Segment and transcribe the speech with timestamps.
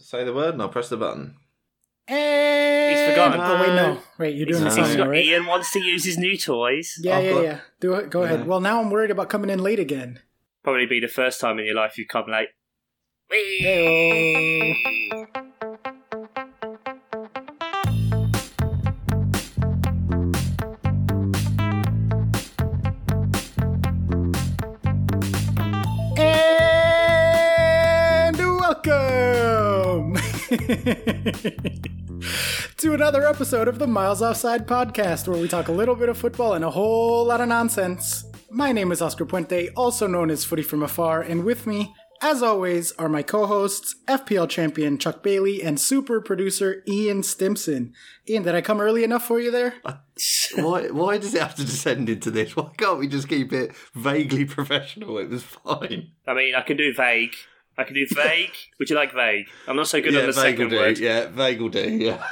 [0.00, 1.36] Say the word and I'll press the button.
[2.08, 2.96] And...
[2.96, 3.40] He's forgotten.
[3.40, 3.98] Oh wait, no.
[4.18, 5.24] Wait, you're doing He's, the he's song, right?
[5.24, 6.98] Ian wants to use his new toys.
[7.00, 7.60] Yeah, I've yeah, got- yeah.
[7.80, 8.10] Do it.
[8.10, 8.46] Go ahead.
[8.46, 10.20] Well, now I'm worried about coming in late again.
[10.64, 12.48] Probably be the first time in your life you've come late.
[13.32, 14.74] Heyo.
[32.76, 36.16] to another episode of the Miles Offside podcast, where we talk a little bit of
[36.16, 38.24] football and a whole lot of nonsense.
[38.50, 42.40] My name is Oscar Puente, also known as Footy from Afar, and with me, as
[42.40, 47.92] always, are my co-hosts, FPL champion Chuck Bailey and super producer Ian Stimson.
[48.28, 49.74] Ian, did I come early enough for you there?
[49.84, 49.94] Uh,
[50.54, 50.86] why?
[50.88, 52.54] Why does it have to descend into this?
[52.54, 55.18] Why can't we just keep it vaguely professional?
[55.18, 56.12] It was fine.
[56.28, 57.34] I mean, I can do vague.
[57.80, 58.52] I can do vague.
[58.78, 59.46] Would you like vague?
[59.66, 60.76] I'm not so good on the vague will second do.
[60.76, 60.98] word.
[60.98, 61.88] Yeah, vague will do.
[61.90, 62.22] Yeah.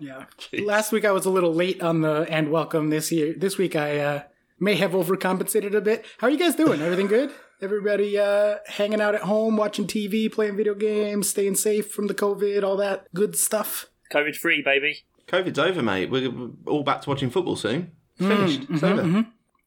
[0.00, 0.24] Yeah.
[0.38, 0.66] Jeez.
[0.66, 3.32] Last week I was a little late on the and welcome this year.
[3.36, 4.22] This week I uh,
[4.58, 6.04] may have overcompensated a bit.
[6.18, 6.82] How are you guys doing?
[6.82, 7.30] Everything good?
[7.62, 12.14] Everybody uh, hanging out at home, watching TV, playing video games, staying safe from the
[12.14, 13.86] COVID, all that good stuff.
[14.12, 15.04] COVID free, baby.
[15.28, 16.10] COVID's over, mate.
[16.10, 17.92] We're we're all back to watching football soon.
[18.20, 18.60] Mm, Finished.
[18.62, 19.26] mm-hmm, it's over.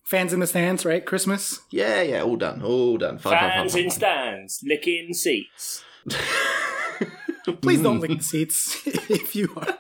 [0.10, 1.06] Fans in the stands, right?
[1.06, 1.60] Christmas.
[1.70, 2.64] Yeah, yeah, all done.
[2.64, 3.20] All done.
[3.20, 3.96] Fans fine, in fine.
[3.96, 5.84] stands, licking seats.
[7.62, 8.18] Please don't lick hmm.
[8.18, 9.78] the seats if you are.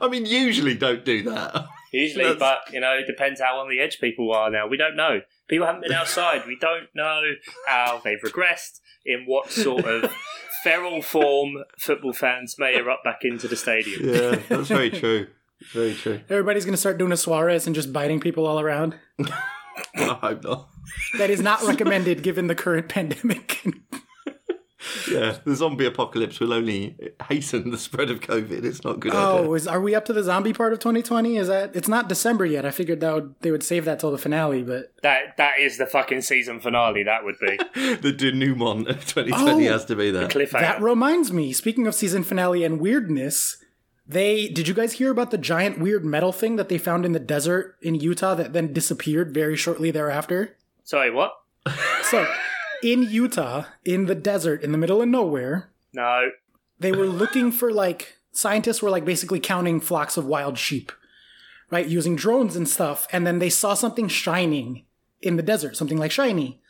[0.00, 1.66] I mean, usually don't do that.
[1.92, 4.66] Usually, That's- but you know, it depends how on the edge people are now.
[4.66, 5.20] We don't know.
[5.46, 6.46] People haven't been outside.
[6.46, 7.20] We don't know
[7.66, 10.10] how they've regressed, in what sort of
[10.62, 14.08] feral form football fans may erupt back into the stadium.
[14.08, 15.26] Yeah, that's very true.
[15.72, 16.20] Very true.
[16.28, 18.96] Everybody's going to start doing a Suarez and just biting people all around.
[19.94, 20.68] I hope not.
[21.18, 23.62] That is not recommended given the current pandemic.
[25.10, 26.96] Yeah, the zombie apocalypse will only
[27.28, 28.64] hasten the spread of COVID.
[28.64, 29.12] It's not a good.
[29.14, 29.52] Oh, idea.
[29.52, 31.36] is are we up to the zombie part of 2020?
[31.36, 32.64] Is that it's not December yet?
[32.64, 35.76] I figured that would, they would save that till the finale, but That that is
[35.78, 37.02] the fucking season finale.
[37.02, 37.58] That would be
[37.96, 39.72] the denouement of 2020 Oh.
[39.72, 40.28] has to be there.
[40.28, 40.60] cliffhanger.
[40.60, 41.52] that reminds me.
[41.52, 43.58] Speaking of season finale and weirdness,
[44.10, 47.12] they did you guys hear about the giant weird metal thing that they found in
[47.12, 50.56] the desert in Utah that then disappeared very shortly thereafter?
[50.84, 51.32] Sorry, what?
[52.10, 52.26] So,
[52.82, 56.30] in Utah, in the desert, in the middle of nowhere, No.
[56.78, 60.92] they were looking for like scientists were like basically counting flocks of wild sheep
[61.70, 64.84] right using drones and stuff and then they saw something shining
[65.20, 66.60] in the desert something like shiny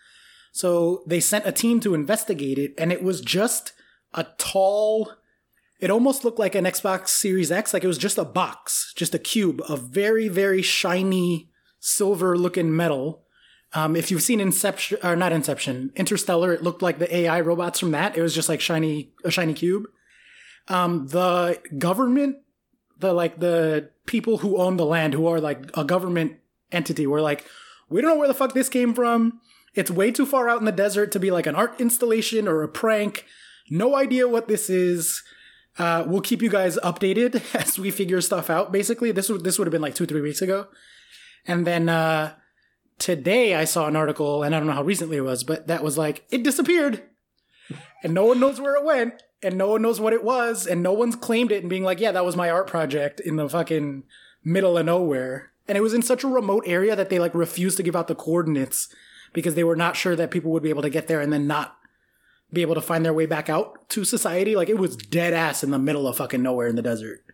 [0.52, 3.72] so they sent a team to investigate it and it was just
[4.14, 5.12] a tall
[5.80, 9.14] it almost looked like an xbox series x like it was just a box just
[9.14, 13.24] a cube of very very shiny silver looking metal
[13.72, 17.78] um, if you've seen Inception or not Inception, Interstellar, it looked like the AI robots
[17.78, 18.16] from that.
[18.16, 19.84] It was just like shiny, a shiny cube.
[20.68, 22.38] Um, the government,
[22.98, 26.38] the like the people who own the land, who are like a government
[26.72, 27.44] entity, were like,
[27.88, 29.41] we don't know where the fuck this came from.
[29.74, 32.62] It's way too far out in the desert to be like an art installation or
[32.62, 33.24] a prank.
[33.70, 35.22] No idea what this is.
[35.80, 38.70] Uh, we'll keep you guys updated as we figure stuff out.
[38.70, 40.68] Basically, this would this would have been like two three weeks ago,
[41.46, 42.34] and then uh,
[42.98, 45.82] today I saw an article, and I don't know how recently it was, but that
[45.82, 47.02] was like it disappeared,
[48.04, 50.82] and no one knows where it went, and no one knows what it was, and
[50.82, 53.48] no one's claimed it and being like, yeah, that was my art project in the
[53.48, 54.02] fucking
[54.44, 57.78] middle of nowhere, and it was in such a remote area that they like refused
[57.78, 58.94] to give out the coordinates
[59.32, 61.47] because they were not sure that people would be able to get there and then
[61.47, 61.79] not
[62.52, 64.56] be able to find their way back out to society.
[64.56, 67.24] Like it was dead ass in the middle of fucking nowhere in the desert.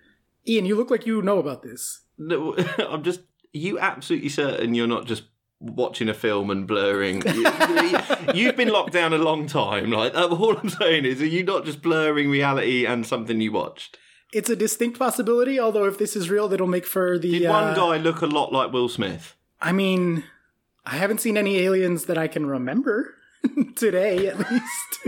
[0.47, 2.03] Ian, you look like you know about this.
[2.19, 3.21] No, I'm just.
[3.53, 5.23] You absolutely certain you're not just
[5.61, 7.23] watching a film and blurring?
[7.27, 7.99] You,
[8.35, 9.91] you've been locked down a long time.
[9.91, 13.53] Like uh, all I'm saying is, are you not just blurring reality and something you
[13.53, 13.97] watched?
[14.33, 17.39] It's a distinct possibility, although if this is real, that'll make for the.
[17.39, 19.35] Did uh, one guy look a lot like Will Smith?
[19.61, 20.25] I mean,
[20.85, 23.16] I haven't seen any aliens that I can remember
[23.77, 24.99] today, at least.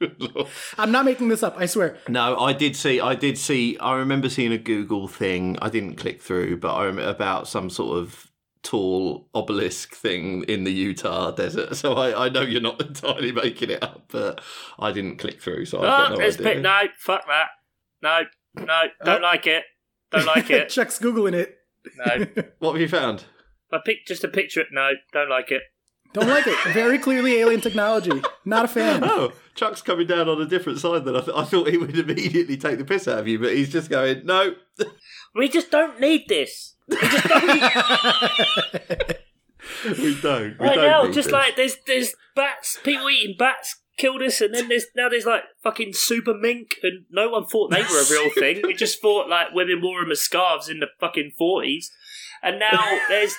[0.78, 1.56] I'm not making this up.
[1.58, 1.96] I swear.
[2.08, 3.00] No, I did see.
[3.00, 3.76] I did see.
[3.78, 5.58] I remember seeing a Google thing.
[5.60, 8.30] I didn't click through, but I remember about some sort of
[8.62, 11.74] tall obelisk thing in the Utah desert.
[11.76, 14.40] So I, I know you're not entirely making it up, but
[14.78, 15.64] I didn't click through.
[15.66, 16.54] So I've got Oh, no it's idea.
[16.54, 17.48] bit, no, fuck that.
[18.02, 18.20] No,
[18.64, 19.26] no, don't Oh.
[19.26, 19.64] like it.
[20.12, 20.68] Don't like it.
[20.68, 21.56] Chuck's googling it.
[21.96, 22.26] No,
[22.60, 23.24] What have you found?
[23.72, 24.64] I picked just a picture.
[24.72, 25.62] No, don't like it.
[26.14, 26.56] Don't like it.
[26.72, 28.22] Very clearly alien technology.
[28.44, 29.02] Not a fan.
[29.04, 31.96] Oh, Chuck's coming down on a different side than I, th- I thought he would
[31.98, 34.54] immediately take the piss out of you, but he's just going, no.
[35.34, 36.74] We just don't need this.
[36.88, 36.96] we
[40.22, 40.58] don't.
[40.58, 41.30] We Right don't now, just this.
[41.30, 45.42] like there's there's bats, people eating bats, killed us, and then there's now there's like
[45.62, 48.62] fucking super mink, and no one thought they were a real thing.
[48.66, 51.90] We just thought like women wore them as scarves in the fucking forties,
[52.42, 53.34] and now there's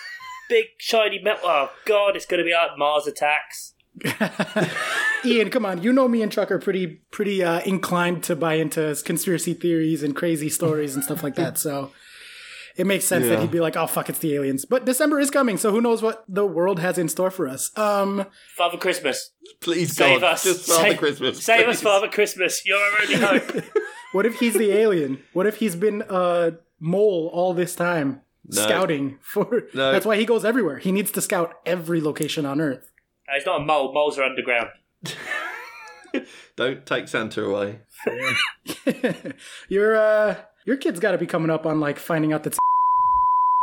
[0.49, 1.41] big shiny metal.
[1.45, 3.73] Oh god, it's going to be like Mars attacks.
[5.25, 5.83] Ian, come on.
[5.83, 10.03] You know me and Chuck are pretty pretty uh, inclined to buy into conspiracy theories
[10.03, 11.57] and crazy stories and stuff like that.
[11.57, 11.91] So
[12.77, 15.29] it makes sense that he'd be like, "Oh fuck, it's the aliens." But December is
[15.29, 17.77] coming, so who knows what the world has in store for us?
[17.77, 18.25] Um,
[18.55, 20.43] Father Christmas, Please, save God, us!
[20.43, 21.43] just Father save, Christmas.
[21.43, 21.81] save us.
[21.81, 22.65] Father Christmas.
[22.65, 23.65] You're our only hope.
[24.13, 25.21] what if he's the alien?
[25.33, 28.61] What if he's been a mole all this time No.
[28.63, 29.63] scouting for?
[29.73, 29.91] No.
[29.91, 30.77] That's why he goes everywhere.
[30.79, 32.91] He needs to scout every location on Earth.
[33.27, 33.93] Uh, it's not a mole.
[33.93, 34.69] Moles are underground.
[36.55, 37.79] Don't take Santa away.
[39.69, 40.35] your uh,
[40.65, 42.57] your kid's got to be coming up on like finding out that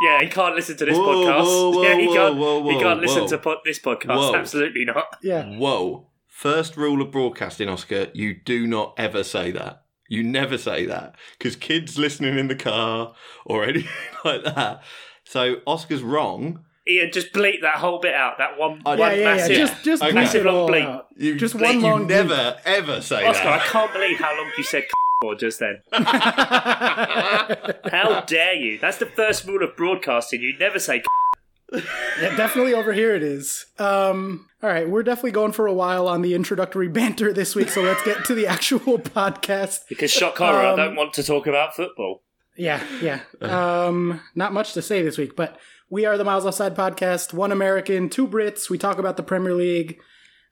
[0.01, 1.45] Yeah, he can't listen to this Whoa, podcast.
[1.45, 2.37] whoa, whoa, yeah, he whoa, can't.
[2.37, 3.29] whoa, he can't listen whoa.
[3.29, 4.17] to po- this podcast.
[4.17, 4.35] Whoa.
[4.37, 5.07] Absolutely not.
[5.23, 5.45] yeah.
[5.57, 6.07] Whoa.
[6.29, 9.83] First rule of broadcasting, Oscar, you do not ever say that.
[10.09, 11.15] You never say that.
[11.39, 13.15] Because kids listening in the car
[13.45, 13.89] or anything
[14.25, 14.83] like that.
[15.25, 16.65] So Oscar's wrong.
[16.89, 18.39] Ian, just bleep that whole bit out.
[18.39, 19.25] That one, I- one yeah, yeah.
[19.25, 19.57] massive.
[19.57, 20.13] Just, just Okay.
[20.13, 21.05] Massive long bleep.
[21.17, 22.09] You, Just you one long bleep.
[22.09, 24.85] never, ever say Oscar, I can't believe how long you said
[25.23, 25.83] for just then.
[27.91, 28.79] How dare you?
[28.79, 30.43] That's the first rule of broadcasting.
[30.43, 31.03] You never say
[31.73, 33.67] Yeah, definitely over here it is.
[33.79, 37.69] Um, all right, we're definitely going for a while on the introductory banter this week,
[37.71, 39.81] so let's get to the actual podcast.
[39.89, 40.65] because shock horror.
[40.65, 42.23] Um, I don't want to talk about football.
[42.57, 43.21] Yeah, yeah.
[43.41, 45.59] Um, not much to say this week, but
[45.91, 47.35] we are the Miles Offside podcast.
[47.35, 48.71] One American, two Brits.
[48.71, 49.99] We talk about the Premier League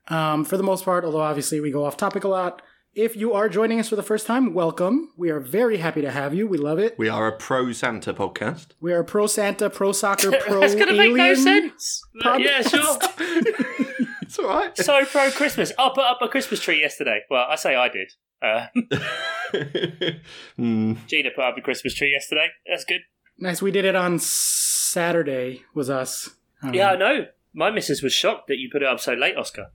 [0.08, 2.60] um, for the most part, although obviously we go off topic a lot.
[2.94, 5.12] If you are joining us for the first time, welcome.
[5.16, 6.46] We are very happy to have you.
[6.46, 6.96] We love it.
[6.96, 8.68] We are a pro Santa podcast.
[8.80, 11.36] We are pro Santa, pro soccer, pro That's going to make no alien.
[11.42, 12.02] sense.
[12.22, 12.98] But yeah, sure.
[14.22, 14.76] It's all right.
[14.76, 15.70] So pro Christmas.
[15.78, 17.20] I put up a Christmas tree yesterday.
[17.30, 18.12] Well, I say I did.
[18.42, 18.66] Uh,
[20.56, 20.94] Hmm.
[21.06, 22.48] Gina put up a Christmas tree yesterday.
[22.68, 23.02] That's good.
[23.38, 23.60] Nice.
[23.62, 25.62] We did it on Saturday.
[25.74, 26.30] Was us.
[26.62, 27.26] Um, Yeah, I know.
[27.52, 29.66] My missus was shocked that you put it up so late, Oscar.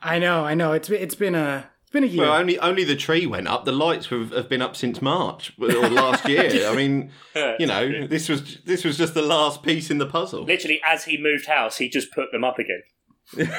[0.00, 0.44] I know.
[0.44, 0.72] I know.
[0.72, 2.24] It's been, it's been a it's been a year.
[2.24, 3.64] Well, only only the tree went up.
[3.64, 6.68] The lights have, have been up since March or last year.
[6.68, 7.10] I mean,
[7.58, 10.44] you know, this was this was just the last piece in the puzzle.
[10.44, 12.82] Literally, as he moved house, he just put them up again.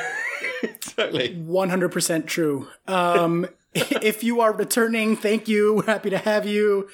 [0.61, 1.29] Exactly.
[1.35, 2.67] 100% true.
[2.85, 5.75] Um, if you are returning, thank you.
[5.75, 6.89] We're happy to have you.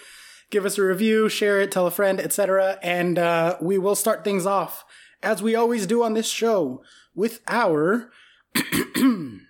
[0.51, 2.77] Give us a review, share it, tell a friend, etc.
[2.83, 4.85] And uh, we will start things off,
[5.23, 6.83] as we always do on this show,
[7.15, 8.11] with our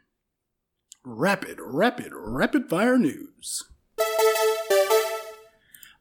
[1.06, 3.64] rapid, rapid, rapid fire news.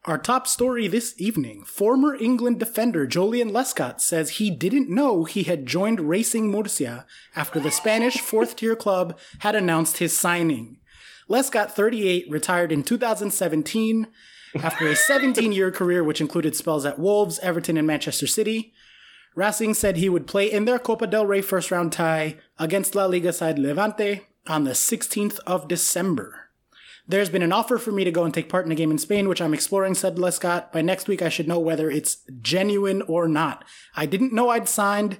[0.05, 5.43] Our top story this evening former England defender Joleon Lescott says he didn't know he
[5.43, 7.05] had joined Racing Murcia
[7.35, 10.77] after the Spanish fourth tier club had announced his signing.
[11.27, 14.07] Lescott, 38, retired in 2017
[14.61, 18.73] after a 17 year career, which included spells at Wolves, Everton, and Manchester City.
[19.35, 23.05] Racing said he would play in their Copa del Rey first round tie against La
[23.05, 26.49] Liga side Levante on the 16th of December.
[27.07, 28.97] There's been an offer for me to go and take part in a game in
[28.97, 30.71] Spain, which I'm exploring, said Lescott.
[30.71, 33.63] By next week, I should know whether it's genuine or not.
[33.95, 35.19] I didn't know I'd signed.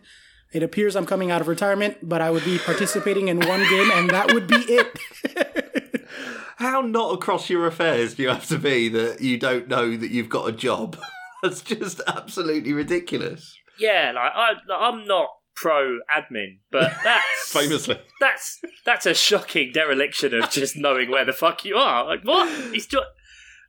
[0.52, 3.92] It appears I'm coming out of retirement, but I would be participating in one game,
[3.92, 6.08] and that would be it.
[6.58, 10.12] How not across your affairs do you have to be that you don't know that
[10.12, 10.98] you've got a job?
[11.44, 13.56] That's just absolutely ridiculous.
[13.78, 18.00] Yeah, like I, I'm not pro admin, but that's Famously.
[18.20, 22.06] That's that's a shocking dereliction of just knowing where the fuck you are.
[22.06, 22.50] Like what?
[22.72, 23.02] He's jo-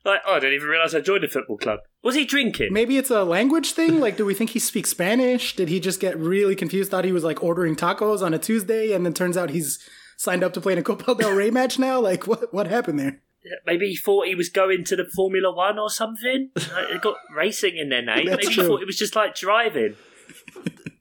[0.05, 1.81] like oh, I didn't even realize I joined a football club.
[2.03, 2.73] Was he drinking?
[2.73, 4.01] Maybe it's a language thing.
[4.01, 5.57] Like, do we think he speaks Spanish?
[5.57, 6.91] Did he just get really confused?
[6.91, 9.79] Thought he was like ordering tacos on a Tuesday, and then turns out he's
[10.17, 12.01] signed up to play in a Copa del Rey match now?
[12.01, 13.21] Like, what what happened there?
[13.65, 16.51] Maybe he thought he was going to the Formula One or something.
[16.57, 18.27] Like, they got racing in their name.
[18.27, 18.51] Maybe true.
[18.51, 19.95] he thought it was just like driving.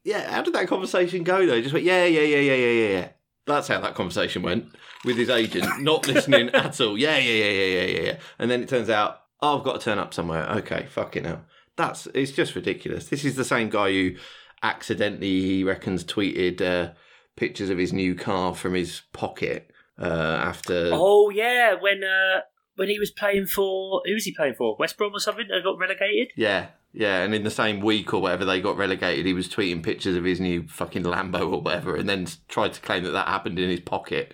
[0.05, 1.59] Yeah, how did that conversation go though?
[1.59, 3.07] Just went, yeah, yeah, yeah, yeah, yeah, yeah, yeah.
[3.47, 4.67] That's how that conversation went
[5.03, 6.97] with his agent, not listening at all.
[6.97, 8.17] Yeah, yeah, yeah, yeah, yeah, yeah, yeah.
[8.39, 10.47] And then it turns out, oh, I've got to turn up somewhere.
[10.57, 11.45] Okay, fucking hell.
[11.75, 13.09] That's it's just ridiculous.
[13.09, 14.15] This is the same guy who
[14.62, 16.93] accidentally, he reckons, tweeted uh,
[17.35, 20.91] pictures of his new car from his pocket uh, after.
[20.93, 22.41] Oh yeah, when uh,
[22.75, 24.75] when he was playing for who was he playing for?
[24.77, 25.47] West Brom or something?
[25.50, 26.31] They got relegated.
[26.35, 29.84] Yeah, yeah, and in the same week or whatever they got relegated, he was tweeting
[29.84, 33.28] pictures of his new fucking Lambo or whatever, and then tried to claim that that
[33.28, 34.34] happened in his pocket.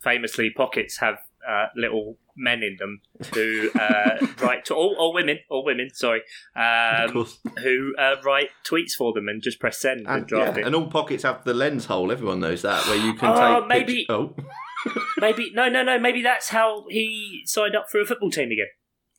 [0.00, 3.00] Famously, pockets have uh, little men in them
[3.34, 6.22] who uh, write to all, all women, all women, sorry,
[6.54, 10.56] um, course, who uh, write tweets for them and just press send and, and, draft
[10.56, 10.66] yeah, it.
[10.66, 12.12] and all pockets have the lens hole.
[12.12, 13.68] Everyone knows that, where you can Oh, take.
[13.68, 14.34] maybe- pict- oh,
[15.18, 15.98] maybe no, no, no.
[15.98, 18.68] Maybe that's how he signed up for a football team again.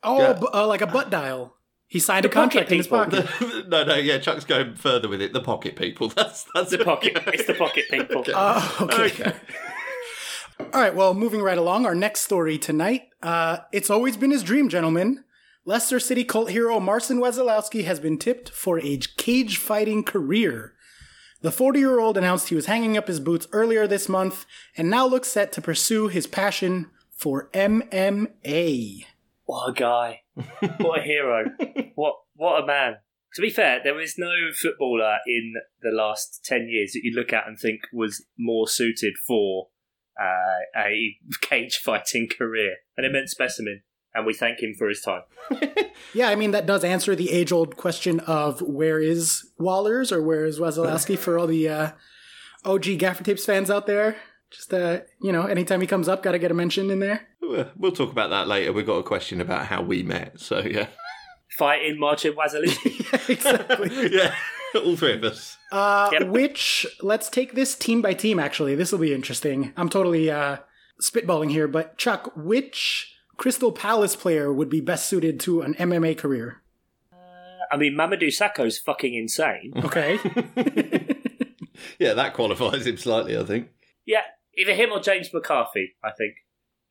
[0.02, 0.34] Oh, Yeah.
[0.34, 1.58] bu- uh, like a butt dial.
[1.90, 3.06] He signed The a contract in his people.
[3.06, 3.28] pocket.
[3.68, 5.34] no, no, yeah, Chuck's going further with it.
[5.34, 6.08] The pocket people.
[6.16, 7.18] That's that's The pocket.
[7.28, 8.20] it's the pocket people.
[8.20, 8.32] Okay.
[8.36, 9.06] Oh, okay.
[9.06, 9.34] Okay.
[10.74, 13.04] All right, well, moving right along, our next story tonight.
[13.24, 15.24] Uh, it's always been his dream, gentlemen.
[15.66, 20.74] Leicester City cult hero Marcin Wasilewski has been tipped for a cage fighting career.
[21.42, 24.46] The 40 year old announced he was hanging up his boots earlier this month
[24.78, 29.06] and now looks set to pursue his passion for MMA.
[29.46, 30.22] What a guy!
[30.80, 31.46] What a hero!
[31.96, 32.98] what what a man!
[33.36, 37.34] To be fair, there is no footballer in the last ten years that you look
[37.34, 39.68] at and think was more suited for
[40.20, 42.78] uh, a cage fighting career.
[42.98, 45.24] An immense specimen, and we thank him for his time.
[46.14, 50.22] Yeah, I mean, that does answer the age old question of where is Wallers or
[50.22, 51.92] where is Wasilewski for all the uh,
[52.66, 54.16] OG Gaffer Tapes fans out there.
[54.52, 57.28] Just, uh, you know, anytime he comes up, got to get a mention in there.
[57.42, 58.74] Well, We'll talk about that later.
[58.74, 60.40] We've got a question about how we met.
[60.40, 60.88] So yeah,
[61.58, 63.30] Fighting Marcin Wasilewski.
[63.30, 64.12] exactly.
[64.16, 64.34] yeah,
[64.76, 65.58] all three of us.
[65.72, 66.28] Uh, Yep.
[66.30, 68.76] Which, let's take this team by team, actually.
[68.76, 69.74] This will be interesting.
[69.78, 70.58] I'm totally uh,
[71.02, 76.18] spitballing here, but Chuck, which Crystal Palace player would be best suited to an MMA
[76.18, 76.62] career?
[77.14, 77.16] Uh,
[77.72, 79.74] I mean, Mamadou Sakho's fucking insane.
[79.78, 80.20] Okay.
[81.98, 83.70] Yeah, that qualifies him slightly, I think.
[84.06, 84.22] Yeah,
[84.58, 85.96] either him or James McCarthy.
[86.04, 86.36] I think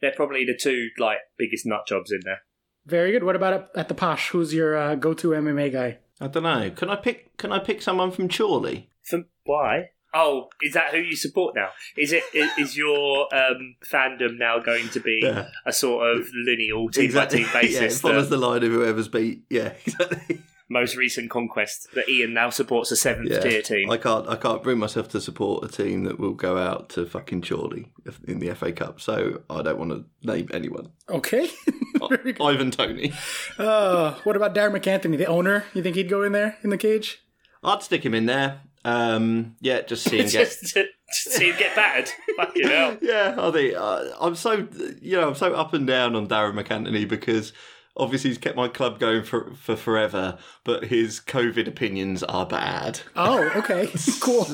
[0.00, 2.40] they're probably the two like biggest nut jobs in there.
[2.86, 3.24] Very good.
[3.24, 4.30] What about at- at the Posh?
[4.30, 5.98] Who's your uh, go to MMA guy?
[6.20, 6.70] I don't know.
[6.70, 7.36] Can I pick?
[7.36, 8.88] Can I pick someone from Chorley?
[9.04, 9.90] For why?
[10.14, 11.68] Oh, is that who you support now?
[11.96, 15.48] Is it is, is your um, fandom now going to be Yeah.
[15.66, 18.00] a sort of lineal team by team yeah, it basis?
[18.00, 19.42] follows the the line of whoever's beat.
[19.50, 20.40] Yeah, exactly.
[20.70, 23.40] Most recent conquest that Ian now supports a seventh Yeah.
[23.40, 23.90] tier team.
[23.90, 24.28] I can't.
[24.28, 27.90] I can't bring myself to support a team that will go out to fucking Chorley
[28.26, 29.00] in the FA Cup.
[29.00, 30.90] So I don't want to name anyone.
[31.08, 31.48] Okay.
[32.10, 32.42] Very good.
[32.42, 33.12] Ivan Toney.
[33.58, 35.64] Uh, what about Darren MacAnthony, the owner?
[35.72, 37.22] You think he'd go in there in the cage?
[37.64, 38.60] I'd stick him in there.
[38.84, 40.48] Um, yeah, just see him get.
[40.48, 42.10] just, to, just see him get battered.
[42.37, 42.96] Fucking hell.
[43.02, 44.68] Yeah, I think uh, I'm so
[45.02, 47.52] you know I'm so up and down on Darren MacAnthony because
[47.99, 53.00] obviously he's kept my club going for for forever, but his COVID opinions are bad.
[53.17, 53.88] Oh, okay.
[54.21, 54.47] cool.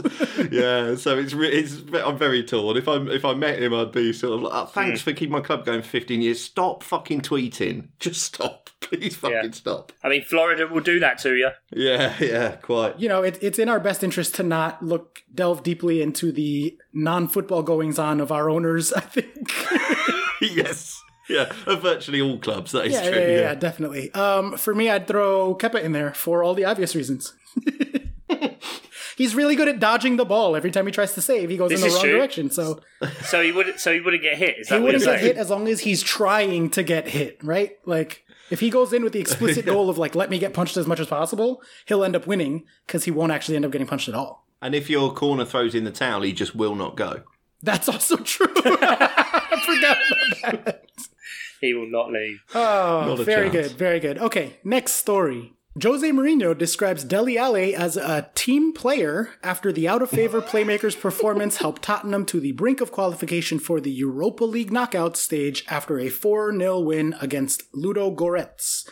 [0.50, 2.76] yeah, so it's re- it's I'm very torn.
[2.76, 5.10] If I if I met him, I'd be sort of like, oh, thanks Hmm.
[5.10, 6.40] for keeping my club going for 15 years.
[6.42, 7.88] Stop fucking tweeting.
[7.98, 9.16] Just stop, please.
[9.16, 9.50] Fucking Yeah.
[9.52, 9.92] stop.
[10.02, 11.50] I mean, Florida will do that to you.
[11.72, 12.98] Yeah, yeah, quite.
[12.98, 16.78] you know, it, it's in our best interest to not look delve deeply into the
[16.92, 18.92] non-football goings on of our owners.
[18.92, 19.50] I think.
[20.40, 22.72] yes, yeah, of virtually all clubs.
[22.72, 23.18] That is yeah, true.
[23.20, 24.12] yeah, yeah, yeah, definitely.
[24.14, 27.34] Um, for me, I'd throw Kepa in there for all the obvious reasons.
[29.16, 30.56] He's really good at dodging the ball.
[30.56, 32.12] Every time he tries to save, he goes This in the wrong true.
[32.18, 32.50] direction.
[32.50, 32.80] So
[33.22, 34.58] So he would so he wouldn't get hit.
[34.58, 35.24] Is he wouldn't get saying?
[35.24, 37.78] hit as long as he's trying to get hit, right?
[37.84, 40.76] Like if he goes in with the explicit goal of like let me get punched
[40.76, 43.86] as much as possible, he'll end up winning because he won't actually end up getting
[43.86, 44.48] punched at all.
[44.60, 47.22] And if your corner throws in the towel, he just will not go.
[47.62, 48.48] That's also true.
[48.56, 49.98] I forgot
[50.42, 50.84] about that.
[51.64, 52.40] He will not leave.
[52.54, 53.68] Oh, Not a very chance.
[53.68, 54.18] good, very good.
[54.18, 55.52] Okay, next story.
[55.82, 60.94] Jose Mourinho describes Dele Alli as a team player after the out of favor playmaker's
[60.94, 65.98] performance helped Tottenham to the brink of qualification for the Europa League knockout stage after
[65.98, 68.88] a 4 0 win against Ludo Goretz.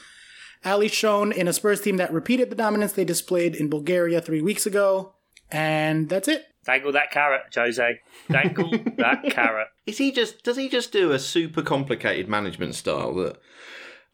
[0.65, 4.43] Alli shown in a Spurs team that repeated the dominance they displayed in Bulgaria three
[4.43, 5.15] weeks ago.
[5.53, 6.47] And that's it.
[6.65, 8.01] Dangle that carrot, Jose.
[8.31, 9.69] Dangle that carrot.
[9.87, 10.43] Is he just?
[10.43, 13.39] Does he just do a super complicated management style that?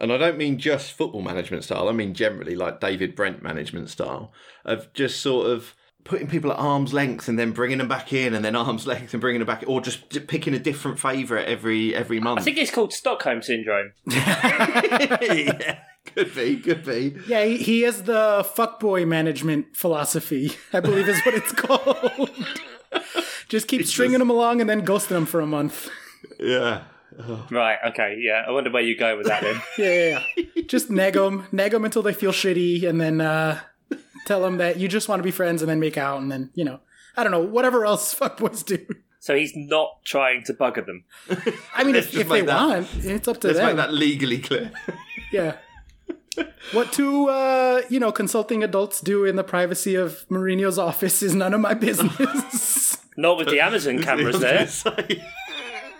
[0.01, 1.89] And I don't mean just football management style.
[1.89, 4.33] I mean generally like David Brent management style
[4.65, 5.75] of just sort of
[6.05, 9.13] putting people at arm's length and then bringing them back in and then arm's length
[9.13, 12.41] and bringing them back, or just picking a different favourite every every month.
[12.41, 13.93] I think it's called Stockholm syndrome.
[14.07, 15.81] yeah,
[16.25, 17.17] could be, could be.
[17.27, 22.31] Yeah, he, he is the fuckboy management philosophy, I believe is what it's called.
[23.49, 25.89] Just keep stringing them along and then ghosting them for a month.
[26.39, 26.83] Yeah.
[27.51, 27.79] Right.
[27.89, 28.17] Okay.
[28.21, 28.45] Yeah.
[28.47, 29.61] I wonder where you go with that then.
[29.79, 30.63] Yeah, yeah, yeah.
[30.67, 33.61] Just neg them, neg them until they feel shitty, and then uh,
[34.27, 36.51] tell them that you just want to be friends, and then make out, and then
[36.55, 36.81] you know,
[37.17, 38.85] I don't know, whatever else fuckboys do.
[39.19, 41.05] so he's not trying to bugger them.
[41.75, 43.67] I mean, if, Let's just if they that- want, it's up to Let's them.
[43.69, 44.71] make that legally clear.
[45.33, 45.57] Yeah.
[46.73, 51.35] What two, uh, you know, consulting adults do in the privacy of Mourinho's office is
[51.35, 52.99] none of my business.
[53.17, 54.69] Not with the Amazon cameras I there.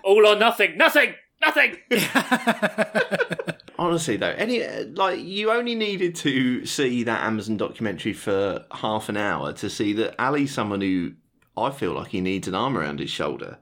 [0.05, 0.77] All or nothing.
[0.77, 1.15] Nothing.
[1.41, 1.77] Nothing.
[3.79, 9.17] Honestly, though, any like you only needed to see that Amazon documentary for half an
[9.17, 11.13] hour to see that Alli's someone who
[11.57, 13.59] I feel like he needs an arm around his shoulder.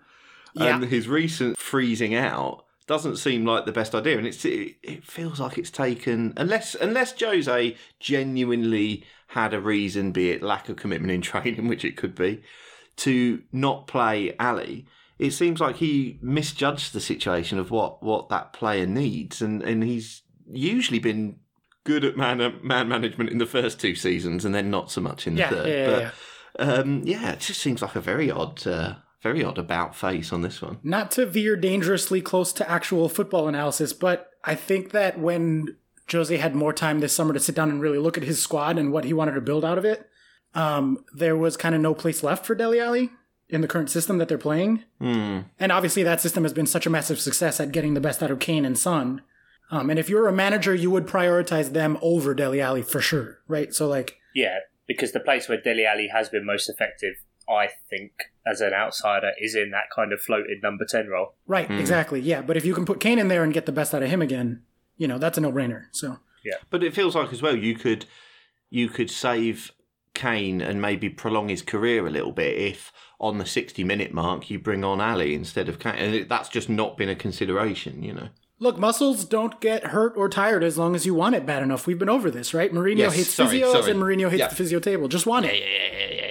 [0.58, 4.16] and his recent freezing out doesn't seem like the best idea.
[4.18, 10.12] And it's it, it feels like it's taken unless unless Jose genuinely had a reason,
[10.12, 12.42] be it lack of commitment in training, which it could be,
[12.96, 14.86] to not play Alli.
[15.18, 19.82] It seems like he misjudged the situation of what, what that player needs, and, and
[19.82, 21.36] he's usually been
[21.84, 25.26] good at man man management in the first two seasons, and then not so much
[25.26, 25.68] in the Yeah, third.
[25.68, 26.10] yeah, yeah,
[26.56, 26.72] but yeah.
[26.74, 28.94] um, yeah, it just seems like a very odd, uh,
[29.26, 30.78] very odd about face on this one.
[30.83, 35.76] Not to veer dangerously close to actual football analysis, but I think that when
[36.11, 38.78] Jose had more time this summer to sit down and really look at his squad
[38.78, 40.09] and what he wanted to build out of it,
[40.54, 43.11] um, there was kind of no place left for Dele Alli
[43.49, 44.85] in the current system that they're playing.
[45.00, 45.40] Hmm.
[45.59, 48.30] And obviously, that system has been such a massive success at getting the best out
[48.30, 49.23] of Kane and Son.
[49.71, 53.40] Um, and if you're a manager, you would prioritize them over Dele Alli for sure,
[53.49, 53.75] right?
[53.75, 57.14] So, like, Yeah, because the place where Dele Alli has been most effective,
[57.48, 58.12] I think,
[58.46, 61.34] as an outsider, is in that kind of floated number 10 role.
[61.46, 61.78] right, hmm.
[61.78, 62.42] exactly, yeah.
[62.42, 64.22] But if you can put Kane in there and get the best out of him
[64.22, 64.62] again,
[64.96, 65.84] you know, that's a no brainer.
[65.92, 66.56] So, yeah.
[66.70, 68.06] But it feels like as well you could
[68.70, 69.70] you could save
[70.14, 74.48] Kane and maybe prolong his career a little bit if on the sixty minute mark
[74.50, 78.12] you bring on Alli instead of Kane, and that's just not been a consideration, you
[78.14, 78.28] know.
[78.58, 81.86] Look, muscles don't get hurt or tired as long as you want it bad enough.
[81.86, 82.72] We've been over this, right?
[82.72, 83.90] Mourinho Yes, hates sorry, physios sorry.
[83.90, 84.48] and Mourinho hates Yeah.
[84.48, 85.08] the physio table.
[85.08, 85.54] Just want it.
[85.54, 86.25] yeah, yeah, yeah, yeah, yeah.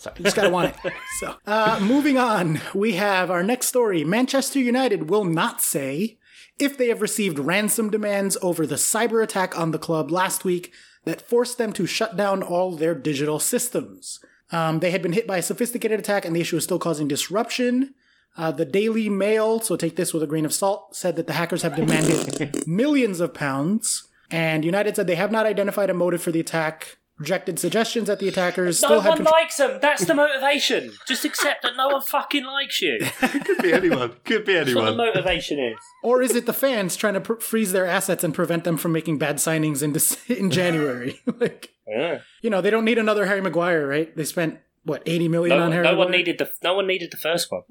[0.00, 0.16] Sorry.
[0.18, 0.92] You just gotta want it.
[1.18, 4.02] So, uh, moving on, we have our next story.
[4.02, 6.16] Manchester United will not say
[6.58, 10.72] if they have received ransom demands over the cyber attack on the club last week
[11.04, 14.20] that forced them to shut down all their digital systems.
[14.50, 17.06] Um, they had been hit by a sophisticated attack, and the issue is still causing
[17.06, 17.94] disruption.
[18.38, 21.34] Uh, the Daily Mail, so take this with a grain of salt, said that the
[21.34, 24.08] hackers have demanded millions of pounds.
[24.30, 28.18] And United said they have not identified a motive for the attack, rejected suggestions at
[28.18, 29.34] the attackers No still one control.
[29.40, 29.78] likes them.
[29.80, 30.92] That's the motivation.
[31.06, 32.98] Just accept that no one fucking likes you.
[33.00, 34.16] It could be anyone.
[34.24, 34.96] Could be That's what the anyone.
[34.96, 35.76] motivation is.
[36.02, 38.90] Or is it the fans trying to pr- freeze their assets and prevent them from
[38.92, 41.20] making bad signings in Dec- in January?
[41.38, 42.20] like, Yeah.
[42.42, 44.16] you know, they don't need another Harry Maguire, right?
[44.16, 45.84] They spent what eighty million No, on Harry.
[45.84, 47.62] no one needed the no one needed the first one.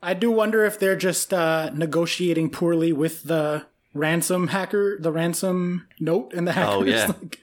[0.00, 3.66] I do wonder if they're just uh, negotiating poorly with the
[3.98, 6.74] ransom hacker, the ransom note, and the hackers.
[6.76, 7.06] Oh, yeah.
[7.20, 7.40] like,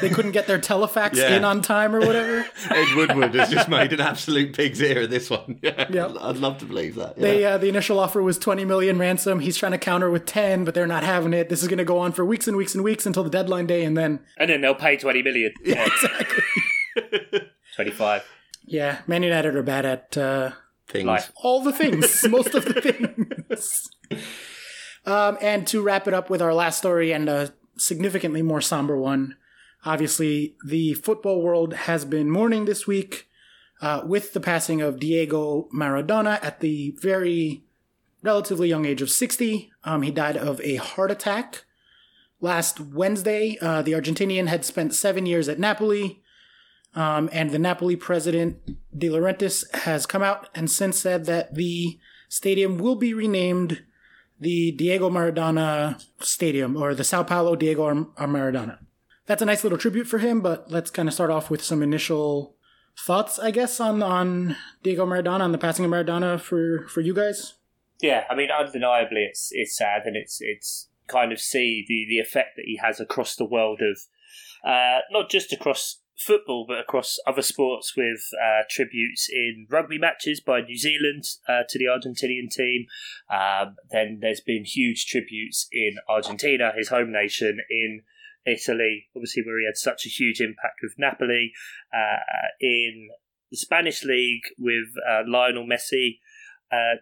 [0.00, 1.36] they couldn't get their telefax Yeah.
[1.36, 2.46] in on time or whatever.
[2.70, 5.58] Ed Woodward has just made an absolute pig's ear of this one.
[5.62, 6.12] Yeah, Yep.
[6.20, 7.14] I'd love to believe that.
[7.16, 7.22] Yeah.
[7.22, 9.40] They uh, the initial offer was 20 million ransom.
[9.40, 11.48] He's trying to counter with 10, but they're not having it.
[11.48, 13.66] This is going to go on for weeks and weeks and weeks until the deadline
[13.66, 15.52] day, and then And then they'll pay twenty million.
[15.64, 17.40] Yeah, exactly.
[17.74, 18.24] twenty five.
[18.64, 20.52] Yeah, Man United are bad at uh,
[20.86, 21.06] Things.
[21.06, 21.32] Life.
[21.36, 23.88] all the things, most of the things.
[25.04, 28.96] Um, and to wrap it up with our last story and a significantly more somber
[28.96, 29.36] one,
[29.84, 33.28] obviously the football world has been mourning this week
[33.80, 37.64] uh, with the passing of Diego Maradona at the very
[38.22, 39.72] relatively young age of 60.
[39.84, 41.64] Um, he died of a heart attack.
[42.40, 46.22] Last Wednesday, uh, the Argentinian had spent seven years at Napoli,
[46.94, 48.58] um, and the Napoli president,
[48.96, 53.82] De Laurentiis, has come out and since said that the stadium will be renamed
[54.42, 58.78] the Diego Maradona Stadium, or the San Paolo Diego Ar- Maradona.
[59.26, 61.82] That's a nice little tribute for him, but let's kind of start off with some
[61.82, 62.56] initial
[62.98, 67.14] thoughts, I guess, on on Diego Maradona, and the passing of Maradona for for you
[67.14, 67.54] guys.
[68.00, 72.18] Yeah, I mean, undeniably, it's it's sad, and it's it's kind of see the the
[72.18, 73.98] effect that he has across the world of
[74.68, 80.40] uh, not just across football, but across other sports with uh, tributes in rugby matches
[80.40, 82.86] by New Zealand uh, to the Argentinian team.
[83.30, 88.02] Um, then there's been huge tributes in Argentina, his home nation, in
[88.46, 91.52] Italy, obviously where he had such a huge impact with Napoli,
[91.94, 92.18] uh,
[92.60, 93.08] in
[93.50, 96.18] the Spanish league with uh, Lionel Messi.
[96.70, 96.96] Uh,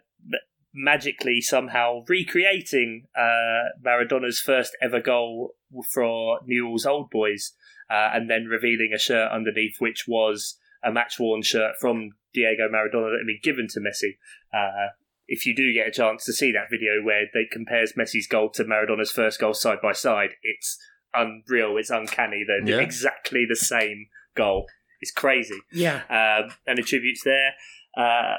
[0.73, 5.55] magically somehow recreating uh, Maradona's first ever goal
[5.93, 7.53] for Newell's Old Boys,
[7.91, 12.67] uh, and then revealing a shirt underneath, which was a match worn shirt from Diego
[12.69, 14.17] Maradona that had been given to Messi.
[14.53, 14.89] Uh,
[15.27, 18.49] if you do get a chance to see that video where they compares Messi's goal
[18.51, 20.77] to Maradona's first goal side by side, it's
[21.13, 21.77] unreal.
[21.77, 22.43] It's uncanny.
[22.47, 22.81] They're Yeah.
[22.83, 24.67] exactly the same goal.
[25.01, 27.53] It's crazy Yeah, um, and the tributes there.
[27.97, 28.37] Uh,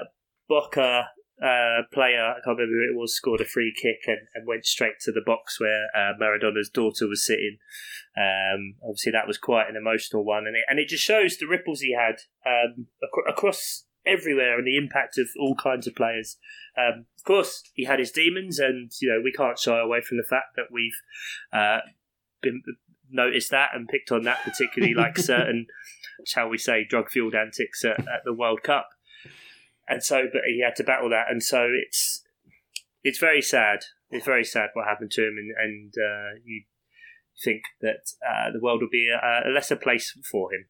[0.49, 1.09] Boca
[1.41, 4.67] uh, player, I can't remember who it was, scored a free kick and, and went
[4.67, 7.59] straight to the box where uh, Maradona's daughter was sitting.
[8.17, 11.47] Um, obviously, that was quite an emotional one, and it, and it just shows the
[11.47, 12.17] ripples he had
[12.47, 16.37] um, ac- across everywhere and the impact of all kinds of players.
[16.77, 20.19] Um, of course, he had his demons, and you know we can't shy away from
[20.19, 21.01] the fact that we've
[21.53, 21.79] uh,
[22.43, 22.63] been
[23.11, 25.67] noticed that and picked on that, particularly like certain,
[26.27, 28.89] shall we say, drug fueled antics at, at the World Cup.
[29.93, 32.23] And so but he had to battle that, and so it's
[33.05, 33.81] it's very sad.
[34.11, 36.65] It's very sad what happened to him, and, and uh, you
[37.43, 40.67] think that uh, the world will be a, a lesser place for him.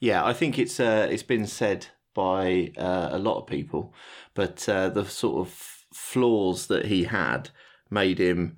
[0.00, 3.94] Yeah, I think it's uh, it's been said by uh, a lot of people,
[4.34, 5.52] but uh, the sort of
[5.92, 7.50] flaws that he had
[7.90, 8.56] made him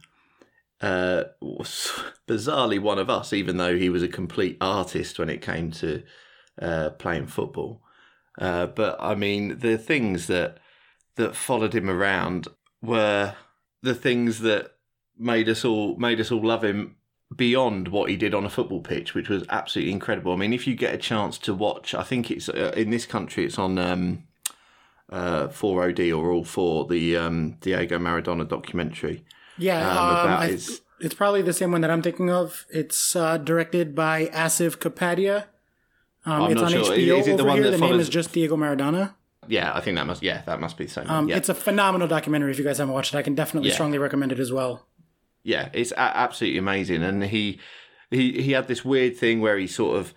[0.81, 5.70] uh, bizarrely one of us, even though he was a complete artist when it came
[5.72, 6.02] to
[6.61, 7.83] uh, playing football.
[8.38, 10.59] Uh, but I mean, the things that
[11.16, 12.49] that followed him around
[12.83, 13.35] were
[13.83, 14.72] the things that
[15.18, 16.96] made us all made us all love him
[17.35, 20.33] beyond what he did on a football pitch, which was absolutely incredible.
[20.33, 23.07] I mean, if you get a chance to watch, I think it's uh, in this
[23.07, 24.25] country, it's on um,
[25.11, 29.25] uh, 4OD or All 4, the um, Diego Maradona documentary.
[29.59, 32.64] Yeah, Um, um, about I- his- it's probably the same one that I'm thinking of.
[32.70, 35.44] It's uh, directed by Asif Kapadia.
[36.26, 36.92] Um, I'm it's not on sure.
[36.96, 37.70] HBO Is it the over one here.
[37.70, 39.14] The name is just Diego Maradona.
[39.48, 40.22] Yeah, I think that must.
[40.22, 41.08] Yeah, that must be the same.
[41.08, 41.36] Um, yeah.
[41.36, 42.50] It's a phenomenal documentary.
[42.50, 43.74] If you guys haven't watched it, I can definitely Yeah.
[43.76, 44.86] strongly recommend it as well.
[45.44, 47.02] yeah, it's a- absolutely amazing.
[47.04, 47.60] And he
[48.10, 50.12] he he had this weird thing where he sort of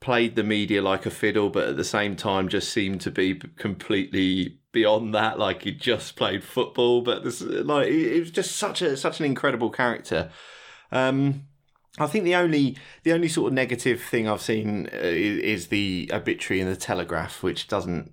[0.00, 3.34] played the media like a fiddle, but at the same time just seemed to be
[3.56, 5.38] completely beyond that.
[5.38, 9.24] Like he just played football, but this like it was just such a such an
[9.26, 10.30] incredible character.
[10.92, 11.44] Um,
[11.98, 16.10] I think the only the only sort of negative thing I've seen uh, is, the
[16.12, 18.12] obituary in the Telegraph, which doesn't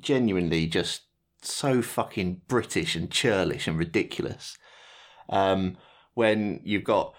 [0.00, 1.02] genuinely just
[1.42, 4.58] so fucking British and churlish and ridiculous.
[5.28, 5.76] Um,
[6.14, 7.14] when you've got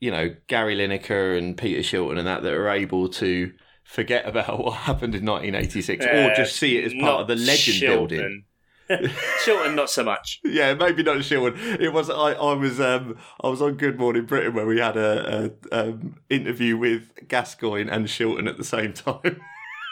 [0.00, 3.52] you know Gary Lineker and Peter Shilton and that that are able to
[3.84, 7.36] forget about what happened in 1986 or Uh, just see it as part of the
[7.36, 8.44] legend building.
[8.88, 9.08] Shilton.
[9.44, 10.40] Shilton, not so much.
[10.44, 11.80] Yeah, maybe not Shilton.
[11.80, 12.32] It was I.
[12.32, 16.16] I was um I was on Good Morning Britain where we had a, a um
[16.28, 19.40] interview with Gascoigne and Shilton at the same time,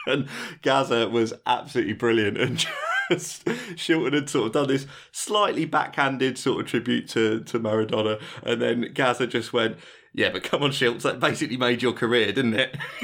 [0.06, 0.28] and
[0.62, 2.66] Gaza was absolutely brilliant and.
[3.10, 8.18] Just, Shilton had sort of done this slightly backhanded sort of tribute to, to Maradona,
[8.42, 9.76] and then Gaza just went,
[10.14, 12.76] "Yeah, but come on, Shilton, that basically made your career, didn't it?"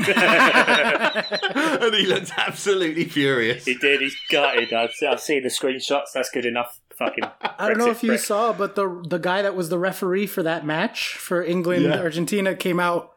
[1.83, 3.65] and he looked absolutely furious.
[3.65, 4.01] He did.
[4.01, 4.73] He's gutted.
[4.73, 6.13] I've, I've seen the screenshots.
[6.15, 6.81] That's good enough.
[6.99, 7.25] Fucking.
[7.41, 8.21] I don't know if you prick.
[8.21, 12.01] saw, but the the guy that was the referee for that match for England Yeah.
[12.01, 13.13] Argentina came out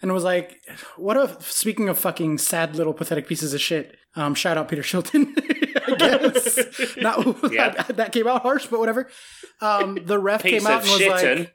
[0.00, 0.58] and was like,
[0.96, 4.82] "What a speaking of fucking sad little pathetic pieces of shit." Um, shout out Peter
[4.82, 5.34] Shilton.
[5.86, 7.70] I guess not Yeah.
[7.70, 9.08] that, that came out harsh, but whatever.
[9.60, 11.38] Um, the ref Piece came out and was shitten.
[11.40, 11.54] like,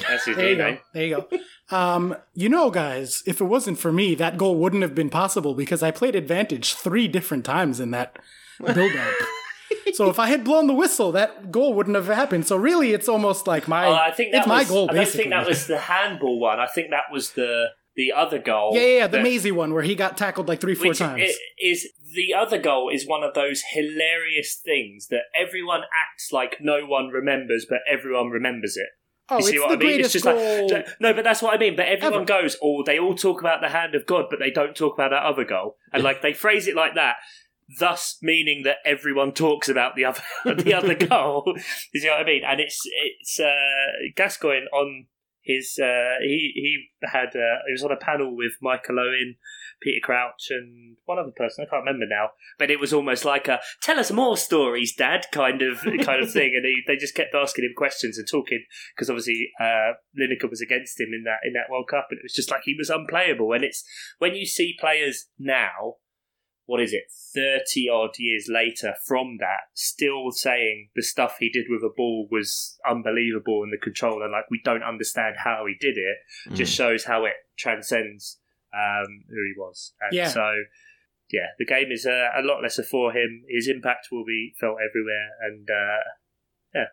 [0.00, 0.78] That's There you go.
[0.92, 1.38] There you go.
[1.76, 5.54] Um, you know, guys, if it wasn't for me, that goal wouldn't have been possible
[5.54, 8.18] because I played advantage three different times in that
[8.58, 9.14] build up.
[9.94, 12.46] so if I had blown the whistle, that goal wouldn't have happened.
[12.46, 14.84] So really, it's almost like my Oh, I think that it's my was, goal.
[14.84, 16.58] I don't Basically, think that was the handball one.
[16.60, 18.72] I think that was the the other goal.
[18.74, 21.30] yeah, yeah, yeah, the Maisie one where he got tackled like three, four times.
[21.62, 26.84] is the other goal is one of those hilarious things that everyone acts like no
[26.86, 28.88] one remembers, but everyone remembers it.
[29.28, 29.78] Oh, You it's see the what I mean?
[29.78, 30.70] greatest It's just goal.
[30.70, 31.76] like no, but that's what I mean.
[31.76, 32.24] But everyone Ever.
[32.42, 35.10] goes, oh, they all talk about the hand of God, but they don't talk about
[35.10, 37.16] that other goal, and like they phrase it like that,
[37.78, 41.56] thus meaning that everyone talks about the other the other goal.
[41.92, 42.42] You see what I mean?
[42.46, 45.06] And it's it's uh, Gascoigne on
[45.44, 49.36] his uh, he he had uh, he was on a panel with Michael Owen.
[49.82, 53.48] Peter Crouch and one other person I can't remember now, but it was almost like
[53.48, 57.14] a "tell us more stories, Dad" kind of kind of thing, and he, they just
[57.14, 61.40] kept asking him questions and talking because obviously uh, Lineker was against him in that
[61.44, 63.52] in that World Cup, and it was just like he was unplayable.
[63.52, 63.84] And it's
[64.18, 65.96] when you see players now,
[66.66, 71.66] what is it, thirty odd years later from that, still saying the stuff he did
[71.68, 75.74] with a ball was unbelievable and the control, and like we don't understand how he
[75.78, 78.38] did it, just shows how it transcends
[78.72, 79.92] um, who he was.
[80.00, 80.28] And Yeah.
[80.28, 80.52] so.
[81.30, 83.44] Yeah, the game is uh, a lot lesser for him.
[83.48, 86.84] His impact will be felt everywhere, and uh,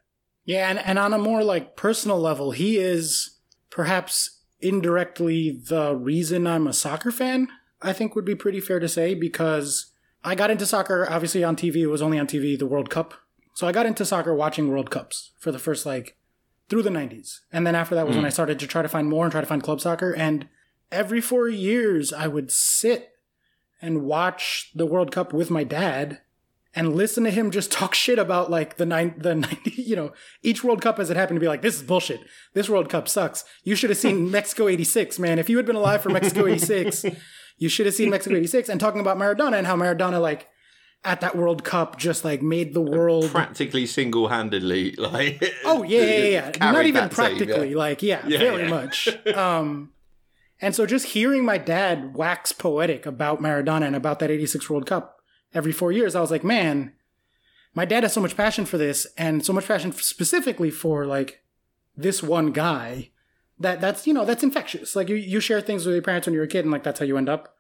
[0.45, 6.47] Yeah, and, and on a more like personal level, he is perhaps indirectly the reason
[6.47, 7.49] I'm a soccer fan.
[7.81, 9.91] I think would be pretty fair to say because
[10.23, 11.77] I got into soccer obviously on TV.
[11.77, 13.13] It was only on TV the World Cup,
[13.53, 16.17] so I got into soccer watching World Cups for the first like
[16.69, 18.27] through the '90s, and then after that was when hmm.
[18.27, 20.13] I started to try to find more and try to find club soccer.
[20.13, 20.47] And
[20.91, 23.13] every four years, I would sit
[23.81, 26.21] and watch the World Cup with my dad
[26.73, 30.13] and listen to him just talk shit about like the nine the 90 you know
[30.41, 32.21] each world cup as it happened to be like this is bullshit.
[32.53, 33.43] This world cup sucks.
[33.63, 35.39] You should have seen mexico 86 man.
[35.39, 37.05] If you had been alive for mexico 86
[37.61, 40.47] you should have seen mexico 86 and talking about maradona and how maradona like
[41.03, 46.23] at that world cup just like made the world practically single-handedly like Oh yeah, yeah,
[46.37, 46.51] yeah.
[46.59, 47.69] carried Not even that team, practically.
[47.71, 47.77] yeah.
[47.77, 48.69] Like yeah, Yeah, very yeah.
[48.69, 49.07] much.
[49.33, 49.91] Um,
[50.61, 54.85] and so just hearing my dad wax poetic about Maradona and about that '86 World
[54.85, 55.19] Cup,
[55.55, 56.93] every four years, I was like, man,
[57.73, 61.41] my dad has so much passion for this and so much passion specifically for like
[61.97, 63.09] this one guy
[63.61, 64.95] that that's you know that's infectious.
[64.95, 66.99] Like you you share things with your parents when you're a kid, and like that's
[66.99, 67.55] how you end up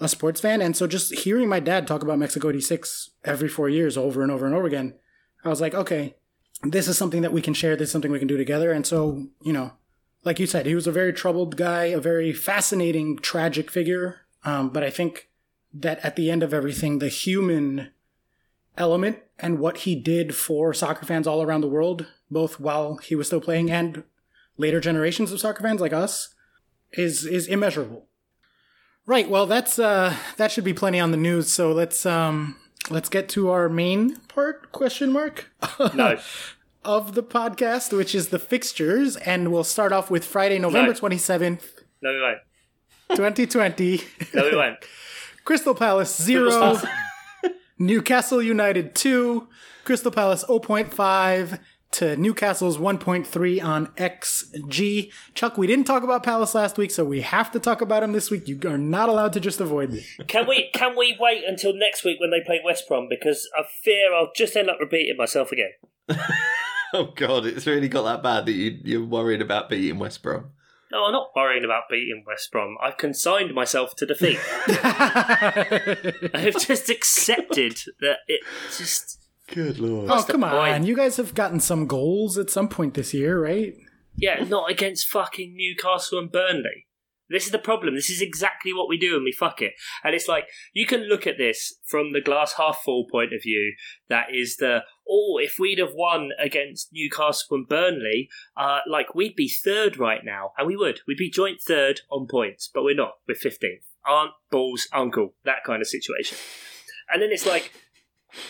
[0.00, 0.60] a sports fan.
[0.60, 4.30] And so just hearing my dad talk about Mexico '86 every four years over and
[4.30, 4.94] over and over again,
[5.44, 6.16] I was like, okay,
[6.62, 7.76] this is something that we can share.
[7.76, 8.72] This is something we can do together.
[8.72, 9.72] And so you know,
[10.24, 14.20] like you said, he was a very troubled guy, a very fascinating, tragic figure.
[14.44, 15.30] Um, but I think
[15.72, 17.90] that at the end of everything, the human
[18.76, 23.14] element and what he did for soccer fans all around the world, both while he
[23.14, 24.04] was still playing and
[24.62, 26.34] later generations of soccer fans like us,
[26.92, 28.06] is is immeasurable.
[29.04, 29.28] Right.
[29.28, 31.50] Well, that's uh, that should be plenty on the news.
[31.52, 32.56] So let's um,
[32.88, 34.72] let's get to our main part.
[34.72, 35.50] Question mark.
[35.94, 36.18] No.
[36.84, 41.18] of the podcast, which is the fixtures, and we'll start off with Friday, November twenty
[41.18, 41.64] seventh,
[42.00, 42.38] No, we won't.
[43.16, 44.00] twenty twenty.
[44.34, 44.78] No, we won't.
[45.44, 46.78] Crystal Palace zero,
[47.78, 49.48] Newcastle United two,
[49.84, 51.58] Crystal Palace 0.5
[51.92, 55.12] to Newcastle's 1.3 on XG.
[55.34, 58.12] Chuck, we didn't talk about Palace last week, so we have to talk about him
[58.12, 58.48] this week.
[58.48, 60.04] You are not allowed to just avoid me.
[60.26, 63.08] Can we can we wait until next week when they play West Brom?
[63.08, 65.70] Because I fear I'll just end up repeating myself again.
[66.94, 70.50] Oh god, it's really got that bad that you you're worried about beating West Brom.
[70.90, 72.76] No, I'm not worrying about beating West Brom.
[72.82, 74.38] I've consigned myself to defeat.
[76.34, 78.42] I've just accepted that it
[78.76, 79.21] just.
[79.52, 80.08] Good lord.
[80.10, 80.54] oh, the come point?
[80.54, 80.84] on.
[80.86, 83.74] You guys have gotten some goals at some point this year, right?
[84.16, 86.86] Yeah, not against fucking Newcastle and Burnley.
[87.28, 87.94] This is the problem.
[87.94, 89.72] This is exactly what we do and we fuck it.
[90.04, 93.42] And it's like, you can look at this from the glass half full point of
[93.42, 93.74] view.
[94.10, 99.34] That is the, oh, if we'd have won against Newcastle and Burnley, uh, like we'd
[99.34, 100.52] be third right now.
[100.58, 101.00] And we would.
[101.08, 103.14] We'd be joint third on points, but we're not.
[103.26, 103.84] We're 15th.
[104.06, 105.34] Aunt, balls, uncle.
[105.44, 106.36] That kind of situation.
[107.10, 107.72] And then it's like,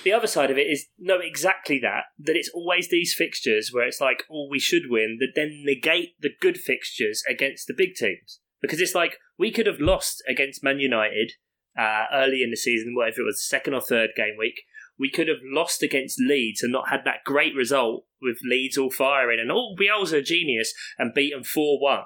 [0.05, 3.87] the other side of it is know exactly that that it's always these fixtures where
[3.87, 7.95] it's like oh we should win that then negate the good fixtures against the big
[7.95, 8.41] teams.
[8.61, 11.33] Because it's like we could have lost against Man United
[11.77, 14.63] uh, early in the season whatever it was second or third game week.
[14.99, 18.91] We could have lost against Leeds and not had that great result with Leeds all
[18.91, 22.05] firing and all oh Bielsa a genius and beaten 4-1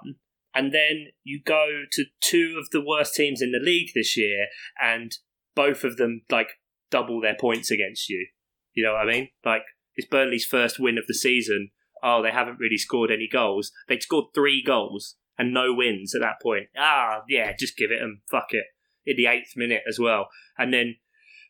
[0.57, 4.47] and then you go to two of the worst teams in the league this year
[4.83, 5.13] and
[5.55, 6.59] both of them like
[6.91, 8.29] double their points against you.
[8.75, 9.29] You know what I mean?
[9.45, 9.63] Like
[9.97, 11.71] it's Burnley's first win of the season.
[12.03, 13.73] Oh, they haven't really scored any goals.
[13.89, 16.69] They scored three goals and no wins at that point.
[16.77, 18.23] Ah, yeah, just give it them.
[18.31, 18.65] Fuck it.
[19.07, 20.97] In the eighth minute as well, and then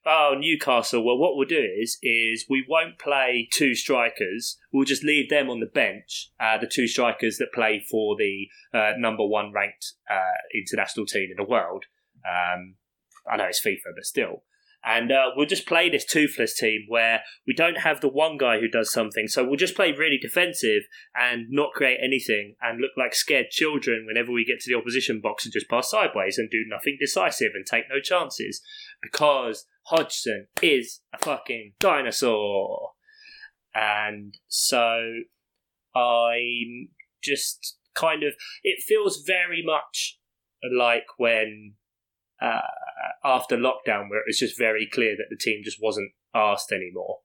[0.04, 1.04] oh Newcastle.
[1.04, 4.58] Well, what we'll do is is we won't play two strikers.
[4.70, 6.30] We'll just leave them on the bench.
[6.38, 11.30] Uh, the two strikers that play for the uh, number one ranked uh, international team
[11.30, 11.86] in the world.
[12.28, 12.74] Um,
[13.30, 14.42] I know it's FIFA, but still.
[14.88, 18.60] And uh, we'll just play this toothless team where we don't have the one guy
[18.60, 19.26] who does something.
[19.26, 24.06] So we'll just play really defensive and not create anything and look like scared children
[24.06, 27.50] whenever we get to the opposition box and just pass sideways and do nothing decisive
[27.54, 28.62] and take no chances
[29.02, 32.92] because Hodgson is a fucking dinosaur.
[33.74, 35.00] And so
[35.96, 36.90] I'm
[37.24, 38.34] just kind of.
[38.62, 40.20] It feels very much
[40.72, 41.74] like when
[42.40, 42.60] uh,
[43.24, 47.20] after lockdown where it was just very clear that the team just wasn't asked anymore.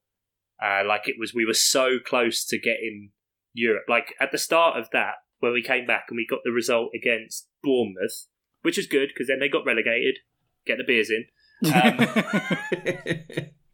[0.61, 3.11] Uh, like it was, we were so close to getting
[3.53, 3.83] Europe.
[3.89, 6.91] Like at the start of that, when we came back and we got the result
[6.95, 8.27] against Bournemouth,
[8.61, 10.19] which was good because then they got relegated.
[10.65, 11.25] Get the beers in.
[11.73, 11.97] Um,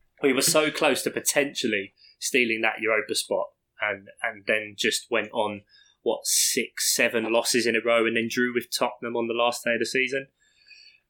[0.23, 3.47] we were so close to potentially stealing that Europa spot,
[3.82, 5.62] and and then just went on
[6.04, 9.65] what six, seven losses in a row, and then drew with Tottenham on the last
[9.65, 10.28] day of the season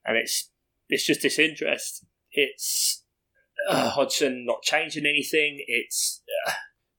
[0.07, 0.49] and it's
[0.89, 2.05] it's just disinterest.
[2.31, 3.03] It's
[3.69, 5.63] uh, Hodgson not changing anything.
[5.67, 6.53] It's uh,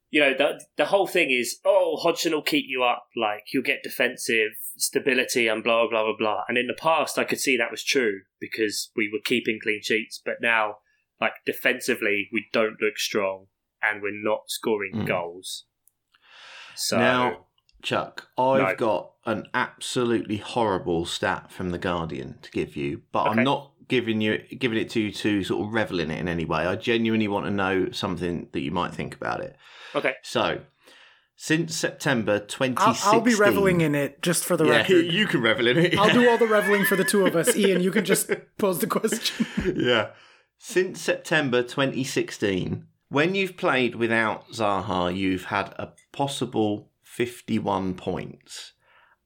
[0.09, 3.63] you know the the whole thing is oh Hodgson will keep you up, like you'll
[3.63, 6.43] get defensive stability and blah blah blah blah.
[6.47, 9.81] And in the past, I could see that was true because we were keeping clean
[9.83, 10.77] sheets, but now
[11.19, 13.47] like defensively, we don't look strong
[13.81, 15.07] and we're not scoring Mm.
[15.07, 15.65] goals.
[16.75, 17.47] So Now,
[17.81, 18.75] Chuck, I've No.
[18.75, 23.39] got an absolutely horrible stat from the Guardian to give you, but Okay.
[23.39, 26.27] I'm not giving you giving it to you to sort of revel in it in
[26.27, 26.59] any way.
[26.65, 29.55] I genuinely want to know something that you might think about it.
[29.95, 30.61] okay, So,
[31.35, 35.05] since September I'll, 2016, I'll be reveling in it just for the Yeah, record.
[35.05, 35.97] you can revel in it.
[35.97, 37.55] I'll do all the reveling for the two of us.
[37.55, 39.45] Ian, you can just pose the question.
[39.75, 40.09] yeah.
[40.59, 46.88] Since September 2016, when you've played without Zaha, you've had a possible
[47.23, 48.71] 51 points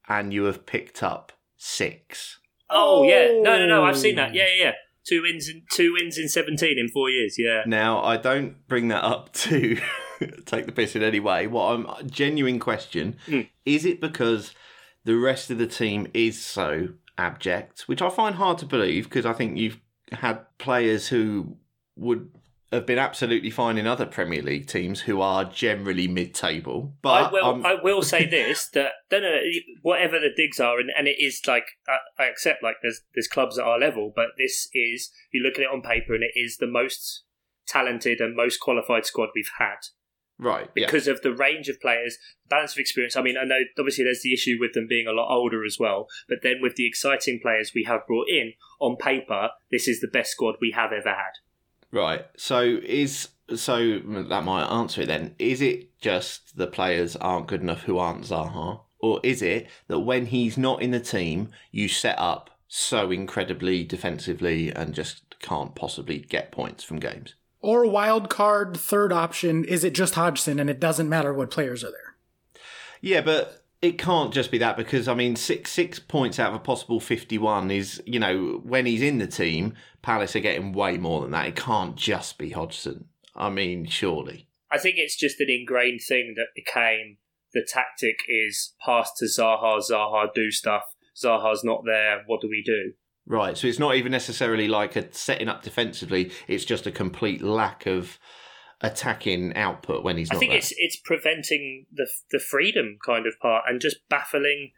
[0.09, 2.39] and you have picked up six.
[2.67, 3.83] Oh, yeah, no, no, no.
[3.85, 4.33] I've seen that.
[4.33, 4.71] Yeah, yeah, yeah.
[5.07, 7.35] Two wins in two wins in seventeen in four years.
[7.37, 7.61] Yeah.
[7.67, 9.77] Now, I don't bring that up to
[10.45, 11.45] take the piss in any way.
[11.45, 13.47] What I'm genuine question Mm.
[13.63, 14.53] is it because
[15.03, 16.87] the rest of the team is so
[17.19, 19.79] abject, which I find hard to believe because I think you've
[20.13, 21.57] had players who
[21.95, 22.31] would
[22.73, 26.95] have been absolutely fine in other Premier League teams who are generally mid-table.
[27.01, 27.45] But I will.
[27.45, 29.41] I'm- I will say this: that no, no, no,
[29.81, 33.27] whatever the digs are, and, and it is like I, I accept like there's there's
[33.27, 36.37] clubs at our level, but this is you look at it on paper, and it
[36.37, 37.23] is the most
[37.65, 39.77] talented and most qualified squad we've had
[40.37, 40.85] right, yeah.
[40.85, 42.17] because of the range of players,
[42.49, 43.15] balance of experience.
[43.15, 45.77] I mean, I know obviously there's the issue with them being a lot older as
[45.79, 50.01] well, but then with the exciting players we have brought in on paper, this is
[50.01, 51.39] the best squad we have ever had.
[51.93, 52.25] Right.
[52.37, 55.35] So is so mm, that might answer it then.
[55.37, 58.81] Is it just the players aren't good enough who aren't Zaha?
[58.99, 63.83] Or is it that when he's not in the team, you set up so incredibly
[63.83, 67.35] defensively and just can't possibly get points from games?
[67.61, 71.51] Or a wild card third option, is it just Hodgson and it doesn't matter what
[71.51, 72.15] players are there?
[73.01, 76.55] Yeah, but it can't just be that because I mean six six points out of
[76.55, 80.71] a possible fifty one is, you know, when he's in the team, Palace are getting
[80.71, 81.47] way more than that.
[81.47, 83.09] It can't just be Hodgson.
[83.35, 84.47] I mean, surely.
[84.71, 87.17] I think it's just an ingrained thing that became
[87.53, 90.83] the tactic is pass to Zaha, Zaha do stuff.
[91.21, 92.23] Zaha's not there.
[92.25, 92.93] What do we do?
[93.25, 96.31] Right, so it's not even necessarily like a setting up defensively.
[96.47, 98.17] It's just a complete lack of
[98.83, 100.35] attacking output when he's not.
[100.35, 100.59] I think there.
[100.59, 104.71] it's it's preventing the the freedom kind of part and just baffling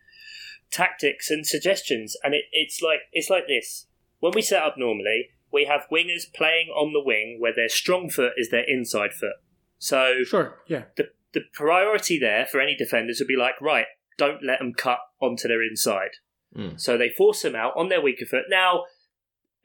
[0.71, 2.15] tactics and suggestions.
[2.23, 3.87] And it, it's like it's like this.
[4.19, 8.09] When we set up normally, we have wingers playing on the wing where their strong
[8.09, 9.35] foot is their inside foot.
[9.77, 10.83] So Sure, yeah.
[10.95, 13.87] the the priority there for any defenders would be like, right,
[14.17, 16.11] don't let them cut onto their inside.
[16.55, 16.79] Mm.
[16.79, 18.45] So they force them out on their weaker foot.
[18.49, 18.85] Now,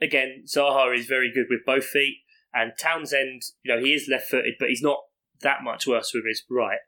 [0.01, 4.29] again, Zaha is very good with both feet, and Townsend, you know, he is left
[4.31, 4.99] footed, but he's not
[5.43, 6.79] that much worse with his right.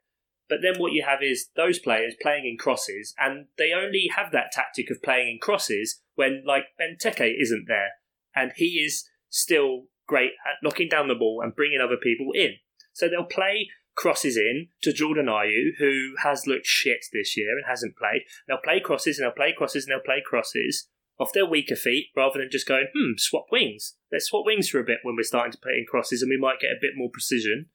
[0.49, 4.31] But then what you have is those players playing in crosses, and they only have
[4.31, 7.91] that tactic of playing in crosses when, like, Benteke isn't there,
[8.35, 12.55] and he is still great at knocking down the ball and bringing other people in.
[12.91, 17.65] So they'll play crosses in to Jordan Ayew, who has looked shit this year and
[17.67, 18.23] hasn't played.
[18.47, 22.07] They'll play crosses and they'll play crosses and they'll play crosses off their weaker feet
[22.15, 23.95] rather than just going, hmm, swap wings.
[24.11, 26.39] Let's swap wings for a bit when we're starting to play in crosses and we
[26.39, 27.67] might get a bit more precision.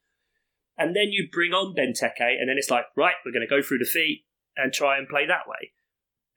[0.77, 3.63] And then you bring on Benteke and then it's like, right, we're going to go
[3.63, 4.25] through the feet
[4.57, 5.73] and try and play that way.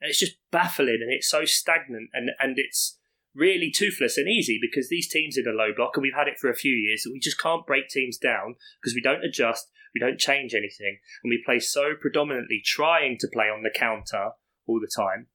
[0.00, 2.98] And it's just baffling and it's so stagnant and, and it's
[3.34, 6.38] really toothless and easy because these teams in a low block, and we've had it
[6.38, 10.00] for a few years, we just can't break teams down because we don't adjust, we
[10.00, 14.32] don't change anything, and we play so predominantly trying to play on the counter
[14.66, 15.28] all the time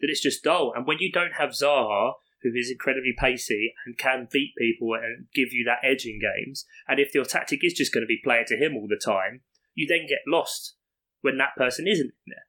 [0.00, 0.72] that it's just dull.
[0.74, 5.26] And when you don't have Zaha, who is incredibly pacey and can beat people and
[5.34, 8.20] give you that edge in games, and if your tactic is just going to be
[8.22, 9.40] play it to him all the time,
[9.74, 10.76] you then get lost
[11.22, 12.44] when that person isn't there.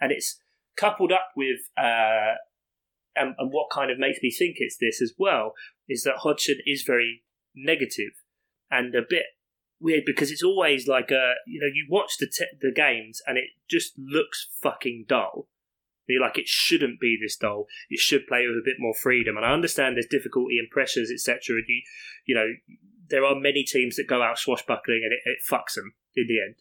[0.00, 0.38] And it's
[0.76, 2.34] coupled up with uh,
[3.16, 5.54] and, and what kind of makes me think it's this as well
[5.88, 7.22] is that Hodgson is very
[7.54, 8.12] negative
[8.70, 9.24] and a bit
[9.80, 13.38] weird because it's always like a you know you watch the te- the games and
[13.38, 15.48] it just looks fucking dull.
[16.08, 17.66] You're like it shouldn't be this dull.
[17.90, 19.36] It should play with a bit more freedom.
[19.36, 21.56] And I understand there's difficulty and pressures, etc.
[21.56, 21.82] And You
[22.26, 22.46] you know
[23.08, 26.40] there are many teams that go out swashbuckling and it, it fucks them in the
[26.40, 26.56] end.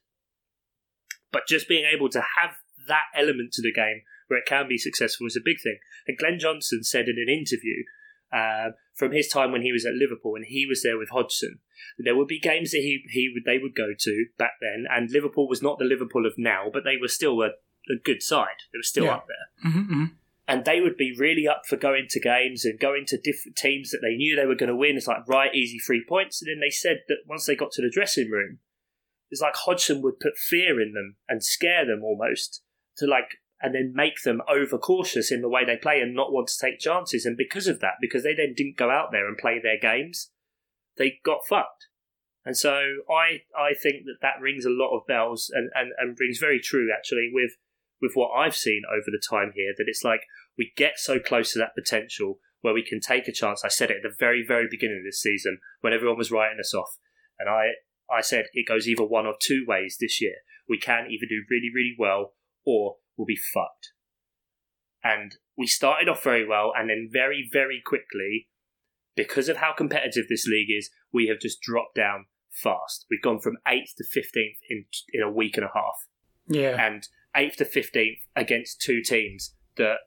[1.31, 4.77] But just being able to have that element to the game where it can be
[4.77, 5.77] successful is a big thing.
[6.07, 7.83] And Glenn Johnson said in an interview
[8.33, 11.59] uh, from his time when he was at Liverpool and he was there with Hodgson,
[11.97, 14.85] that there would be games that he he would they would go to back then,
[14.89, 17.51] and Liverpool was not the Liverpool of now, but they were still a,
[17.89, 18.63] a good side.
[18.71, 19.15] They were still Yeah.
[19.15, 20.05] up there Mm-hmm,
[20.47, 23.89] and they would be really up for going to games and going to different teams
[23.91, 24.95] that they knew they were going to win.
[24.97, 26.41] It's like right, easy three points.
[26.41, 28.59] And then they said that once they got to the dressing room,
[29.31, 32.61] it's like Hodgson would put fear in them and scare them almost
[32.97, 36.47] to like, and then make them overcautious in the way they play and not want
[36.49, 37.25] to take chances.
[37.25, 40.29] And because of that, because they then didn't go out there and play their games,
[40.97, 41.87] they got fucked.
[42.45, 42.77] And so
[43.09, 46.59] I I think that that rings a lot of bells and, and, and rings very
[46.59, 47.57] true actually with
[48.01, 50.21] with what I've seen over the time here that it's like
[50.57, 53.63] we get so close to that potential where we can take a chance.
[53.63, 56.57] I said it at the very, very beginning of this season when everyone was writing
[56.59, 56.97] us off.
[57.37, 57.69] And I,
[58.11, 60.35] I said it goes either one of two ways this year.
[60.67, 62.33] We can either do really, really well
[62.65, 63.91] or we'll be fucked.
[65.03, 68.49] And we started off very well and then very, very quickly,
[69.15, 73.05] because of how competitive this league is, we have just dropped down fast.
[73.09, 76.07] We've gone from 8th to 15th in, in a week and a half
[76.47, 76.83] Yeah.
[76.83, 79.97] and eighth to fifteenth against two teams that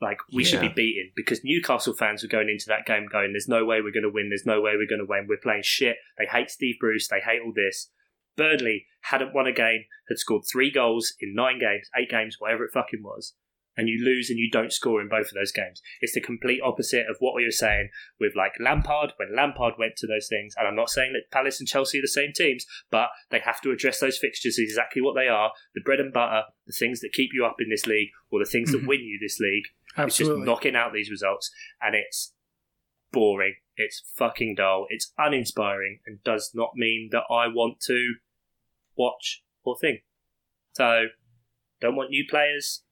[0.00, 0.72] Like we should be Yeah.
[0.74, 4.04] beaten because Newcastle fans were going into that game going, "There's no way we're going
[4.04, 4.28] to win.
[4.28, 5.26] There's no way we're going to win.
[5.28, 5.96] We're playing shit.
[6.16, 7.08] They hate Steve Bruce.
[7.08, 7.90] They hate all this."
[8.36, 12.64] Burnley hadn't won a game, had scored three goals in nine games, eight games, whatever
[12.64, 13.34] it fucking was,
[13.78, 15.80] and you lose and you don't score in both of those games.
[16.02, 17.88] It's the complete opposite of what we were saying
[18.20, 20.54] with like Lampard when Lampard went to those things.
[20.58, 23.60] And I'm not saying that Palace and Chelsea are the same teams, but they have
[23.62, 27.12] to address those fixtures exactly what they are: the bread and butter, the things that
[27.14, 28.88] keep you up in this league, or the things that Mhm.
[28.88, 29.64] win you this league.
[29.90, 30.40] It's Absolutely.
[30.40, 31.50] just knocking out these results,
[31.80, 32.34] and it's
[33.12, 33.54] boring.
[33.76, 34.86] It's fucking dull.
[34.90, 38.16] It's uninspiring, and does not mean that I want to
[38.96, 40.00] watch or think.
[40.72, 41.06] So,
[41.80, 42.84] don't want new players.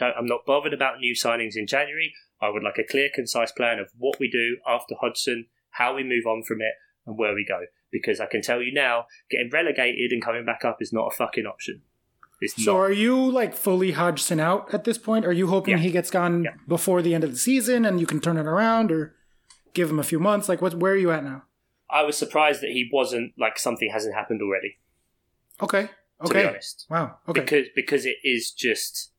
[0.00, 2.12] Don't, I'm not bothered about new signings in January.
[2.42, 6.02] I would like a clear, concise plan of what we do after Hodgson, how we
[6.02, 6.72] move on from it,
[7.06, 7.60] and where we go.
[7.92, 11.16] Because I can tell you now, getting relegated and coming back up is not a
[11.16, 11.82] fucking option.
[12.40, 12.80] It's So not.
[12.80, 15.26] are you like fully Hodgson out at this point?
[15.26, 15.82] Are you hoping Yeah.
[15.82, 16.54] he gets gone Yeah.
[16.66, 19.14] before the end of the season and you can turn it around or
[19.74, 20.48] give him a few months?
[20.48, 21.42] Like what where are you at now?
[21.90, 24.78] I was surprised that he wasn't like something hasn't happened already.
[25.62, 25.90] Okay.
[26.24, 26.48] To be Okay.
[26.48, 26.86] honest.
[26.88, 27.18] Wow.
[27.28, 27.40] Okay.
[27.40, 29.09] because because it is just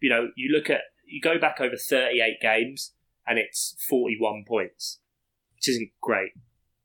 [0.00, 2.92] you know you look at you go back over 38 games
[3.26, 5.00] and it's 41 points
[5.54, 6.32] which isn't great.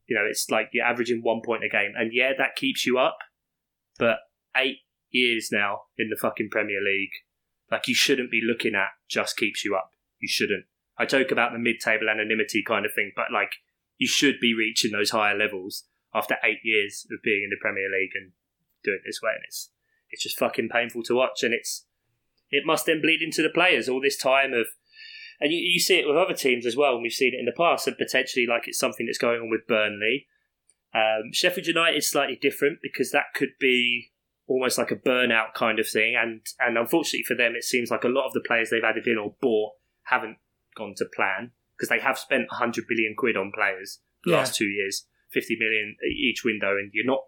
[0.06, 1.92] You know it's like you're averaging one point a game.
[1.96, 3.18] And yeah that keeps you up
[3.98, 4.18] but
[4.56, 4.78] eight
[5.10, 7.12] years now in the fucking premier league
[7.70, 9.90] like you shouldn't be looking at just keeps you up.
[10.20, 10.64] You shouldn't.
[10.96, 13.56] I joke about the mid-table anonymity kind of thing but like
[13.98, 15.84] you should be reaching those higher levels
[16.14, 18.32] after eight years of being in the premier league and
[18.82, 19.32] doing it this way.
[19.34, 19.70] And it's
[20.10, 21.86] it's just fucking painful to watch and it's
[22.54, 24.66] it must then bleed into the players all this time of
[25.40, 27.44] and you, you see it with other teams as well and we've seen it in
[27.46, 30.26] the past and potentially like it's something that's going on with Burnley
[30.94, 34.12] um, Sheffield United is slightly different because that could be
[34.46, 38.04] almost like a burnout kind of thing and and unfortunately for them it seems like
[38.04, 39.72] a lot of the players they've added in or bought
[40.04, 40.36] haven't
[40.76, 44.38] gone to plan because they have spent 100 billion quid on players the Yeah.
[44.38, 47.24] last two years 50 million each window and you're not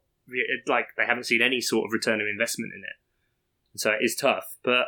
[0.66, 2.96] like they haven't seen any sort of return of investment in it
[3.78, 4.56] so it is tough.
[4.64, 4.86] But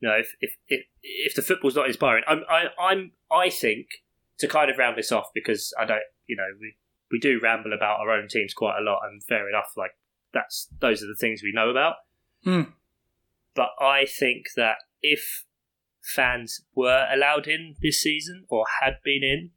[0.00, 3.86] you know, if if if, if the football's not inspiring, I'm I, I'm I think
[4.38, 6.74] to kind of round this off because I don't, you know, we
[7.10, 9.72] we do ramble about our own teams quite a lot, and fair enough.
[9.76, 9.92] Like
[10.32, 11.94] that's those are the things we know about.
[12.44, 12.70] Hmm.
[13.54, 15.44] But I think that if
[16.02, 19.50] fans were allowed in this season or had been in,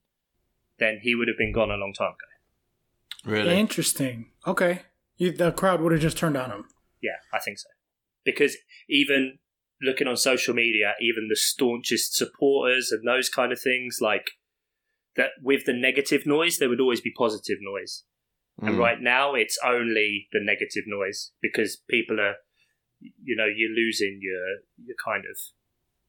[0.80, 3.32] then he would have been gone a long time ago.
[3.32, 3.60] Really?
[3.60, 4.32] Interesting.
[4.48, 4.84] Okay.
[5.18, 6.66] You, the crowd would have just turned on him.
[7.02, 7.68] Yeah, I think so.
[8.24, 8.56] Because
[8.88, 9.40] even
[9.82, 14.32] looking on social media, even the staunchest supporters and those kind of things, like
[15.16, 18.04] that with the negative noise, there would always be positive noise.
[18.62, 18.80] And Mm.
[18.80, 22.36] right now, it's only the negative noise because people are,
[23.00, 25.38] you know, you're losing your your kind of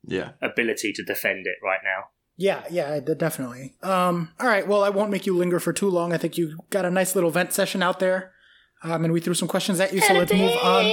[0.02, 0.32] Yeah.
[0.42, 2.10] ability to defend it right now.
[2.36, 3.74] Yeah, yeah, definitely.
[3.82, 6.12] Um, all right, well, I won't make you linger for too long.
[6.12, 8.32] I think you got a nice little vent session out there.
[8.82, 10.90] Um, and we threw some questions at you, so let's move on.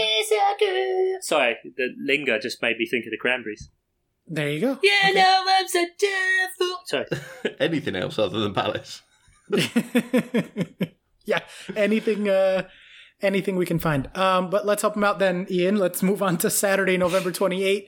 [1.21, 3.69] Sorry, the linger just made me think of the cranberries.
[4.27, 4.79] There you go.
[4.83, 6.79] Yeah, no, I'm so devil.
[6.85, 7.05] Sorry.
[7.59, 9.01] Anything else other than Palace?
[11.25, 11.39] yeah,
[11.77, 12.63] anything, uh,
[13.21, 14.09] anything we can find.
[14.17, 15.77] Um, but let's help him out then, Ian.
[15.77, 17.87] Let's move on to Saturday, November 28th.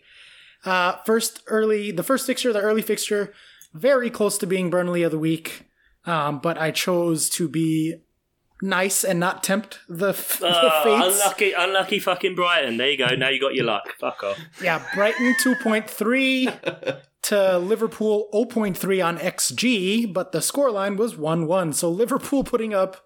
[0.64, 3.34] Uh, first early, the first fixture, the early fixture,
[3.74, 5.66] very close to being Burnley of the week.
[6.06, 7.96] Um, but I chose to be
[8.62, 11.20] nice and not tempt the, f- the Oh, fates.
[11.22, 12.78] unlucky, unlucky fucking Brighton.
[12.78, 13.08] There you go.
[13.16, 13.96] Now you got your luck.
[14.00, 14.40] Fuck off.
[14.62, 21.74] Yeah, Brighton 2.3 to Liverpool 0.3 on XG, but the scoreline was 1 1.
[21.74, 22.98] So Liverpool putting up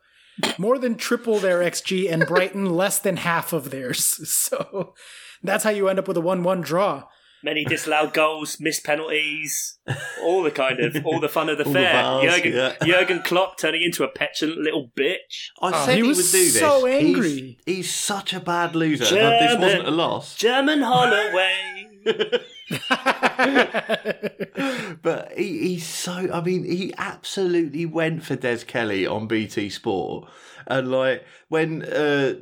[0.57, 4.19] more than triple their XG and Brighton less than half of theirs.
[4.53, 4.93] So
[5.43, 7.03] that's how you end up with a 1 1 draw.
[7.43, 9.77] Many disallowed goals, missed penalties,
[10.21, 12.21] all the kind of all the fun of the All the fair.
[12.21, 12.75] Jurgen, yeah.
[12.85, 15.49] Jurgen Klopp turning into a petulant little bitch.
[15.61, 16.59] I Oh, said he he, was would do this.
[16.59, 17.57] so He's- angry.
[17.65, 19.13] He's, such a bad loser.
[19.15, 20.35] No, this wasn't a loss.
[20.35, 21.89] German Holloway.
[25.01, 26.29] but he, he's so.
[26.33, 30.29] I mean, he absolutely went for Des Kelly on BT Sport,
[30.67, 32.35] and like when uh,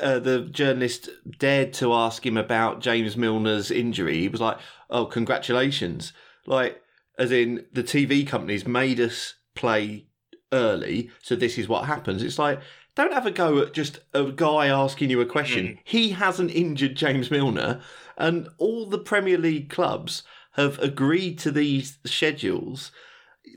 [0.00, 1.08] uh, the journalist
[1.38, 4.58] dared to ask him about James Milner's injury, he was like,
[4.90, 6.12] "Oh, congratulations!"
[6.46, 6.82] Like,
[7.18, 10.06] as in the TV companies made us play
[10.52, 12.22] early, so this is what happens.
[12.22, 12.60] It's like.
[12.94, 15.78] Don't have a go at just a guy asking you a question.
[15.82, 17.80] He hasn't injured James Milner,
[18.18, 22.92] and all the Premier League clubs have agreed to these schedules.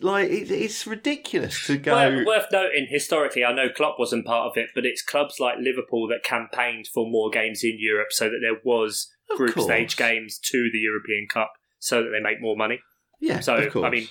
[0.01, 1.93] Like it, it's ridiculous to go.
[1.93, 5.57] Well, worth noting, historically, I know Klopp wasn't part of it, but it's clubs like
[5.59, 9.65] Liverpool that campaigned for more games in Europe so that there was Of group course.
[9.65, 12.79] stage games to the European Cup so that they make more money.
[13.19, 13.55] Yeah, So.
[13.55, 14.07] I mean,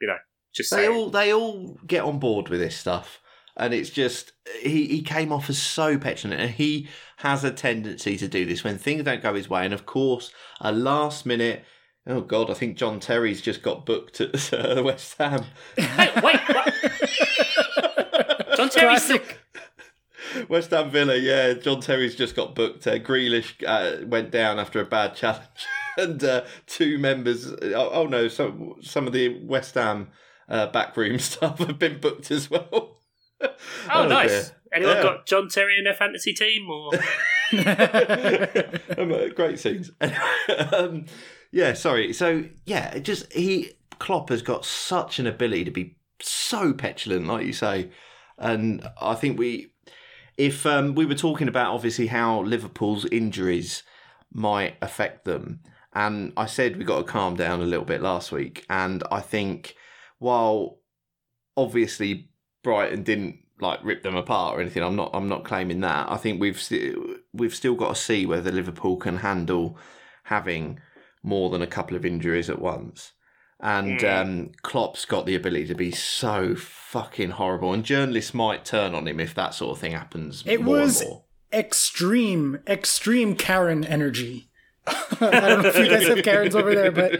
[0.00, 0.16] you know,
[0.54, 0.90] just they saying.
[0.96, 3.20] all they all get on board with this stuff,
[3.56, 6.88] and it's just he he came off as so petulant, and he
[7.18, 10.32] has a tendency to do this when things don't go his way, and of course,
[10.60, 11.64] a last minute.
[12.06, 15.44] Oh God, I think John Terry's just got booked at uh, West Ham.
[15.76, 16.72] Hey, wait, what?
[18.56, 19.38] John Terry's still, Classic.
[20.48, 21.54] West Ham Villa, yeah.
[21.54, 22.86] John Terry's just got booked.
[22.86, 25.66] Uh, Grealish uh, went down after a bad challenge,
[25.98, 27.50] and uh, two members.
[27.52, 30.08] Oh, oh no, some some of the West Ham
[30.48, 32.98] uh, backroom staff have been booked as well.
[33.92, 34.30] Oh, nice.
[34.30, 34.56] dear.
[34.72, 35.02] Anyone Yeah.
[35.02, 36.68] got John Terry in their fantasy team?
[36.70, 36.92] Or
[38.98, 39.90] Um, uh, great scenes.
[40.72, 41.06] um,
[41.56, 42.12] yeah, sorry.
[42.12, 47.26] So yeah, it just he Klopp has got such an ability to be so petulant,
[47.26, 47.88] like you say,
[48.36, 49.72] and I think we,
[50.36, 53.84] if um, we were talking about obviously how Liverpool's injuries
[54.30, 55.60] might affect them,
[55.94, 59.20] and I said we got to calm down a little bit last week, and I
[59.20, 59.76] think
[60.18, 60.80] while
[61.56, 62.28] obviously
[62.62, 64.82] Brighton didn't like rip them apart or anything.
[64.82, 65.08] I'm not.
[65.14, 66.12] I'm not claiming that.
[66.12, 66.98] I think we've st-
[67.32, 69.78] we've still got to see whether Liverpool can handle
[70.24, 70.80] having
[71.26, 73.12] more than a couple of injuries at once.
[73.60, 74.20] And Mm.
[74.22, 79.06] um, Klopp's got the ability to be so fucking horrible, and journalists might turn on
[79.08, 80.42] him if that sort of thing happens.
[80.46, 81.24] It more was- and more.
[81.52, 84.50] extreme, extreme Karen energy.
[84.86, 87.14] I don't know if you guys have Karens over there, but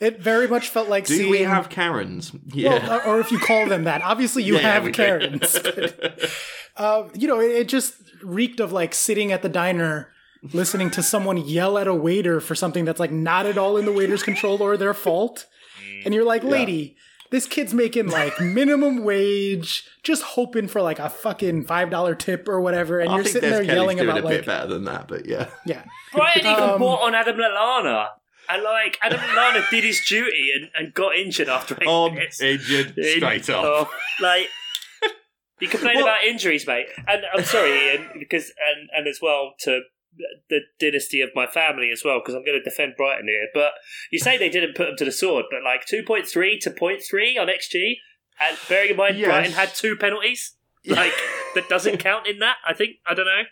[0.00, 1.30] it very much felt like Do seeing.
[1.30, 2.32] we have Karens?
[2.54, 2.78] Yeah.
[2.86, 4.92] Well, or, or if you call them that, obviously you Yeah, have.
[4.92, 5.58] Karens.
[5.62, 6.30] but,
[6.76, 10.11] uh, you know, it, it just reeked of like sitting at the diner,
[10.52, 13.84] listening to someone yell at a waiter for something that's like not at all in
[13.84, 15.46] the waiter's control or their fault,
[16.04, 16.96] and you're like, lady.
[17.30, 22.46] This kid's making like minimum wage, just hoping for like a fucking five dollar tip
[22.46, 24.44] or whatever, and I you're sitting Des there Kelly's yelling doing about a like, bit
[24.46, 25.48] better than that, but yeah.
[25.64, 25.82] yeah,
[26.12, 28.08] Brighton even Um, bought on Adam Lallana.
[28.50, 32.38] And like Adam Lallana did his duty and, and got injured after eight On minutes.
[32.42, 33.88] injured, In- straight off.
[33.88, 33.90] oh,
[34.20, 34.48] like
[35.58, 36.88] you complain Well- about injuries, mate.
[37.08, 39.80] And I'm sorry, Ian, because and and as well to
[40.48, 43.48] the dynasty of my family as well, because I'm going to defend Brighton here.
[43.54, 43.72] But
[44.10, 46.26] you say they didn't put them to the sword, but like 2.3
[46.60, 47.94] to 0.3 on XG,
[48.40, 49.26] and bearing in mind Yes.
[49.28, 50.54] Brighton had two penalties,
[50.86, 51.12] like
[51.54, 52.56] that doesn't count in that.
[52.66, 53.42] I think I don't know.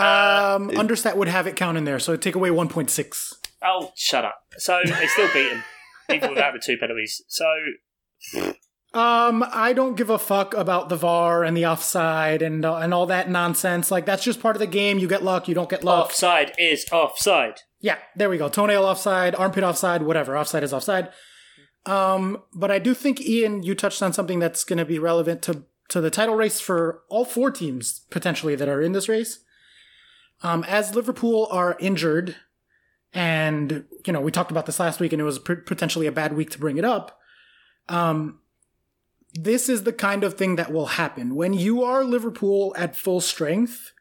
[0.00, 3.34] Um, it- Understat would have it count in there, so take away 1.6.
[3.62, 4.40] Oh, shut up.
[4.58, 5.64] So they still beat them,
[6.12, 7.22] even without the two penalties.
[7.28, 7.44] So
[8.94, 12.94] Um, I don't give a fuck about the VAR and the offside and uh, and
[12.94, 13.90] all that nonsense.
[13.90, 14.98] Like that's just part of the game.
[14.98, 16.06] You get luck, you don't get luck.
[16.06, 17.60] offside is offside.
[17.80, 18.48] Yeah, there we go.
[18.48, 20.36] Toenail offside, armpit offside, whatever.
[20.36, 21.10] Offside is offside.
[21.84, 25.42] Um, but I do think Ian, you touched on something that's going to be relevant
[25.42, 29.40] to to the title race for all four teams potentially that are in this race.
[30.42, 32.36] Um, as Liverpool are injured,
[33.12, 36.34] and you know we talked about this last week, and it was potentially a bad
[36.34, 37.18] week to bring it up.
[37.88, 38.40] Um,
[39.38, 43.20] this is the kind of thing that will happen when you are Liverpool at full
[43.20, 43.92] strength.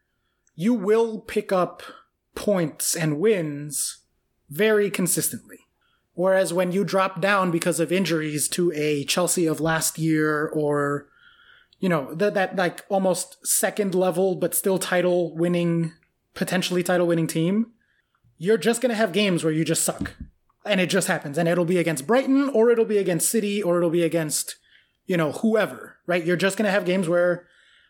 [0.56, 1.84] You will pick up
[2.36, 4.00] points and wins
[4.50, 5.60] very consistently.
[6.14, 11.10] Whereas when you drop down because of injuries to a Chelsea of last year or,
[11.80, 15.92] you know, that, that like almost second level, but still title winning,
[16.34, 17.72] potentially title winning team,
[18.38, 20.14] you're just going to have games where you just suck.
[20.66, 21.38] And it just happens.
[21.38, 24.56] And it'll be against Brighton or it'll be against City or it'll be against,
[25.06, 26.26] you know, whoever, right?
[26.26, 27.48] You're just going to have games where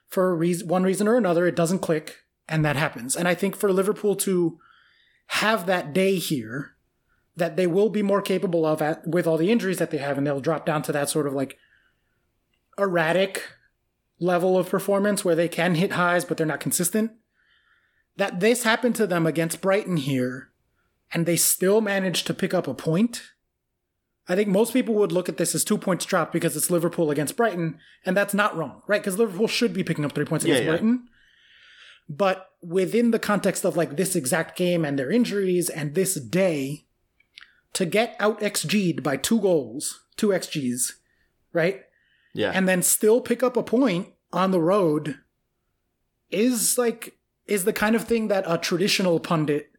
[0.08, 3.16] for reason, one reason or another, it doesn't click and that happens.
[3.16, 4.60] And I think for Liverpool to
[5.28, 6.76] have that day here
[7.36, 10.18] that they will be more capable of at with all the injuries that they have
[10.18, 11.58] and they'll drop down to that sort of like
[12.78, 13.44] erratic
[14.20, 17.12] level of performance where they can hit highs but they're not consistent
[18.18, 20.52] that this happened to them against Brighton here
[21.12, 23.24] and they still managed to pick up a point
[24.28, 27.12] I think most people would look at this as two points dropped because it's Liverpool
[27.12, 29.02] against Brighton, and that's not wrong, right?
[29.02, 30.72] Because Liverpool should be picking up three points against Yeah, yeah.
[30.72, 31.08] Brighton.
[32.10, 36.86] But within the context of like this exact game and their injuries and this day,
[37.74, 40.94] to get out XG'd by two goals, two XGs,
[41.54, 41.82] right?
[42.34, 42.52] Yeah.
[42.54, 45.20] And then still pick up a point on the road
[46.32, 47.18] is like,
[47.48, 49.72] is the kind of thing that a traditional pundit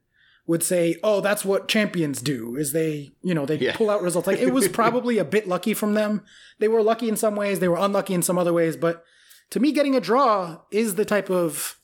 [0.47, 3.77] would say, oh, that's what champions do, is they, you know, they Yeah.
[3.77, 4.27] pull out results.
[4.29, 6.23] Like it was probably a bit lucky from them.
[6.61, 9.03] They were lucky in some ways, they were unlucky in some other ways, but
[9.51, 11.77] to me, getting a draw is the type of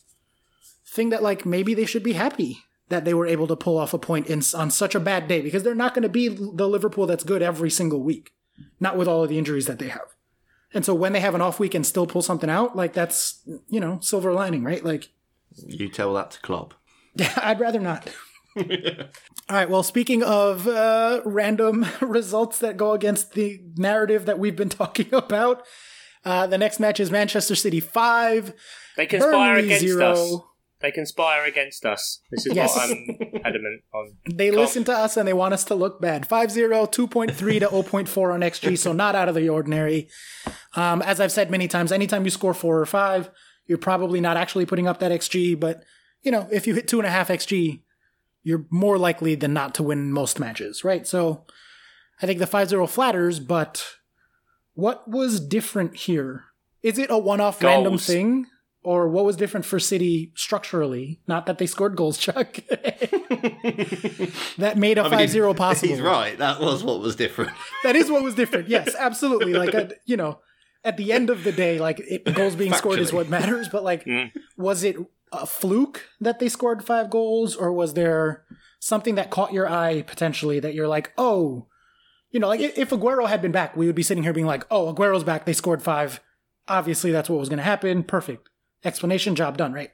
[0.87, 2.59] thing that like maybe they should be happy
[2.89, 5.41] that they were able to pull off a point in on such a bad day
[5.41, 8.33] because they're not going to be the Liverpool that's good every single week,
[8.81, 10.15] not with all of the injuries that they have.
[10.75, 13.41] And so when they have an off week and still pull something out, like that's
[13.69, 14.85] you know silver lining, right?
[14.85, 15.11] Like
[15.67, 16.75] you tell that to Klopp.
[17.15, 18.09] yeah, I'd rather not.
[18.57, 18.67] All
[19.57, 19.69] right.
[19.71, 25.09] Well, speaking of uh, random results that go against the narrative that we've been talking
[25.13, 25.65] about,
[26.25, 28.53] uh, the next match is Manchester City five.
[28.97, 30.13] They conspire Burnley against zero.
[30.13, 30.35] us.
[30.81, 32.21] They conspire against us.
[32.33, 32.75] This is Yes.
[32.75, 34.17] what I'm adamant on.
[34.35, 34.63] They Go on.
[34.63, 36.29] listen to us and they want us to look bad.
[36.29, 40.09] 5-0, 2.3 to 0.4 on XG, so not out of the ordinary.
[40.75, 43.31] Um, as I've said many times, anytime you score four or five,
[43.67, 45.85] you're probably not actually putting up that XG, but
[46.23, 47.83] you know, if you hit two and a half XG,
[48.43, 51.07] you're more likely than not to win most matches, right?
[51.07, 51.45] So
[52.21, 53.85] I think the 5-0 flatters, but
[54.75, 56.45] what was different here?
[56.83, 58.47] Is it a one-off random thing?
[58.85, 61.21] Or what was different for City structurally?
[61.29, 62.55] Not that they scored goals, Chuck.
[64.59, 65.89] that made a mean, 5-0 possible.
[65.89, 66.37] He's right.
[66.39, 67.53] That was what was different.
[67.85, 68.69] That is what was different.
[68.73, 69.53] Yes, absolutely.
[69.53, 70.41] Like, uh, you know,
[70.85, 73.69] at the end of the day, like it, goals being scored is what matters.
[73.69, 74.33] But like, Mm.
[74.57, 74.97] was it
[75.33, 78.45] a fluke that they scored five goals, or was there
[78.79, 81.67] something that caught your eye potentially that you're like, oh,
[82.31, 84.67] you know, like if Aguero had been back, we would be sitting here being like,
[84.71, 85.45] oh, Aguero's back.
[85.45, 86.21] They scored five.
[86.69, 88.03] Obviously, that's what was going to happen.
[88.05, 88.49] Perfect
[88.85, 89.35] explanation.
[89.35, 89.73] Job done.
[89.73, 89.91] Right.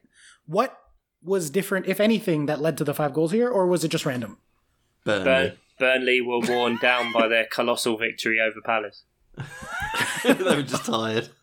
[0.46, 0.76] What
[1.22, 4.06] was different, if anything, that led to the five goals here, or was it just
[4.06, 4.38] random?
[5.04, 5.24] Burnley.
[5.24, 9.04] Burn- Burnley were worn down by their colossal victory over Palace.
[10.24, 11.28] they were just tired.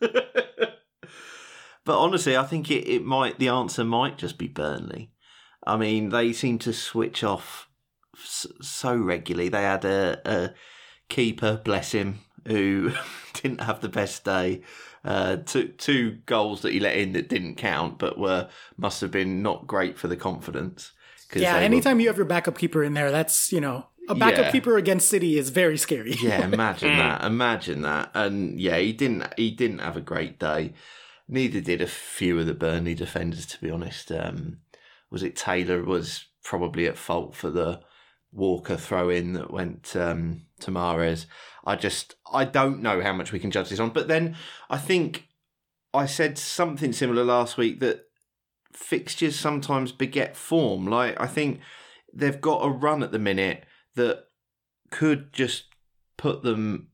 [1.86, 5.10] but honestly, I think it, it might the answer might just be Burnley.
[5.66, 7.68] I mean, they seem to switch off
[8.14, 9.48] so regularly.
[9.48, 10.54] They had a, a
[11.08, 12.92] keeper, bless him, who
[13.32, 14.62] didn't have the best day.
[15.04, 19.10] Uh, two two goals that he let in that didn't count, but were must have
[19.10, 20.92] been not great for the confidence.
[21.28, 23.86] 'cause Yeah, they were- anytime you have your backup keeper in there, that's, you know,
[24.08, 24.50] a backup Yeah.
[24.52, 26.14] keeper against City is very scary.
[26.20, 26.98] Yeah, imagine Mm.
[26.98, 27.24] that.
[27.24, 28.10] Imagine that.
[28.14, 29.26] And yeah, he didn't.
[29.36, 30.72] He didn't have a great day.
[31.28, 34.12] Neither did a few of the Burnley defenders, to be honest.
[34.12, 34.58] Um,
[35.10, 37.80] was it Taylor was probably at fault for the
[38.32, 41.26] Walker throw in that went um, to Mahrez.
[41.64, 43.90] I just I don't know how much we can judge this on.
[43.90, 44.36] But then
[44.68, 45.28] I think
[45.94, 48.04] I said something similar last week that
[48.72, 50.86] fixtures sometimes beget form.
[50.86, 51.60] Like I think
[52.12, 53.64] they've got a run at the minute
[53.94, 54.26] that
[54.90, 55.64] could just
[56.16, 56.88] put them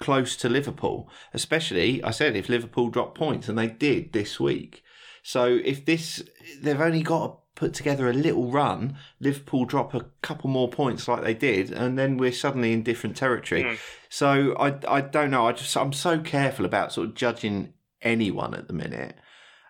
[0.00, 1.08] close to Liverpool.
[1.34, 4.82] Especially, I said if Liverpool drop points, and they did this week.
[5.22, 6.22] So if this,
[6.60, 8.96] they've only got to put together a little run.
[9.20, 13.16] Liverpool drop a couple more points like they did, and then we're suddenly in different
[13.16, 13.64] territory.
[13.64, 13.78] Mm.
[14.08, 15.48] So I, I don't know.
[15.48, 19.16] I just, I'm so careful about sort of judging anyone at the minute.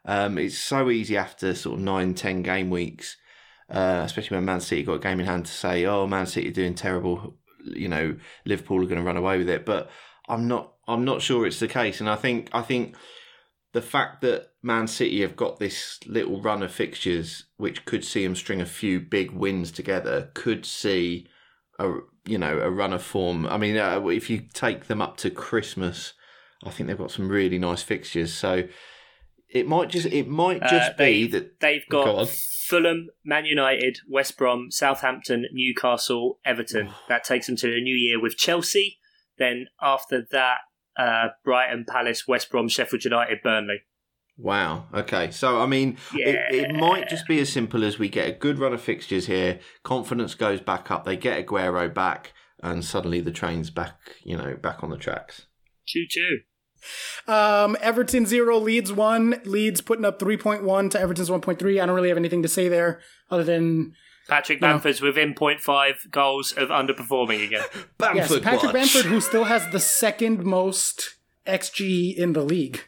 [0.04, 3.16] Um, it's so easy after sort of nine, ten game weeks,
[3.70, 6.48] uh, especially when Man City got a game in hand to say, "Oh, Man City
[6.48, 9.90] are doing terrible." You know, Liverpool are going to run away with it, but
[10.28, 10.74] I'm not.
[10.86, 12.96] I'm not sure it's the case, and I think I think
[13.72, 18.24] the fact that Man City have got this little run of fixtures, which could see
[18.24, 21.26] them string a few big wins together, could see
[21.78, 21.92] a
[22.24, 23.46] you know a run of form.
[23.46, 26.14] I mean, uh, if you take them up to Christmas,
[26.64, 28.32] I think they've got some really nice fixtures.
[28.32, 28.64] So
[29.50, 33.44] it might just it might just Uh, they- be that They've Go got Fulham, Man
[33.46, 36.90] United, West Brom, Southampton, Newcastle, Everton.
[37.08, 38.97] That takes them to the new year with Chelsea.
[39.38, 40.58] Then after that,
[40.98, 43.82] uh, Brighton, Palace, West Brom, Sheffield United, Burnley.
[44.36, 44.86] Wow.
[44.94, 45.30] Okay.
[45.30, 48.58] So I mean, it, it might just be as simple as we get a good
[48.58, 49.58] run of fixtures here.
[49.82, 51.04] Confidence goes back up.
[51.04, 52.32] They get Aguero back,
[52.62, 53.98] and suddenly the train's back.
[54.22, 55.46] You know, back on the tracks.
[55.86, 56.38] Choo choo.
[57.26, 59.40] Um, Everton zero, Leeds one.
[59.44, 61.82] Leeds putting up 3.1 to Everton's 1.3.
[61.82, 63.94] I don't really have anything to say there other than,
[64.28, 64.68] Patrick No.
[64.68, 67.64] Bamford's within 0.5 goals of underperforming again.
[67.98, 68.72] Bamford yes, Patrick watch.
[68.74, 71.16] Bamford, who still has the second most
[71.46, 72.84] XG in the league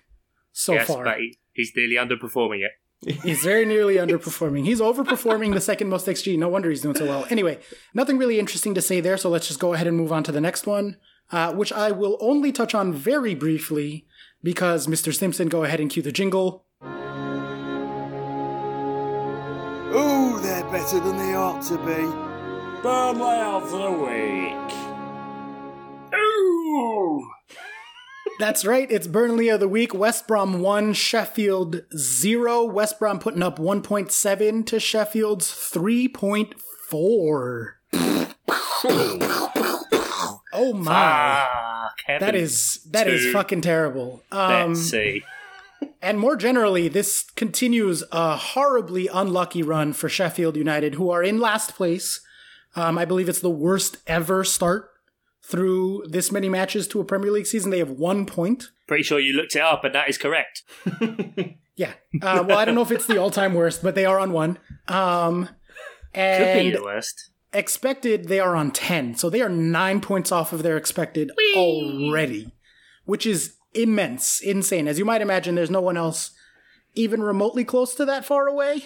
[0.52, 1.04] so yes, far.
[1.04, 2.72] but he, he's nearly underperforming it.
[3.22, 4.66] He's very nearly underperforming.
[4.66, 6.38] He's overperforming the second most XG.
[6.38, 7.26] No wonder he's doing so well.
[7.30, 7.58] Anyway,
[7.94, 10.32] nothing really interesting to say there, so let's just go ahead and move on to
[10.32, 10.98] the next one,
[11.32, 14.06] uh, which I will only touch on very briefly
[14.42, 15.14] because Mr.
[15.14, 16.66] Simpson, go ahead and cue the jingle.
[20.70, 22.06] Better than they ought to be.
[22.82, 24.74] Burnley of the week.
[26.18, 27.26] Ooh!
[28.38, 29.92] That's right, it's Burnley of the week.
[29.92, 32.64] West Brom 1, Sheffield 0.
[32.64, 37.72] West Brom putting up 1.7 to Sheffield's 3.4.
[40.52, 40.92] oh my.
[40.92, 43.32] Ah, That is that is Two.
[43.32, 44.22] fucking terrible.
[44.32, 45.22] Um, Let's see.
[46.02, 51.38] And more generally, this continues a horribly unlucky run for Sheffield United, who are in
[51.38, 52.20] last place.
[52.74, 54.90] Um, I believe it's the worst ever start
[55.42, 57.70] through this many matches to a Premier League season.
[57.70, 58.70] They have one point.
[58.86, 60.62] Pretty sure you looked it up and that is correct.
[61.76, 61.94] Yeah.
[62.20, 64.58] Uh, well, I don't know if it's the all-time worst, but they are on one.
[64.86, 65.54] Um, Could
[66.12, 67.30] be And the worst.
[67.54, 69.14] expected, they are on 10.
[69.14, 72.52] So they are nine points off of their expected already,
[73.06, 74.88] which is immense, insane.
[74.88, 76.32] As you might imagine, there's no one else
[76.94, 78.84] even remotely close to that far away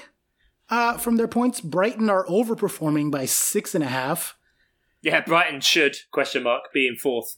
[0.71, 1.61] uh, from their points.
[1.61, 4.37] Brighton are overperforming by six and a half.
[5.03, 7.37] Yeah, Brighton should question mark be in fourth.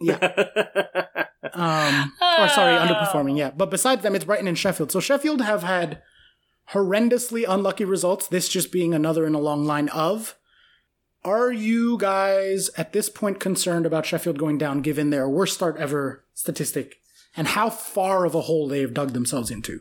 [0.00, 1.06] Yeah.
[1.52, 3.36] Um, or sorry, underperforming.
[3.38, 4.90] Yeah, but besides them, it's Brighton and Sheffield.
[4.90, 6.02] So Sheffield have had
[6.70, 8.26] horrendously unlucky results.
[8.26, 10.36] This just being another in a long line of.
[11.24, 15.76] Are you guys at this point concerned about Sheffield going down, given their worst start
[15.78, 16.96] ever statistic,
[17.36, 19.80] and how far of a hole they have dug themselves into?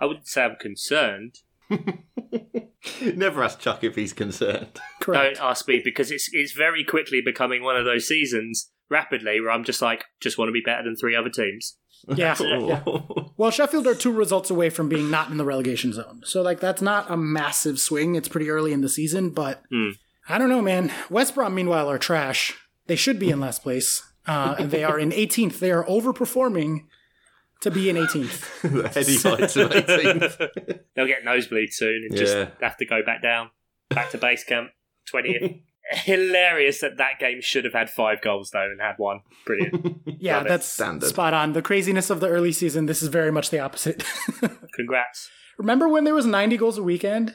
[0.00, 1.36] I wouldn't say I'm concerned.
[3.00, 4.80] Never ask Chuck if he's concerned.
[5.00, 5.36] Correct.
[5.36, 9.50] Don't ask me because it's it's very quickly becoming one of those seasons rapidly where
[9.50, 11.76] I'm just like just want to be better than three other teams.
[12.08, 12.36] Yeah.
[12.40, 12.82] yeah.
[13.38, 16.20] Well, Sheffield are two results away from being not in the relegation zone.
[16.24, 18.14] So, like, that's not a massive swing.
[18.14, 19.90] It's pretty early in the season, but Hmm.
[20.28, 20.92] I don't know, man.
[21.10, 22.54] West Brom, meanwhile, are trash.
[22.86, 24.02] They should be in last place.
[24.26, 25.58] Uh, and they are in 18th.
[25.58, 26.84] They are overperforming
[27.60, 28.60] to be in 18th.
[28.82, 30.80] the heady heights of 18th.
[30.94, 32.48] They'll get nosebleed soon and just Yeah.
[32.60, 33.50] have to go back down,
[33.90, 34.70] back to base camp.
[35.06, 35.56] Twentieth.
[35.90, 39.20] Hilarious that that game should have had five goals though and had one.
[39.44, 40.00] Brilliant.
[40.06, 40.48] Yeah, Love it.
[40.50, 41.08] that's Standard.
[41.08, 41.52] spot on.
[41.52, 44.04] The craziness of the early season, this is very much the opposite.
[44.74, 45.28] Congrats.
[45.58, 47.34] Remember when there was 90 goals a weekend?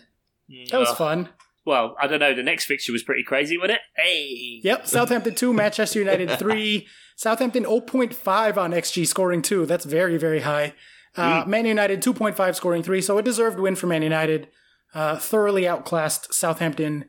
[0.71, 0.97] That was Ugh.
[0.97, 1.29] fun.
[1.67, 2.33] Well, I don't know.
[2.33, 3.81] The next fixture was pretty crazy, wasn't it?
[4.01, 4.61] Hey.
[4.63, 6.87] Yep, Southampton 2, Manchester United 3.
[7.17, 9.65] Southampton 0.5 on XG scoring 2.
[9.65, 10.73] That's very, very high.
[11.17, 14.47] Uh, Man United 2.5 scoring 3, so a deserved win for Man United.
[14.93, 17.03] Uh, thoroughly outclassed Southampton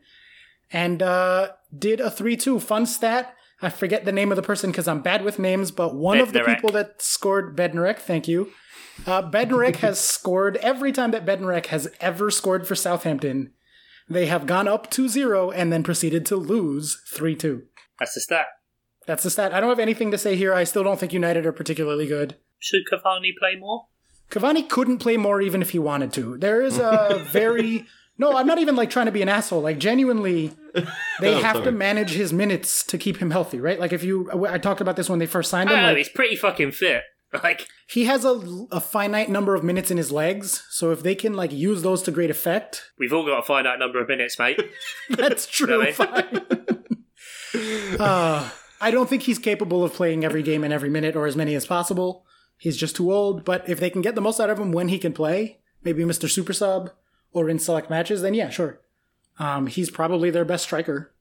[0.73, 2.59] and uh, did a 3 2.
[2.59, 3.37] Fun stat.
[3.63, 6.33] I forget the name of the person because I'm bad with names, but one of
[6.33, 8.51] the people that scored Bednarek, thank you.
[9.07, 13.53] Uh, Bednarek has scored every time that Bednarek has ever scored for Southampton.
[14.11, 17.63] They have gone up 2 0 and then proceeded to lose 3 2.
[17.99, 18.47] That's the stat.
[19.07, 19.53] That's the stat.
[19.55, 20.53] I don't have anything to say here.
[20.55, 22.37] I still don't think United are particularly good.
[22.59, 23.87] Should Cavani play more?
[24.31, 26.37] Cavani couldn't play more even if he wanted to.
[26.39, 27.87] There is a very
[28.19, 28.37] no.
[28.37, 29.63] I'm not even like trying to be an asshole.
[29.63, 30.53] Like genuinely,
[31.21, 31.65] they Oh, have sorry.
[31.67, 33.79] to manage his minutes to keep him healthy, right?
[33.81, 35.77] Like if you, I talked about this when they first signed him.
[35.77, 35.85] don't.
[35.85, 37.03] Like He's pretty fucking fit.
[37.43, 41.15] Like, he has a, a finite number of minutes in his legs, so if they
[41.15, 44.39] can like use those to great effect, we've all got a finite number of minutes,
[44.39, 44.59] mate.
[45.11, 45.67] that's true.
[45.67, 45.93] Really?
[45.93, 46.41] Fine.
[48.01, 48.49] uh,
[48.81, 51.55] I don't think he's capable of playing every game and every minute or as many
[51.55, 52.25] as possible.
[52.57, 53.45] He's just too old.
[53.45, 56.05] But if they can get the most out of him when he can play, maybe
[56.05, 56.31] Mr.
[56.31, 56.91] Super Sub
[57.33, 58.81] or in select matches, then yeah, sure.
[59.39, 61.13] Um, he's probably their best striker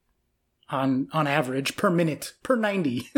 [0.69, 3.09] on on average per minute per ninety.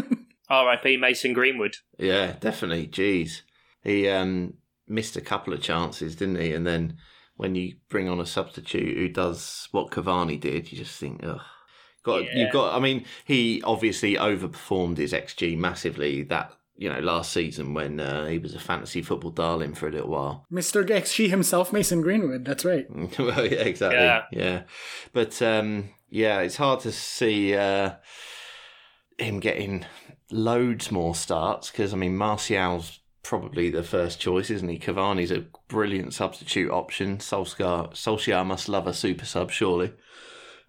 [0.50, 0.98] R.I.P.
[0.98, 1.76] Mason Greenwood.
[1.98, 2.88] Yeah, definitely.
[2.88, 3.42] Jeez.
[3.84, 4.56] He um,
[4.88, 6.54] missed a couple of chances, didn't he?
[6.54, 6.98] And then
[7.38, 11.40] when you bring on a substitute who does what Cavani did, you just think, ugh.
[12.04, 12.38] Got Yeah.
[12.38, 12.76] you've got.
[12.76, 18.26] I mean, he obviously overperformed his xG massively that you know last season when uh,
[18.28, 20.46] he was a fantasy football darling for a little while.
[20.50, 20.90] Mr.
[20.90, 22.46] X, XG himself, Mason Greenwood.
[22.46, 22.86] That's right.
[23.20, 24.00] well, yeah, exactly.
[24.00, 24.24] Yeah.
[24.32, 24.62] Yeah.
[25.12, 27.96] But um, yeah, it's hard to see uh,
[29.18, 29.86] him getting
[30.32, 34.80] loads more starts because I mean Martial's probably the first choice, isn't he?
[34.80, 37.18] Cavani's a brilliant substitute option.
[37.18, 39.94] Solskjaer, Solskjaer must love a super sub, surely.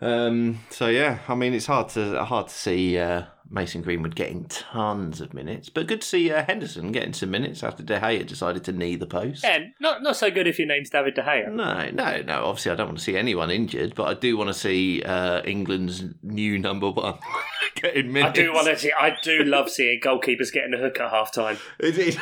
[0.00, 4.44] Um, so yeah, I mean it's hard to hard to see uh, Mason Greenwood getting
[4.46, 8.26] tons of minutes, but good to see uh, Henderson getting some minutes after De Gea
[8.26, 9.44] decided to knee the post.
[9.44, 11.52] Yeah, not not so good if your name's David De Gea.
[11.52, 12.44] No, no, no.
[12.46, 15.42] Obviously, I don't want to see anyone injured, but I do want to see uh,
[15.42, 17.18] England's new number one
[17.74, 18.38] getting minutes.
[18.38, 18.92] I do want to see.
[18.98, 21.58] I do love seeing goalkeepers getting a hook at half time.
[21.78, 22.16] It is.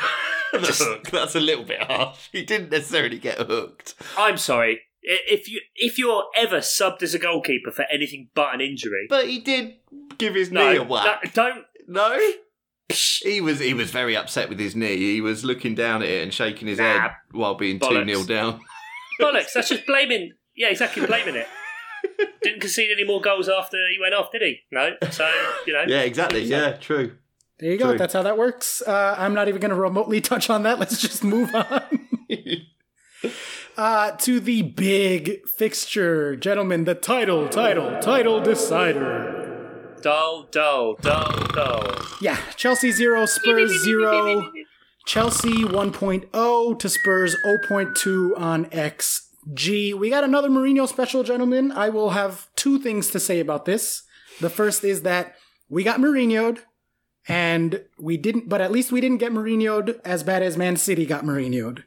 [0.53, 1.11] hook.
[1.11, 2.29] that's a little bit harsh.
[2.31, 3.93] He didn't necessarily get hooked.
[4.17, 4.81] I'm sorry.
[5.05, 9.07] I- If you if you're ever subbed as a goalkeeper for anything but an injury,
[9.09, 9.75] But he did
[10.17, 11.21] give his no, knee a whack.
[11.23, 11.65] that- don't.
[11.87, 12.19] No?
[13.21, 14.97] He was he was very upset with his knee.
[14.97, 18.07] He was looking down at it and shaking his Nah, head while being 2 bollocks.
[18.07, 18.61] 0 down.
[19.21, 19.53] Bollocks.
[19.53, 20.31] That's just blaming.
[20.55, 21.05] Yeah, exactly.
[21.05, 21.47] Blaming it.
[22.41, 24.59] Didn't concede any more goals after he went off, did he?
[24.71, 24.91] No.
[25.11, 25.29] So
[25.67, 25.83] you know.
[25.87, 26.41] Yeah, exactly.
[26.43, 27.15] Yeah, true.
[27.59, 27.89] There you go.
[27.89, 27.97] True.
[27.97, 28.81] That's how that works.
[28.81, 30.79] Uh, I'm not even going to remotely touch on that.
[30.79, 31.83] Let's just move on.
[33.79, 36.83] Uh, to the big fixture, gentlemen.
[36.83, 39.95] The title, title, title decider.
[40.01, 41.95] Dull, dull, dull, dull.
[42.21, 44.51] Yeah, Chelsea zero, Spurs zero.
[45.05, 49.93] Chelsea 1.0 to Spurs 0.2 on XG.
[49.93, 51.71] We got another Mourinho special, gentlemen.
[51.71, 54.03] I will have two things to say about this.
[54.41, 55.35] The first is that
[55.69, 56.63] we got Mourinho'd,
[57.29, 61.05] and we didn't, but at least we didn't get Mourinho'd as bad as Man City
[61.05, 61.85] got Mourinho'd.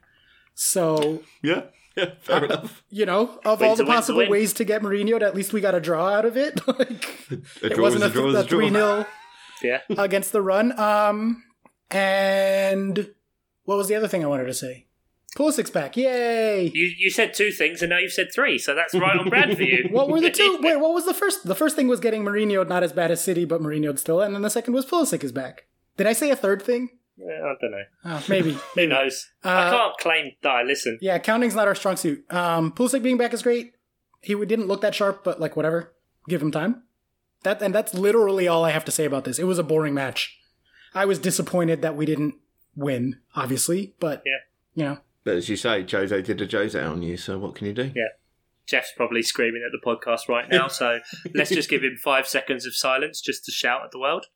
[0.54, 1.64] So Yeah.
[1.96, 2.82] Yeah, fair enough.
[2.90, 5.74] You know, of Win all the possible ways to get Mourinho, at least we got
[5.74, 6.66] a draw out of it.
[6.66, 7.30] like,
[7.62, 9.06] it wasn't is a, draw is a three 0
[9.62, 9.78] Yeah.
[9.96, 10.78] against the run.
[10.78, 11.44] Um,
[11.90, 13.10] and
[13.64, 14.86] what was the other thing I wanted to say?
[15.36, 15.96] Pulisic's back!
[15.96, 16.70] Yay!
[16.74, 19.56] You you said two things and now you've said three, so that's right on brand
[19.56, 19.88] for you.
[19.92, 20.58] What were the two?
[20.60, 21.44] Wait, what was the first?
[21.46, 24.34] The first thing was getting Mourinho not as bad as City, but Mourinho still, and
[24.34, 25.66] then the second was Pulisic is back.
[25.96, 26.90] Did I say a third thing?
[27.16, 27.84] Yeah, I don't know.
[28.04, 28.52] Oh, maybe.
[28.74, 29.30] Who knows?
[29.44, 30.98] I Uh, can't claim that I listen.
[31.00, 32.24] Yeah, counting's not our strong suit.
[32.32, 33.72] Um, Pulisic being back is great.
[34.22, 35.92] He didn't look that sharp, but like whatever.
[36.28, 36.84] Give him time.
[37.42, 39.38] That and that's literally all I have to say about this.
[39.38, 40.38] It was a boring match.
[40.94, 42.34] I was disappointed that we didn't
[42.76, 44.38] win, obviously, but Yeah.
[44.74, 47.66] you know, But as you say, Jose did a Jose on you, so what can
[47.66, 47.90] you do?
[47.94, 48.08] Yeah.
[48.66, 51.00] Jeff's probably screaming at the podcast right now, so
[51.34, 54.26] let's just give him five seconds of silence just to shout at the world.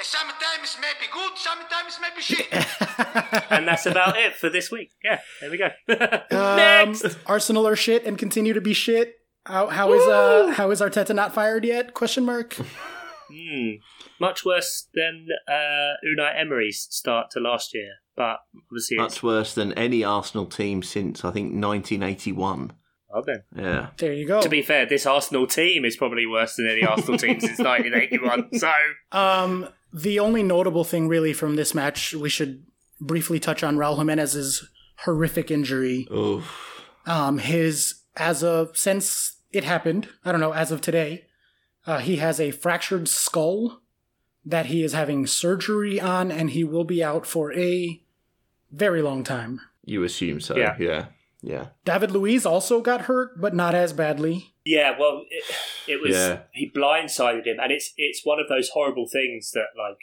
[0.00, 2.46] Sometimes may be good, sometimes may be shit.
[3.50, 4.92] And that's about it for this week.
[5.02, 5.70] Yeah, there we go.
[6.36, 7.16] um, Next!
[7.26, 9.14] Arsenal are shit and continue to be shit.
[9.46, 11.94] How how is uh how is Arteta not fired yet?
[11.94, 12.56] Question mark.
[13.28, 13.70] Hmm.
[14.20, 18.38] Much worse than uh, Unai Emery's start to last year, but
[18.70, 22.72] obviously it's Much worse than any Arsenal team since I think 1981.
[23.16, 23.42] Well then.
[23.64, 23.88] Yeah.
[23.96, 24.40] There you go.
[24.42, 28.58] To be fair, this Arsenal team is probably worse than any Arsenal team since 1981.
[28.58, 28.72] So
[29.12, 32.64] Um, the only notable thing really from this match, we should
[33.00, 36.06] briefly touch on Raul Jimenez's horrific injury.
[36.12, 36.84] Oof.
[37.06, 41.26] Um, his as of since it happened, I don't know, as of today,
[41.86, 43.80] uh, he has a fractured skull
[44.44, 48.00] that he is having surgery on, and he will be out for a
[48.70, 49.60] very long time.
[49.84, 50.56] You assume so.
[50.56, 50.76] Yeah.
[50.78, 51.06] Yeah.
[51.42, 51.66] Yeah.
[51.84, 54.54] David Luiz also got hurt, but not as badly.
[54.64, 55.44] yeah, well, it,
[55.86, 56.40] it was Yeah.
[56.52, 59.98] he blindsided him, and it's it's one of those horrible things that like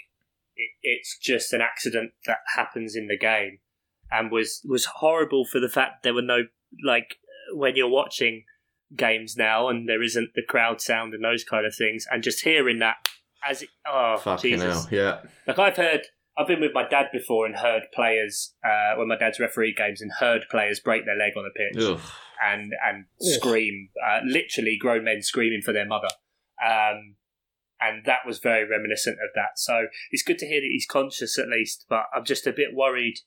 [0.55, 3.59] it, it's just an accident that happens in the game,
[4.11, 6.43] and was was horrible for the fact there were no
[6.86, 7.17] like
[7.53, 8.43] when you're watching
[8.95, 12.43] games now and there isn't the crowd sound and those kind of things, and just
[12.43, 13.09] hearing that
[13.45, 14.86] as it, oh Fucking Jesus.
[14.86, 14.88] hell.
[14.91, 15.19] Yeah.
[15.47, 16.01] Like I've heard,
[16.38, 20.01] I've been with my dad before and heard players uh, when my dad's referee games
[20.01, 21.99] and heard players break their leg on the pitch Ugh.
[22.43, 26.09] and and scream, uh, literally grown men screaming for their mother,
[26.65, 27.15] um,
[27.79, 29.57] and that was very reminiscent of that.
[29.57, 32.73] So it's good to hear that he's conscious at least, but I'm just a bit
[32.73, 33.19] worried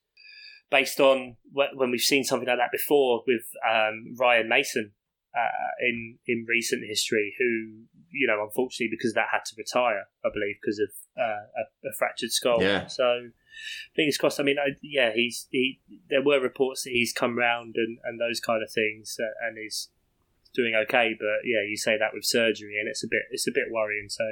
[0.70, 4.92] based on when we've seen something like that before with um, Ryan Mason
[5.36, 7.84] uh, in in recent history, who
[8.16, 11.92] you know unfortunately because that had to retire, I believe, because of uh, a, a
[11.98, 12.62] fractured skull.
[12.62, 12.86] Yeah.
[12.86, 13.30] So
[13.94, 14.40] fingers crossed.
[14.40, 15.80] I mean, I, yeah, he's he.
[16.08, 19.56] There were reports that he's come round and, and those kind of things, uh, and
[19.58, 19.88] is
[20.54, 21.14] doing okay.
[21.18, 24.08] But yeah, you say that with surgery, and it's a bit it's a bit worrying.
[24.08, 24.24] So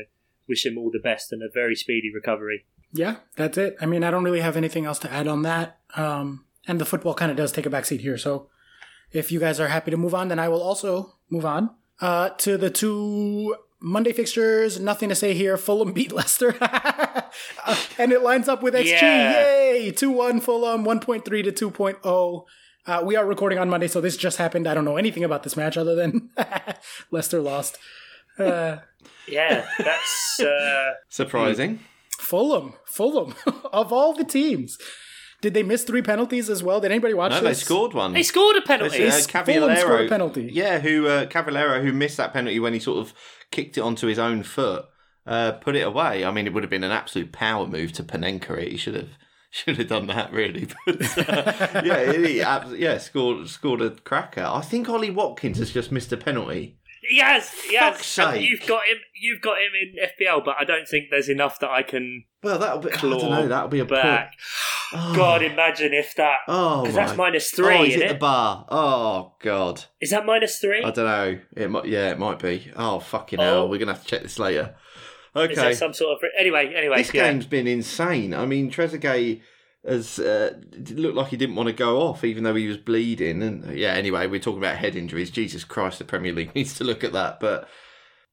[0.48, 2.66] wish him all the best and a very speedy recovery.
[2.92, 3.76] Yeah, that's it.
[3.80, 5.78] I mean, I don't really have anything else to add on that.
[5.96, 8.16] Um, and the football kind of does take a backseat here.
[8.16, 8.48] So
[9.10, 11.70] if you guys are happy to move on, then I will also move on
[12.00, 14.80] uh, to the two Monday fixtures.
[14.80, 15.56] Nothing to say here.
[15.56, 16.56] Fulham beat Leicester.
[16.60, 18.90] Uh, and it lines up with XG.
[19.00, 19.70] Yeah.
[19.72, 19.90] Yay!
[19.90, 22.44] 2 1 Fulham, 1.3 to 2.0.
[22.86, 24.66] Uh, we are recording on Monday, so this just happened.
[24.66, 26.30] I don't know anything about this match other than
[27.10, 27.78] Leicester lost.
[28.38, 28.78] Uh,
[29.28, 31.80] Yeah, that's uh, Surprising.
[32.18, 33.34] Fulham, Fulham,
[33.72, 34.76] of all the teams.
[35.40, 36.80] Did they miss three penalties as well?
[36.80, 37.58] Did anybody watch No, this?
[37.58, 38.12] they scored one.
[38.14, 39.06] they scored a penalty.
[39.06, 40.48] Uh, Fulham scored a penalty.
[40.52, 43.12] Yeah, who uh, Cavaleiro, who missed that penalty when he sort of
[43.54, 44.86] kicked it onto his own foot,
[45.26, 46.24] uh, put it away.
[46.24, 48.58] I mean, it would have been an absolute power move to Panenka.
[48.58, 49.10] It he should have
[49.50, 50.66] should have done that really.
[50.86, 54.44] But uh, yeah, he, abs- yeah, scored scored a cracker.
[54.44, 56.78] I think Ollie Watkins has just missed a penalty.
[57.08, 57.96] Yes, yes.
[57.96, 58.50] Fuck's sake.
[58.50, 58.96] You've got him.
[59.14, 62.58] You've got him in FPL, but I don't think there's enough that I can Well,
[62.58, 62.92] that'll be.
[62.92, 63.48] I don't know.
[63.48, 64.34] That'll be a back.
[64.92, 65.12] Oh.
[65.16, 66.38] God, imagine if that.
[66.46, 68.14] Oh, Because that's minus three, Oh, isn't hit it?
[68.14, 68.66] the bar.
[68.70, 69.84] Oh God.
[70.00, 70.82] Is that minus three?
[70.84, 71.38] I don't know.
[71.56, 71.86] It might.
[71.86, 72.70] Yeah, it might be.
[72.76, 73.42] Oh fucking Oh.
[73.42, 73.68] hell.
[73.68, 74.76] We're gonna have to check this later.
[75.34, 75.54] Is Okay.
[75.54, 76.72] there some sort of anyway?
[76.76, 77.28] Anyway, This yeah.
[77.30, 78.32] game's been insane.
[78.34, 79.40] I mean, Trezeguet
[79.84, 80.54] has uh,
[80.92, 83.42] looked like he didn't want to go off, even though he was bleeding.
[83.42, 85.30] And yeah, anyway, we're talking about head injuries.
[85.30, 87.40] Jesus Christ, the Premier League needs to look at that.
[87.40, 87.68] But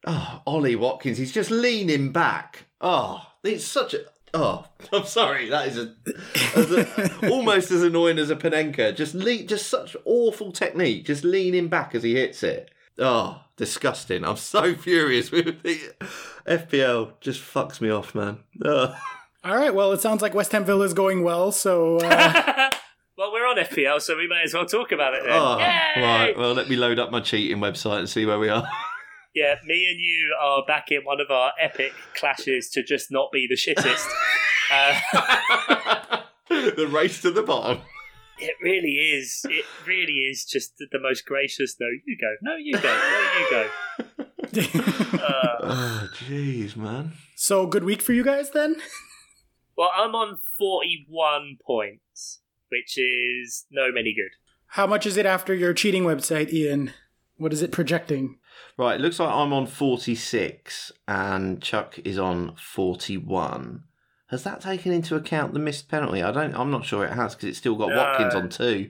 [0.06, 2.66] oh, Ollie Watkins, he's just leaning back.
[2.80, 4.00] Oh, it's such a.
[4.34, 5.50] Oh, I'm sorry.
[5.50, 5.94] That is a,
[6.56, 8.96] as a almost as annoying as a Panenka.
[8.96, 11.06] Just le- just such awful technique.
[11.06, 12.72] Just leaning back as he hits it.
[13.00, 14.24] Oh, disgusting.
[14.24, 15.80] I'm so furious with the
[16.48, 17.20] FPL.
[17.22, 18.40] Just fucks me off, man.
[18.64, 18.96] Ugh.
[19.44, 19.74] All right.
[19.74, 21.52] Well, it sounds like West Ham Villa is going well.
[21.52, 22.70] So uh,
[23.18, 25.32] well, we're on FPL, so we may as well talk about it then.
[25.34, 26.02] Oh, Yay!
[26.02, 26.34] right.
[26.38, 28.68] Well, let me load up my cheating website and see where we are.
[29.34, 33.32] Yeah, me and you are back in one of our epic clashes to just not
[33.32, 34.08] be the shittest.
[34.72, 36.20] uh,
[36.50, 37.82] the race to the bottom.
[38.40, 39.46] It really is.
[39.50, 41.78] It really is just the, the most gracious.
[41.80, 42.34] No, you go.
[42.42, 42.82] No, you go.
[42.82, 43.70] No, you go.
[44.54, 47.14] Uh, Oh, jeez, man.
[47.38, 48.76] so good week for you guys then.
[49.78, 54.32] well, I'm on 41 points, which is no many good.
[54.66, 56.92] How much is it after your cheating website, Ian?
[57.38, 58.40] What is it projecting?
[58.82, 63.84] Right, it looks like I'm on 46 and Chuck is on 41.
[64.30, 66.24] Has that taken into account the missed penalty?
[66.24, 66.56] I don't.
[66.56, 67.98] I'm not sure it has because it's still got No.
[67.98, 68.90] Watkins on two.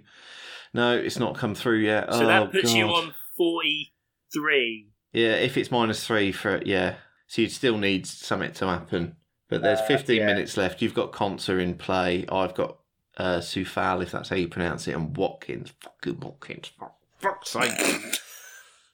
[0.74, 2.14] No, it's not come through yet.
[2.14, 2.78] So oh, that puts God.
[2.78, 4.88] you on 43.
[5.12, 6.96] Yeah, if it's minus three for it, yeah,
[7.28, 9.18] so you'd still need something to happen.
[9.50, 10.26] But there's Uh, 15 yeah.
[10.26, 10.82] minutes left.
[10.82, 12.26] You've got Konsa in play.
[12.32, 12.78] I've got
[13.18, 15.74] uh, Sufal, if that's how you pronounce it, and Watkins.
[15.82, 16.72] Fucking Watkins.
[16.80, 18.22] For fuck's sake.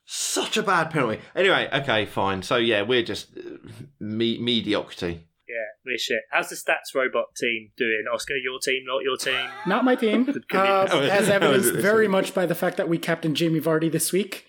[0.10, 1.20] Such a bad penalty.
[1.36, 2.42] Anyway, okay, fine.
[2.42, 3.42] So yeah, we're just uh,
[4.00, 5.26] me- mediocrity.
[5.50, 5.56] Yeah,
[5.86, 6.22] we're shit.
[6.32, 8.06] How's the stats robot team doing?
[8.14, 9.50] Oscar, your team, not your team?
[9.66, 12.78] Not my team, uh, Oh, as evidenced is it this very much by the fact
[12.78, 14.46] that we captained Jamie Vardy this week,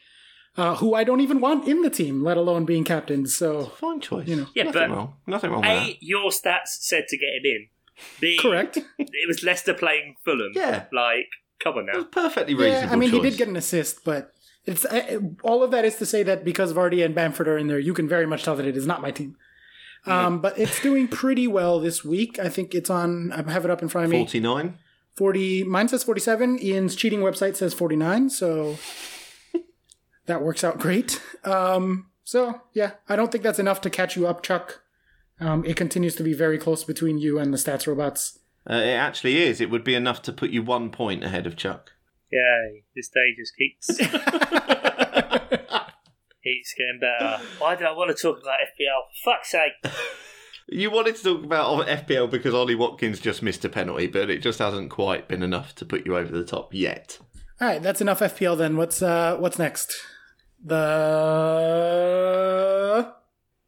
[0.56, 3.26] uh, who I don't even want in the team, let alone being captain.
[3.26, 4.28] So Fine choice.
[4.28, 4.46] You know.
[4.54, 5.14] Yeah, nothing but- wrong.
[5.26, 5.88] Nothing wrong with that.
[5.88, 7.66] A, your stats said to get him in.
[8.20, 8.76] B, correct.
[8.98, 10.52] it was Leicester playing Fulham.
[10.54, 10.84] Yeah.
[10.92, 11.26] Like,
[11.58, 12.10] come on It was now.
[12.12, 12.86] perfectly reasonable.
[12.86, 14.32] Yeah, I mean, he did get an assist, but
[14.68, 14.86] it's
[15.42, 17.94] all of that is to say that because Vardy and Bamford are in there, you
[17.94, 19.36] can very much tell that it is not my team.
[20.06, 22.38] Um, but it's doing pretty well this week.
[22.38, 23.32] I think it's on.
[23.32, 24.18] I have it up in front of me.
[24.18, 24.78] 49.
[25.16, 28.76] 40 mine says 47 ian's cheating website says 49 so
[30.26, 34.28] that works out great um so yeah i don't think that's enough to catch you
[34.28, 34.80] up chuck
[35.40, 38.38] um it continues to be very close between you and the stats robots
[38.70, 39.60] Uh, it actually is.
[39.60, 41.94] It would be enough to put you one point ahead of Chuck.
[42.30, 43.86] Yay, this day just keeps,
[46.44, 47.38] keeps getting better.
[47.58, 49.06] Why do I want to talk about FPL?
[49.22, 49.72] For fuck's sake.
[50.70, 54.42] You wanted to talk about FPL because Ollie Watkins just missed a penalty, but it
[54.42, 57.18] just hasn't quite been enough to put you over the top yet.
[57.58, 59.94] all right that's enough fpl then what's uh what's next
[60.62, 60.76] the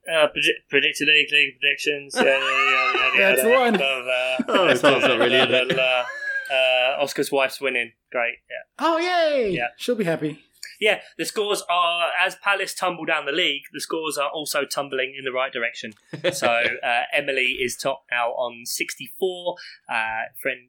[0.07, 2.13] Uh, predi- predicted league, league predictions.
[2.17, 3.73] Yeah, yeah, yeah, yeah, yeah, That's yeah, one.
[3.79, 4.57] blah, blah, blah.
[4.57, 5.49] Oh, it's not really, is it?
[5.49, 6.05] Blah, blah, blah.
[6.51, 7.93] Uh, Oscar's wife's winning.
[8.11, 8.35] Great.
[8.51, 8.87] Yeah.
[8.87, 9.69] oh yay Yeah.
[9.77, 10.43] she'll be happy
[10.81, 13.63] Yeah, the scores are as Palace tumble down the league.
[13.73, 15.93] The scores are also tumbling in the right direction.
[16.33, 19.57] So uh, Emily is top now on sixty-four.
[19.89, 20.69] Uh, friend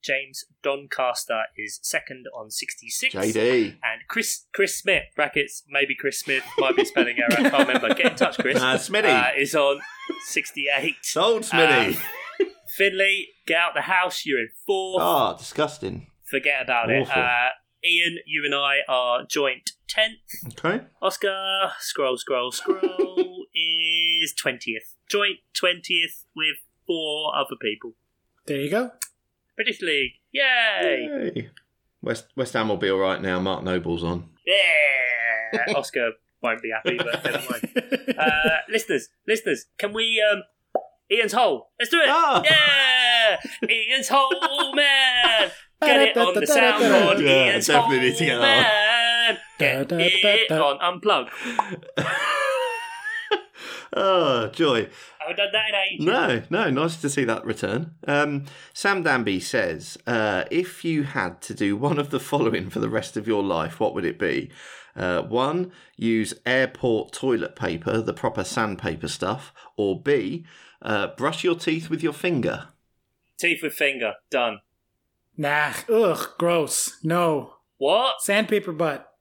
[0.00, 3.12] James Doncaster is second on sixty-six.
[3.14, 3.76] JD.
[3.82, 7.46] and Chris Chris Smith brackets maybe Chris Smith might be a spelling error.
[7.46, 7.92] I can't remember.
[7.94, 8.56] Get in touch, Chris.
[8.62, 9.12] Uh, Smitty.
[9.12, 9.80] Uh, is on
[10.26, 10.96] sixty-eight.
[11.02, 11.96] Sold Smitty.
[11.96, 12.00] Uh,
[12.76, 14.24] Finley, get out the house.
[14.26, 15.02] You're in fourth.
[15.04, 16.06] oh, disgusting.
[16.24, 17.08] Forget about it.
[17.08, 17.48] Uh,
[17.84, 20.18] Ian, you and I are joint tenth.
[20.58, 20.84] Okay.
[21.00, 24.94] Oscar, scroll, scroll, scroll, is 20th.
[25.08, 26.56] Joint 20th with
[26.86, 27.92] four other people.
[28.46, 28.90] there you go
[29.56, 30.12] British League.
[30.32, 31.32] Yay!
[31.34, 31.50] Yay.
[32.02, 33.40] West West Ham will be all right now.
[33.40, 34.28] Mark Noble's on.
[34.46, 35.74] Yeah!
[35.76, 36.12] Oscar
[36.42, 37.94] won't be happy, but never mind.
[38.18, 40.20] Uh, listeners, listeners, can we.
[40.32, 40.42] um
[41.10, 41.70] Ian's hole.
[41.78, 42.08] Let's do it!
[42.08, 42.42] Ah.
[42.44, 43.36] Yeah!
[43.68, 44.30] Ian's hole,
[44.74, 45.50] man!
[45.80, 47.24] Get it on the soundboard.
[47.24, 49.38] Yeah, Ian's definitely hole, need to get that man!
[49.58, 51.28] Get it on unplug.
[53.96, 54.88] oh, joy.
[55.20, 56.06] I haven't done that in ages.
[56.06, 57.94] No, no, nice to see that return.
[58.06, 58.44] Um,
[58.74, 62.88] Sam Danby says, uh, if you had to do one of the following for the
[62.88, 64.50] rest of your life, what would it be?
[64.96, 70.44] Uh, one, use airport toilet paper, the proper sandpaper stuff, or B,
[70.82, 72.68] uh, brush your teeth with your finger.
[73.38, 74.14] Teeth with finger.
[74.30, 74.60] Done.
[75.36, 78.20] nah ugh gross no What?
[78.20, 79.12] sandpaper butt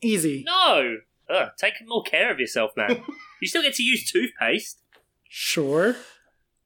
[0.00, 0.96] easy No.
[1.28, 3.02] Ugh, take more care of yourself, man.
[3.40, 4.78] you still get to use toothpaste
[5.28, 5.94] sure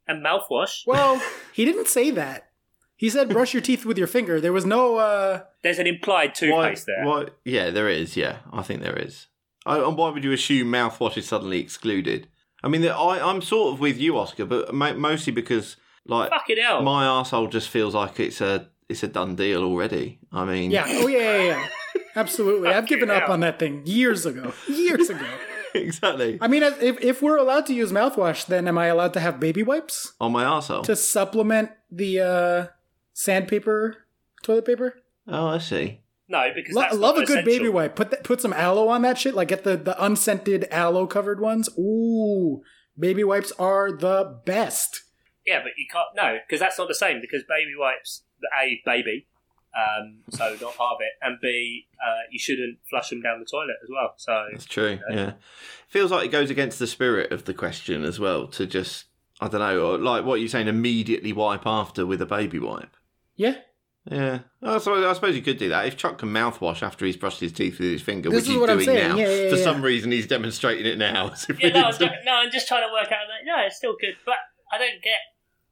[0.07, 0.82] and mouthwash.
[0.87, 1.20] Well,
[1.53, 2.51] he didn't say that.
[2.97, 4.41] He said brush your teeth with your finger.
[4.41, 7.05] There was no uh There's an implied toothpaste there.
[7.05, 8.16] Why, yeah, there is.
[8.16, 9.26] Yeah, I think there is.
[9.66, 12.28] I, and why would you assume mouthwash is suddenly excluded?
[12.65, 16.83] I mean, I, I'm sort of with you, Oscar, but mostly because, like, Fucking hell.
[16.83, 20.19] my arsehole just feels like it's a it's a done deal already.
[20.33, 21.69] I mean, yeah, oh yeah, yeah, yeah.
[22.17, 22.69] Absolutely.
[22.71, 24.53] I've given up on that thing years ago.
[24.69, 25.27] Years ago.
[25.75, 26.39] exactly.
[26.41, 29.39] I mean, if if we're allowed to use mouthwash, then am I allowed to have
[29.41, 30.85] baby wipes On my arsehole.
[30.85, 32.67] to supplement the uh
[33.12, 33.97] sandpaper
[34.43, 34.95] toilet paper?
[35.27, 36.01] Oh, I see.
[36.35, 37.95] No, because Lo- that's love not a good baby wipe.
[37.95, 39.35] Put that, put some aloe on that shit.
[39.35, 41.68] Like get the the unscented aloe covered ones.
[41.78, 42.62] Ooh,
[42.99, 45.03] baby wipes are the best.
[45.47, 46.09] Yeah, but you can't.
[46.16, 47.20] No, because that's not the same.
[47.20, 48.24] Because baby wipes,
[48.61, 49.28] a baby,
[49.76, 53.47] um, so not part of it, and b uh, you shouldn't flush them down the
[53.47, 54.14] toilet as well.
[54.16, 54.99] So That's true.
[55.11, 55.35] Yeah.
[55.87, 59.05] Feels like it goes against the spirit of the question as well to just
[59.41, 62.97] I don't know, or like what you're saying, immediately wipe after with a baby wipe.
[63.37, 63.59] Yeah.
[64.11, 67.17] Yeah, I suppose, I suppose you could do that if Chuck can mouthwash after he's
[67.17, 69.09] brushed his teeth with his finger, This which is he's what I'm doing saying.
[69.09, 69.17] now.
[69.17, 69.65] Yeah, yeah, For yeah.
[69.65, 71.33] some reason, he's demonstrating it now.
[71.59, 73.47] Yeah, no, I'm no, I'm just trying to work out that.
[73.47, 74.35] No, it's still good, but
[74.71, 75.19] I don't get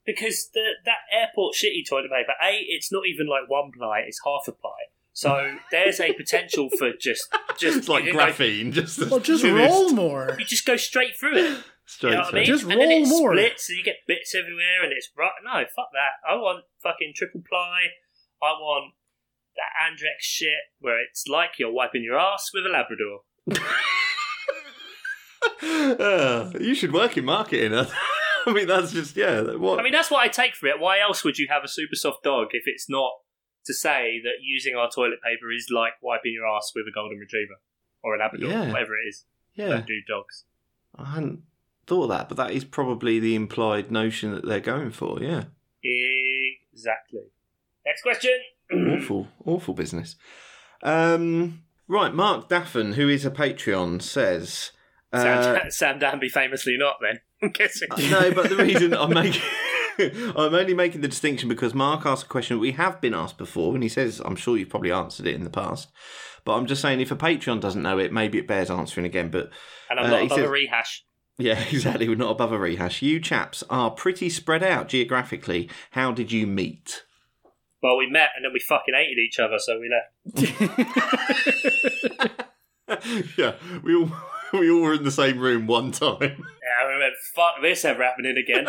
[0.07, 2.33] because the that airport shitty toilet paper.
[2.43, 4.71] A, it's not even like one ply; it's half a ply.
[5.13, 7.29] So there's a potential for just
[7.59, 8.73] just it's like you know, graphene.
[8.73, 10.37] Just Well, just thinnest roll more.
[10.39, 11.59] You just go straight through it.
[11.85, 12.39] Straight You know what I through.
[12.39, 12.47] mean?
[12.47, 13.33] Just and then roll it more.
[13.35, 15.31] splits, and you get bits everywhere, and it's right.
[15.45, 16.27] No, fuck that.
[16.27, 17.89] I want fucking triple ply.
[18.43, 18.95] I want
[19.57, 20.49] that Andrex shit
[20.81, 23.21] where it's like you're wiping your ass with a Labrador.
[25.63, 27.73] Uh, you should work in marketing.
[28.47, 29.41] I mean, that's just yeah.
[29.55, 29.79] What?
[29.79, 30.81] I mean, that's what I take for it.
[30.81, 33.13] Why else would you have a super soft dog if it's not
[33.67, 37.19] to say that using our toilet paper is like wiping your ass with a golden
[37.19, 37.55] retriever
[38.03, 38.73] or a Labrador, Yeah.
[38.73, 39.25] whatever it is.
[39.55, 40.45] yeah, Don't do dogs.
[40.97, 41.43] I hadn't
[41.87, 45.21] thought of that, but that is probably the implied notion that they're going for.
[45.23, 45.45] Yeah,
[46.73, 47.21] Exactly.
[47.87, 48.39] Next question.
[48.73, 50.17] awful, awful business.
[50.83, 54.71] Um, right, Mark Daffin, who is a Patreon, says.
[55.13, 56.97] Uh, Sam, Sam Danby famously not.
[57.01, 57.89] Then I'm guessing.
[58.11, 59.43] no, but the reason I'm making.
[59.99, 63.75] I'm only making the distinction because Mark asked a question we have been asked before,
[63.75, 65.91] and he says, I'm sure you've probably answered it in the past.
[66.45, 69.29] But I'm just saying, if a Patreon doesn't know it, maybe it bears answering again.
[69.31, 69.51] But
[69.91, 71.05] And I'm Uh, not above says- a rehash.
[71.39, 73.03] yeah, exactly, we're not above a rehash.
[73.03, 75.69] You chaps are pretty spread out geographically.
[75.91, 77.03] How did you meet?
[77.83, 80.13] Well, we met and then we fucking hated each other, so we left.
[83.39, 84.11] yeah, we all
[84.53, 86.45] we all were in the same room one time.
[86.63, 88.67] Yeah, we went, fuck this ever happening again.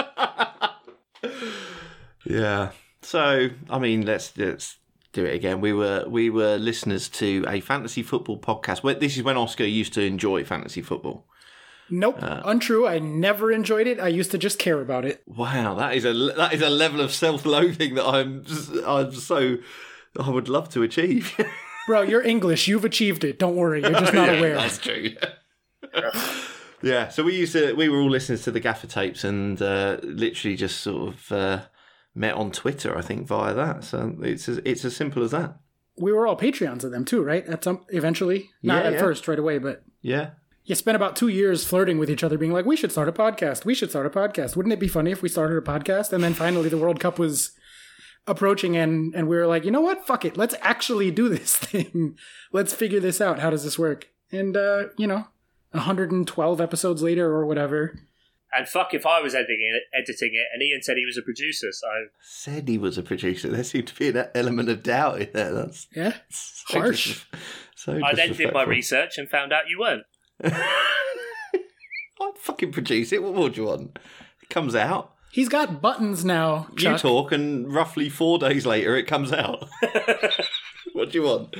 [2.25, 2.71] Yeah.
[3.01, 4.77] So, I mean, let's let's
[5.13, 5.61] do it again.
[5.61, 8.99] We were we were listeners to a fantasy football podcast.
[8.99, 11.25] This is when Oscar used to enjoy fantasy football.
[11.95, 12.87] Nope, untrue.
[12.87, 13.99] I never enjoyed it.
[13.99, 15.21] I used to just care about it.
[15.27, 18.43] Wow, that is a that is a level of self-loathing that I'm
[18.85, 19.57] I'm so
[20.19, 21.33] I would love to achieve.
[21.87, 22.67] Bro, you're English.
[22.67, 23.37] You've achieved it.
[23.37, 23.81] Don't worry.
[23.81, 24.55] You're just not Yeah, aware.
[24.55, 25.11] That's true.
[26.81, 27.09] yeah.
[27.09, 30.55] So we used to we were all listeners to the Gaffer tapes and uh, literally
[30.55, 31.61] just sort of uh,
[32.15, 32.97] met on Twitter.
[32.97, 33.83] I think via that.
[33.83, 35.57] So it's as, it's as simple as that.
[35.97, 37.45] We were all Patreons of them too, right?
[37.45, 38.99] At some eventually, not Yeah, at yeah.
[38.99, 40.31] first, right away, but Yeah.
[40.65, 43.11] You spent about two years flirting with each other, being like, "We should start a
[43.11, 43.65] podcast.
[43.65, 44.55] We should start a podcast.
[44.55, 47.19] Wouldn't it be funny if we started a podcast?" And then finally, the World Cup
[47.19, 47.51] was
[48.27, 50.05] approaching, and and we were like, "You know what?
[50.07, 50.37] Fuck it.
[50.37, 52.17] Let's actually do this thing.
[52.51, 53.39] Let's figure this out.
[53.39, 55.27] How does this work?" And uh, you know,
[55.71, 57.99] 112 episodes later or whatever.
[58.55, 61.23] And fuck if I was editing it, editing it, and Ian said he was a
[61.23, 61.87] producer, so
[62.21, 63.49] Said he was a producer.
[63.49, 65.51] There seemed to be an element of doubt in there.
[65.53, 67.25] That's Yeah, so Harsh.
[67.31, 67.41] dis-
[67.75, 68.65] so I then did my disrespectful.
[68.67, 70.03] research and found out you weren't.
[72.21, 73.21] I'd fucking produce it.
[73.23, 73.99] What more do you want?
[74.41, 75.13] It comes out.
[75.31, 76.67] he's got buttons now.
[76.77, 79.67] You talk, and roughly four days later, it comes out.
[80.93, 81.55] what do you want?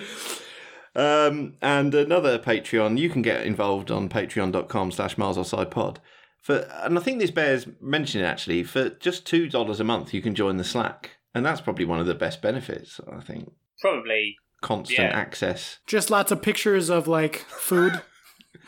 [0.95, 5.99] Um, and another Patreon, you can get involved on patreon.com slash miles offside pod.
[6.39, 10.36] For, and I think this bears mentioning actually, for just $2 a month, you can
[10.36, 11.11] join the Slack.
[11.34, 13.51] And that's probably one of the best benefits, I think.
[13.79, 14.36] Probably.
[14.61, 15.17] Constant Yeah.
[15.17, 15.79] access.
[15.88, 18.01] Just lots of pictures of like food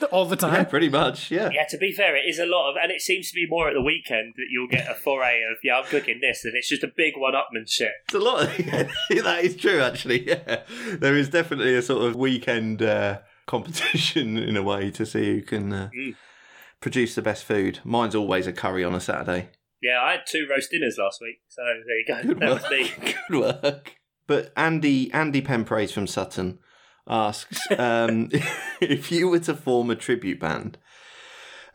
[0.11, 0.65] all the Yeah, time.
[0.67, 1.31] pretty much.
[1.31, 1.49] Yeah.
[1.53, 3.67] Yeah, to be fair, it is a lot of, and it seems to be more
[3.69, 6.69] at the weekend that you'll get a foray of, yeah, I'm cooking this, and it's
[6.69, 7.91] just a big one-upmanship.
[8.05, 8.43] It's a lot.
[8.43, 8.57] Of,
[9.23, 10.27] that is true, actually.
[10.27, 10.61] Yeah,
[10.93, 15.41] there is definitely a sort of weekend uh, competition in a way to see who
[15.41, 16.15] can uh, Mm.
[16.81, 17.79] produce the best food.
[17.83, 19.49] Mine's always a curry on a Saturday.
[19.81, 22.21] Yeah, I had two roast dinners last week, so there you go.
[22.33, 22.61] Good that work.
[22.63, 23.13] was me.
[23.29, 23.95] Good work.
[24.27, 26.57] But Andy Andy Penpraise from Sutton
[27.07, 28.29] asks um,
[28.81, 30.77] if you were to form a tribute band,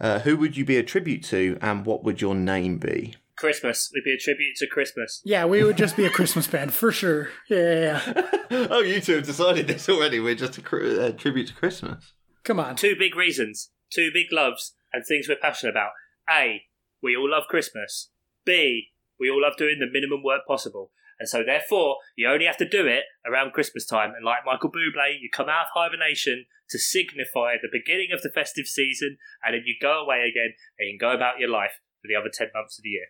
[0.00, 3.14] uh, who would you be a tribute to, and what would your name be?
[3.36, 3.90] Christmas.
[3.94, 5.22] We'd be a tribute to Christmas.
[5.24, 7.30] Yeah, we would just be a Christmas band for sure.
[7.48, 8.66] Yeah, yeah, yeah.
[8.70, 10.20] oh, you two have decided this already.
[10.20, 12.12] We're just a cr- uh, tribute to Christmas.
[12.44, 12.76] Come on.
[12.76, 15.92] Two big reasons, two big loves, and things we're passionate about.
[16.28, 16.62] A,
[17.02, 18.10] we all love Christmas.
[18.44, 18.88] B,
[19.18, 20.90] we all love doing the minimum work possible.
[21.20, 24.12] And so, therefore, you only have to do it around Christmas time.
[24.16, 28.30] And like Michael Bublé, you come out of hibernation to signify the beginning of the
[28.30, 31.72] festive season, and then you go away again and you can go about your life
[32.00, 33.06] for the other 10 months of the year.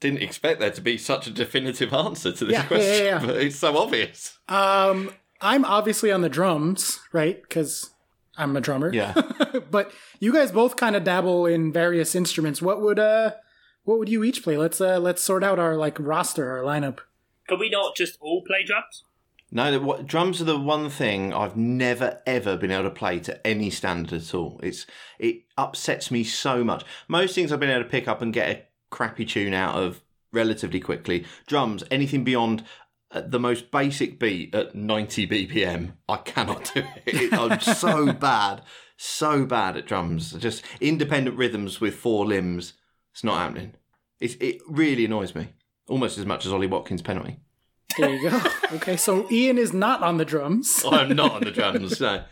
[0.00, 3.20] Didn't expect there to be such a definitive answer to this Yeah, yeah, question, yeah,
[3.20, 3.24] yeah.
[3.24, 4.36] but it's so obvious.
[4.48, 7.40] Um, I'm obviously on the drums, right?
[7.40, 7.90] Because
[8.36, 8.92] I'm a drummer.
[8.92, 9.14] Yeah.
[9.70, 12.60] but you guys both kind of dabble in various instruments.
[12.60, 13.32] What would uh,
[13.84, 14.56] what would you each play?
[14.56, 16.98] Let's uh, let's sort out our like roster, our lineup.
[17.52, 19.04] Can we not just all play drums?
[19.50, 23.46] No, what, drums are the one thing I've never ever been able to play to
[23.46, 24.58] any standard at all.
[24.62, 24.86] It's
[25.18, 26.82] it upsets me so much.
[27.08, 30.00] Most things I've been able to pick up and get a crappy tune out of
[30.32, 31.26] relatively quickly.
[31.46, 32.64] Drums, anything beyond
[33.10, 37.32] uh, the most basic beat at 90 BPM, I cannot do it.
[37.34, 38.62] I'm so bad,
[38.96, 40.32] so bad at drums.
[40.32, 42.72] Just independent rhythms with four limbs.
[43.12, 43.74] It's not happening.
[44.20, 45.48] It's, it really annoys me,
[45.88, 47.38] almost as much as Ollie Watkins' penalty.
[47.96, 48.42] There you go.
[48.74, 50.82] Okay, so Ian is not on the drums.
[50.90, 52.00] I'm not on the drums.
[52.00, 52.24] No,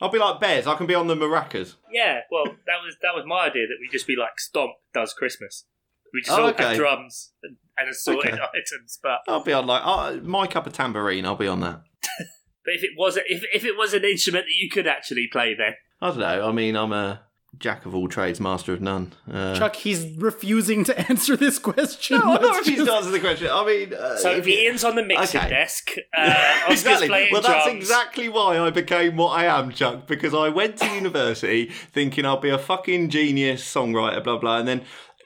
[0.00, 0.66] I'll be like Bez.
[0.66, 1.74] I can be on the maracas.
[1.92, 5.12] Yeah, well, that was that was my idea that we just be like Stomp does
[5.14, 5.66] Christmas.
[6.12, 6.64] We just Oh, all okay.
[6.64, 8.42] have drums and, and assorted Okay.
[8.42, 11.24] items, but I'll be on like uh, my cup of tambourine.
[11.26, 11.82] I'll be on that.
[12.64, 15.28] but if it was a, if if it was an instrument that you could actually
[15.30, 16.48] play, then I don't know.
[16.48, 17.22] I mean, I'm a
[17.58, 19.12] jack of all trades, master of none.
[19.30, 22.18] Uh, Chuck, he's refusing to answer this question.
[22.18, 23.48] no, I'm not Let's refusing just- to answer the question.
[23.52, 25.48] I mean, uh, so if you- Ian's on the mixing Okay.
[25.50, 25.90] desk.
[26.16, 27.08] Uh, exactly.
[27.08, 27.76] playing Well, that's drums.
[27.82, 30.06] exactly why I became what I am, Chuck.
[30.06, 34.68] Because I went to university thinking I'll be a fucking genius songwriter, blah blah, and
[34.68, 34.82] then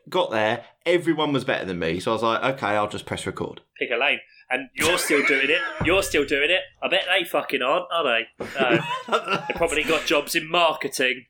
[0.08, 0.64] got there.
[0.86, 3.60] Everyone was better than me, so I was like, okay, I'll just press record.
[3.78, 5.58] Pick a lane, and you're still doing it.
[5.84, 6.60] You're still doing it.
[6.82, 8.26] I bet they fucking aren't, are they?
[8.58, 8.78] No.
[9.48, 11.26] they probably got jobs in marketing.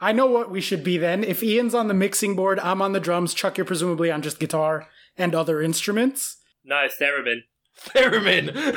[0.00, 1.22] I know what we should be then.
[1.22, 3.34] If Ian's on the mixing board, I'm on the drums.
[3.34, 6.38] Chuck, you're presumably on just guitar and other instruments.
[6.64, 7.42] No, theremin.
[7.94, 8.76] Theremin.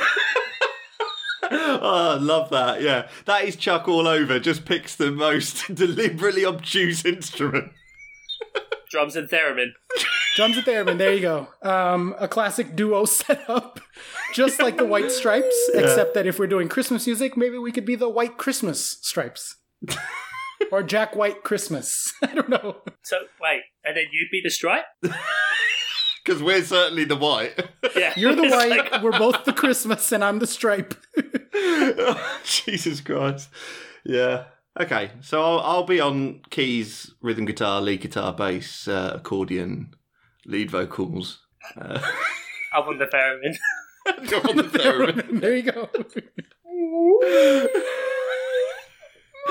[1.50, 2.82] oh, I love that.
[2.82, 4.38] Yeah, that is Chuck all over.
[4.38, 7.72] Just picks the most deliberately obtuse instrument.
[8.90, 9.70] Drums and theremin.
[10.36, 10.98] Drums and theremin.
[10.98, 11.48] There you go.
[11.62, 13.80] Um, a classic duo setup,
[14.34, 17.86] just like the White Stripes, except that if we're doing Christmas music, maybe we could
[17.86, 19.56] be the White Christmas Stripes.
[20.72, 22.12] Or Jack White Christmas.
[22.22, 22.76] I don't know.
[23.02, 24.84] So wait, and then you'd be the stripe?
[26.24, 27.52] Because we're certainly the white.
[27.94, 30.94] Yeah, You're the white, like- we're both the Christmas, and I'm the stripe.
[32.44, 33.50] Jesus Christ.
[34.06, 34.44] Yeah.
[34.80, 39.90] Okay, so I'll, I'll be on keys, rhythm guitar, lead guitar, bass, uh, accordion,
[40.46, 41.40] lead vocals.
[41.76, 42.00] Uh,
[42.72, 44.30] I'm on the theremin.
[44.30, 45.40] you're on the theremin.
[45.42, 45.90] there you go.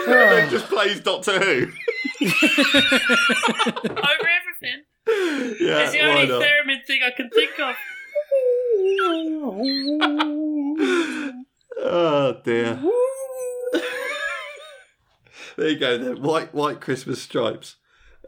[0.05, 1.67] It just plays Doctor Who.
[2.23, 4.83] Over everything.
[5.59, 6.41] Yeah, It's the only not?
[6.41, 7.75] theremin thing I can think of.
[11.85, 12.79] Oh dear.
[15.57, 15.97] there you go.
[15.97, 17.75] Then white white Christmas stripes.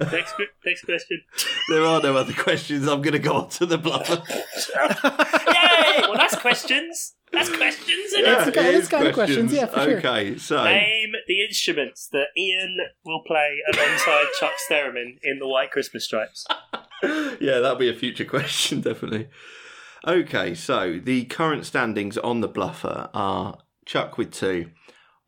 [0.01, 0.35] Next,
[0.65, 1.22] next question.
[1.69, 2.88] There are no other questions.
[2.88, 4.22] I'm going to go on to the bluffer.
[5.09, 6.01] Yay!
[6.01, 7.15] Well, that's questions.
[7.31, 8.47] That's questions, isn't Yeah, it?
[8.47, 9.97] It's kind- it it's is kind of questions, yeah, for sure.
[9.97, 15.72] Okay, so Name the instruments that Ian will play alongside Chuck theremin in the White
[15.72, 16.45] Christmas Stripes.
[17.03, 19.27] yeah, that'll be a future question, definitely.
[20.07, 24.69] Okay, so the current standings on the bluffer are Chuck with two,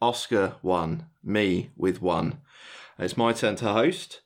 [0.02, 2.42] Oscar one, me with one.
[3.00, 4.22] It's my turn to host.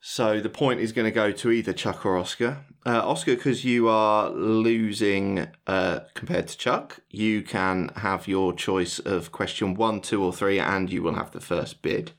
[0.00, 2.64] So the point is going to go to either Chuck or Oscar.
[2.86, 8.98] Uh, Oscar, because you are losing uh, compared to Chuck, you can have your choice
[9.00, 12.12] of question one, two, or three, and you will have the first bid.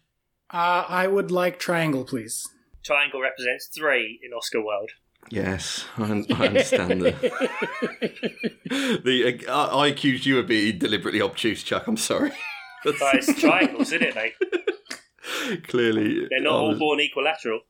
[0.52, 2.46] Uh, I would like triangle, please.
[2.84, 4.92] Triangle represents three in Oscar World.
[5.30, 7.22] Yes, I, I understand that.
[9.04, 11.88] the uh, I I accused you of being deliberately obtuse, Chuck.
[11.88, 12.32] I'm sorry.
[12.84, 14.34] But it's triangles, isn't it, mate?
[15.68, 17.62] Clearly, They're not all born equilateral.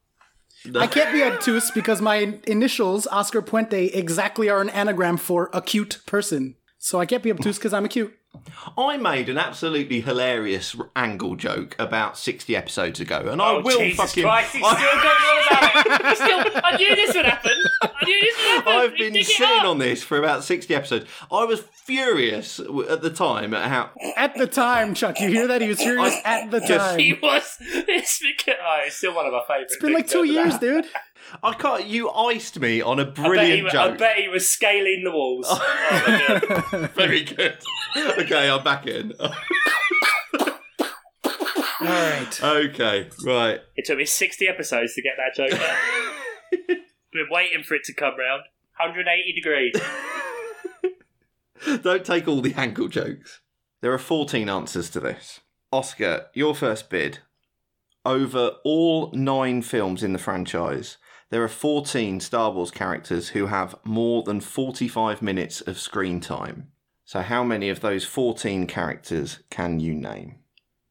[0.75, 6.01] I can't be obtuse because my initials, Oscar Puente, exactly are an anagram for acute
[6.05, 6.55] person.
[6.77, 8.13] So I can't be obtuse because I'm acute.
[8.77, 13.79] I made an absolutely hilarious angle joke about 60 episodes ago, and I Oh, will
[13.79, 14.23] Jesus fucking.
[14.23, 16.17] Christ, he's I- still going on about it.
[16.19, 17.51] Still, I knew this would happen.
[17.81, 18.73] I knew this would happen.
[18.73, 21.05] I've been sitting on this for about 60 episodes.
[21.31, 23.89] I was furious at the time at how.
[24.15, 25.61] At the time, Chuck, you hear that?
[25.61, 26.67] He was furious at the time.
[26.67, 27.57] Just- He was.
[27.91, 29.73] It's because oh, it's still one of my favourites.
[29.73, 30.85] It's been like two years, dude.
[31.43, 31.85] I can't.
[31.85, 33.97] You iced me on a bet, he, brilliant wa- I joke.
[33.99, 35.45] bet he was scaling the walls.
[35.49, 37.57] Oh, my Very good.
[37.97, 39.13] okay, I'm back in.
[39.19, 39.31] All
[41.81, 42.43] right.
[42.43, 43.59] okay, right.
[43.75, 45.77] It took me 60 episodes to get that joke out.
[47.13, 48.43] Been waiting for it to come round.
[48.77, 49.75] 180 degrees.
[51.83, 53.39] Don't take all the ankle jokes.
[53.81, 55.39] There are 14 answers to this.
[55.71, 57.19] Oscar, your first bid.
[58.05, 60.97] Over all nine films in the franchise,
[61.29, 66.71] there are 14 Star Wars characters who have more than 45 minutes of screen time.
[67.05, 70.35] So, how many of those 14 characters can you name?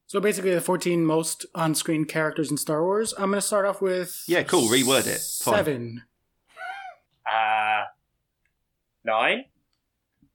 [0.07, 3.13] So basically, the 14 most on screen characters in Star Wars.
[3.13, 4.23] I'm going to start off with.
[4.27, 5.21] Yeah, cool, reword it.
[5.43, 5.55] Fine.
[5.55, 6.03] Seven.
[7.31, 7.83] Uh,
[9.05, 9.45] 9?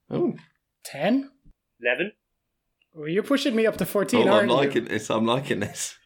[0.09, 0.35] Oh,
[0.85, 1.29] 10?
[1.81, 2.11] 11?
[2.93, 4.55] Well, you're pushing me up to 14, oh aren't I'm you?
[4.55, 5.09] liking this.
[5.09, 5.97] I'm liking this.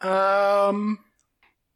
[0.00, 0.98] Um,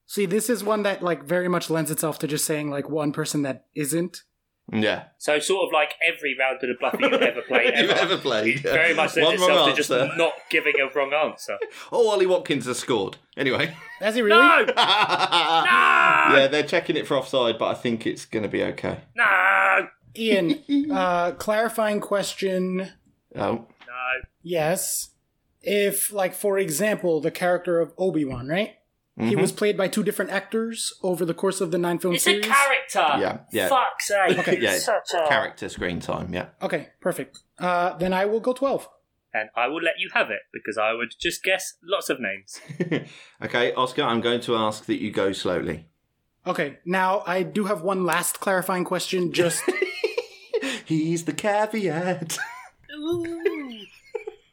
[0.07, 3.13] see, this is one that like very much lends itself to just saying like one
[3.13, 4.23] person that isn't
[4.73, 5.05] Yeah.
[5.19, 8.01] So sort of like every round of the Bluffy you've ever played You've ever.
[8.13, 8.65] ever played.
[8.65, 8.73] yeah.
[8.73, 10.17] Very much lends One itself to just answer.
[10.17, 11.59] not giving a wrong answer.
[11.93, 13.17] Oh, Ollie Watkins has scored.
[13.37, 13.75] Anyway.
[14.01, 14.37] Has he really?
[14.75, 14.75] No!
[14.77, 19.01] Yeah, they're checking it for offside, but I think it's going to be okay.
[19.17, 19.89] No!
[20.17, 20.63] Ian,
[20.93, 22.91] uh, clarifying question.
[23.37, 24.01] Oh, No.
[24.43, 25.11] Yes.
[25.63, 28.75] If, like, for example, the character of Obi Wan, right?
[29.19, 29.29] Mm-hmm.
[29.29, 32.25] He was played by two different actors over the course of the nine film It's
[32.25, 32.47] series.
[32.47, 33.21] a character!
[33.21, 33.69] Yeah, yeah.
[33.69, 34.39] Fuck's sake.
[34.39, 34.59] Okay.
[34.61, 35.29] yeah, Such a...
[35.29, 36.35] character screen time.
[36.35, 36.47] Yeah.
[36.61, 37.39] Okay, perfect.
[37.59, 38.89] Uh, then I will go 12.
[39.33, 42.61] And I will let you have it because I would just guess lots of names.
[43.43, 45.87] okay, Oscar, I'm going to ask that you go slowly.
[46.47, 49.33] Okay, now I do have one last clarifying question.
[49.41, 49.63] Just
[50.85, 52.37] He's the caveat.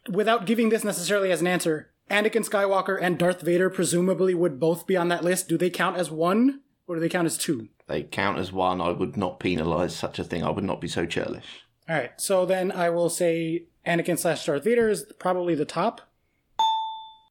[0.10, 4.86] without giving this necessarily as an answer, Anakin Skywalker and Darth Vader presumably would both
[4.86, 5.48] be on that list.
[5.48, 7.70] Do they count as one or do they count as two?
[7.88, 8.82] They count as one.
[8.82, 10.44] I would not penalise such a thing.
[10.44, 11.62] I would not be so churlish.
[11.88, 16.02] All right, so then I will say Anakin slash Darth Vader is probably the top.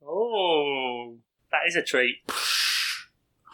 [0.02, 1.16] Oh,
[1.52, 2.16] that is a treat.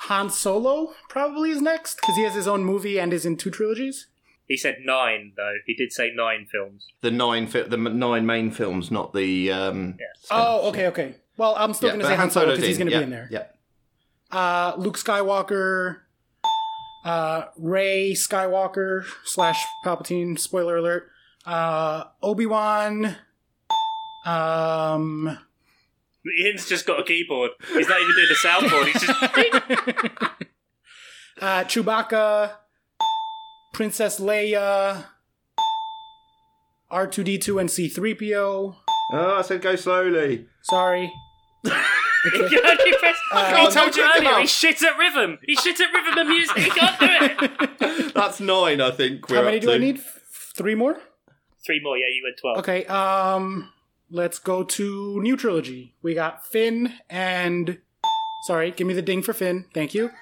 [0.06, 3.50] Han Solo probably is next because he has his own movie and is in two
[3.50, 4.06] trilogies.
[4.46, 5.54] He said nine, though.
[5.66, 6.86] He did say nine films.
[7.00, 9.50] The nine, fi- the m- nine main films, not the.
[9.50, 9.98] Um,
[10.30, 11.14] Oh, okay, okay.
[11.36, 12.92] Well, I'm still Yeah, going to but say Han Solo Solo's because he's going to
[12.92, 13.28] yeah, be in there.
[13.30, 13.44] Yeah.
[14.30, 15.98] Uh, Luke Skywalker,
[17.04, 20.38] uh, Rey Skywalker slash Palpatine.
[20.38, 21.08] Spoiler alert.
[21.44, 23.16] Uh, Obi Wan.
[24.24, 25.38] Um,
[26.40, 27.50] Ian's just got a keyboard.
[27.72, 28.86] He's not even doing the soundboard.
[28.86, 30.42] He's just.
[31.40, 32.52] uh, Chewbacca,
[33.76, 35.04] Princess Leia,
[36.90, 38.74] R2D2 and C3PO.
[39.12, 40.46] Oh, I said go slowly.
[40.62, 41.12] Sorry.
[41.62, 41.70] He
[42.30, 45.38] can only press- Um, he told you earlier about- he's shit at rhythm.
[45.44, 46.56] He's shit at rhythm and music.
[46.56, 48.14] He can't do it.
[48.14, 49.28] That's nine, I think.
[49.28, 49.98] We're How many up do I need?
[49.98, 50.22] F-
[50.56, 50.98] Three more?
[51.66, 51.98] Three more.
[51.98, 52.56] Yeah, you went twelve.
[52.60, 53.70] Okay, um,
[54.10, 55.94] let's go to new trilogy.
[56.00, 57.78] We got Finn and.
[58.46, 59.66] Sorry, give me the ding for Finn.
[59.74, 60.10] Thank you.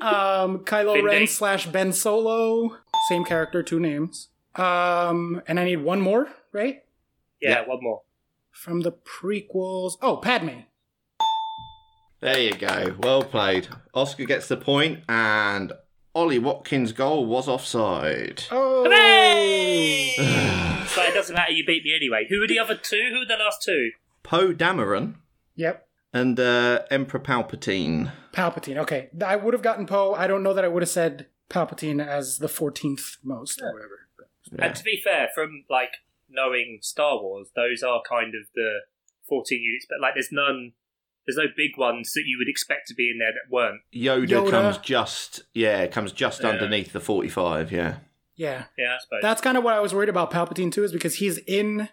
[0.00, 1.26] Um, Kylo Finn Ren ding.
[1.26, 2.78] slash Ben Solo.
[3.10, 4.28] Same character, two names.
[4.54, 6.84] Um, and I need one more, right?
[7.42, 7.66] Yeah, Yeah.
[7.66, 8.02] one more.
[8.52, 9.94] From the prequels.
[10.00, 10.60] Oh, Padme.
[12.20, 12.94] There you go.
[13.00, 13.66] Well played.
[13.94, 15.72] Oscar gets the point, and
[16.14, 18.44] Ollie Watkins' goal was offside.
[18.52, 18.84] Oh.
[18.84, 20.14] Hooray!
[20.94, 21.50] but it doesn't matter.
[21.50, 22.26] You beat me anyway.
[22.30, 23.08] Who were the other two?
[23.12, 23.90] Who were the last two?
[24.22, 25.14] Poe Dameron
[25.56, 25.84] Yep.
[26.12, 28.12] and uh, Emperor Palpatine.
[28.32, 28.76] Palpatine.
[28.76, 29.10] Okay.
[29.26, 30.14] I would have gotten Poe.
[30.14, 33.98] I don't know that I would have said Palpatine as the 14th most or whatever.
[34.52, 34.66] Yeah.
[34.66, 35.92] And to be fair, from like
[36.28, 38.80] knowing Star Wars, those are kind of the
[39.28, 39.86] fourteen units.
[39.88, 40.72] But like, there's none.
[41.26, 43.82] There's no big ones that you would expect to be in there that weren't.
[43.94, 44.50] Yoda, Yoda.
[44.50, 46.48] comes just yeah, comes just Yeah.
[46.48, 47.70] underneath the forty-five.
[47.70, 47.96] Yeah,
[48.34, 48.64] Yeah.
[48.78, 49.20] Yeah, I suppose.
[49.22, 51.88] That's kind of what I was worried about Palpatine too, is because he's in.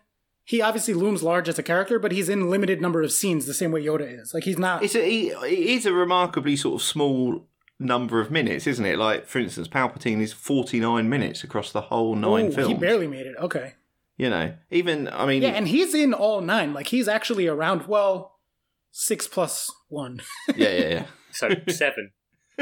[0.46, 3.54] He obviously looms large as a character, but he's in limited number of scenes, the
[3.54, 4.34] same way Yoda is.
[4.34, 4.82] Like he's not.
[4.82, 7.46] it's a he, it is a remarkably sort of small
[7.80, 8.98] number of minutes, isn't it?
[8.98, 12.68] Like for instance, Palpatine is forty-nine minutes across the whole nine Ooh, films.
[12.70, 13.36] He barely made it.
[13.40, 13.74] Okay.
[14.18, 16.74] You know, even I mean, Yeah, and he's in all nine.
[16.74, 17.88] Like he's actually around.
[17.88, 18.38] Well,
[18.92, 20.22] six plus one.
[20.56, 21.06] yeah, yeah, yeah.
[21.32, 22.12] so seven.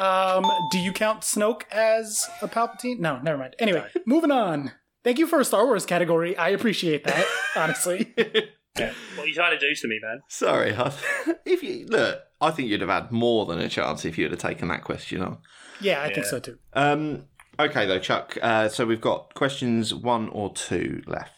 [0.00, 3.00] Um, do you count Snoke as a Palpatine?
[3.00, 3.54] No, never mind.
[3.58, 4.72] Anyway, moving on.
[5.04, 6.34] Thank you for a Star Wars category.
[6.38, 8.14] I appreciate that, honestly.
[8.78, 8.92] Yeah.
[9.16, 10.20] What are you trying to do to me, man?
[10.28, 10.92] Sorry, I,
[11.44, 14.40] if you look, I think you'd have had more than a chance if you'd have
[14.40, 15.38] taken that question on.
[15.80, 16.58] Yeah, I think so too.
[16.72, 17.26] Um,
[17.58, 18.38] okay, though, Chuck.
[18.40, 21.32] Uh, so we've got questions one or two left.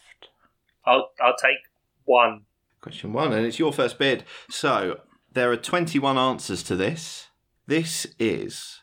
[0.85, 1.57] I'll I'll take
[2.05, 2.41] one.
[2.81, 4.23] Question one, and it's your first bid.
[4.49, 4.99] So
[5.31, 7.27] there are 21 answers to this.
[7.65, 8.81] This is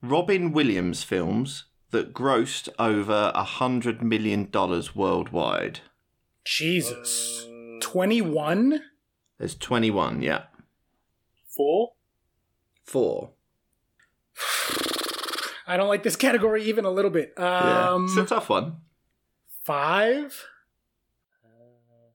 [0.00, 5.80] Robin Williams films that grossed over a hundred million dollars worldwide.
[6.44, 7.46] Jesus.
[7.86, 8.80] Uh, 21?
[9.38, 10.44] There's 21, yeah.
[11.48, 11.92] Four.
[12.84, 13.30] Four.
[15.66, 17.34] I don't like this category even a little bit.
[17.38, 17.90] Yeah.
[17.90, 18.76] Um, it's a tough one.
[19.64, 20.46] five?
[21.44, 21.48] Uh,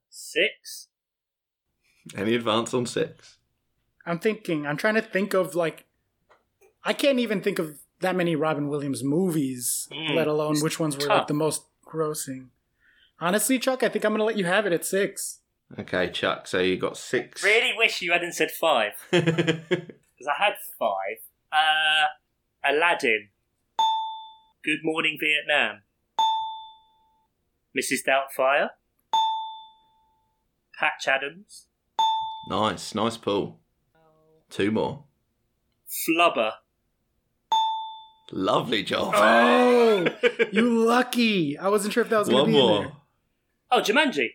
[0.09, 0.87] six.
[2.15, 3.37] Any advance on six?
[4.05, 4.65] I'm thinking.
[4.65, 5.85] I'm trying to think of like.
[6.83, 10.97] I can't even think of that many Robin Williams movies, Mm, let alone which ones
[10.97, 12.47] were like the most grossing.
[13.19, 15.39] Honestly, Chuck, I think I'm gonna let you have it at six.
[15.79, 16.47] Okay, Chuck.
[16.47, 17.43] So you got six.
[17.43, 21.17] Really wish you hadn't said five because I had five.
[21.51, 22.05] Uh,
[22.65, 23.29] Aladdin.
[24.63, 25.81] Good Morning Vietnam.
[27.77, 27.99] Mrs.
[28.07, 28.69] Doubtfire.
[30.79, 31.67] Patch Adams.
[32.49, 33.59] nice, nice pull.
[34.49, 35.03] Two more.
[35.87, 36.51] Flubber.
[38.31, 39.13] Lovely job.
[39.15, 40.05] Oh,
[40.51, 41.57] you lucky!
[41.57, 42.81] I wasn't sure if that was going One to be in more.
[42.81, 42.91] there.
[43.71, 44.27] Oh, Jumanji.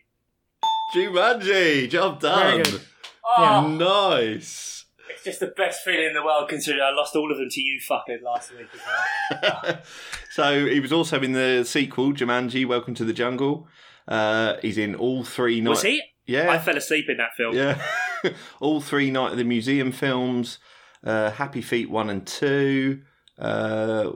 [0.93, 2.51] Jumanji, job done.
[2.51, 2.81] Very good.
[3.25, 4.85] Oh, Nice.
[5.09, 7.61] it's just the best feeling in the world considering I lost all of them to
[7.61, 9.79] you fuckers last week as well.
[10.31, 13.67] so he was also in the sequel, Jumanji: Welcome to the Jungle.
[14.07, 15.61] Uh, he's in all three.
[15.61, 16.01] Night- Was he?
[16.25, 16.51] Yeah.
[16.51, 17.55] I fell asleep in that film.
[17.55, 17.81] Yeah,
[18.59, 20.59] all three Night of the Museum films,
[21.03, 23.01] uh, Happy Feet one and two.
[23.39, 24.11] Uh,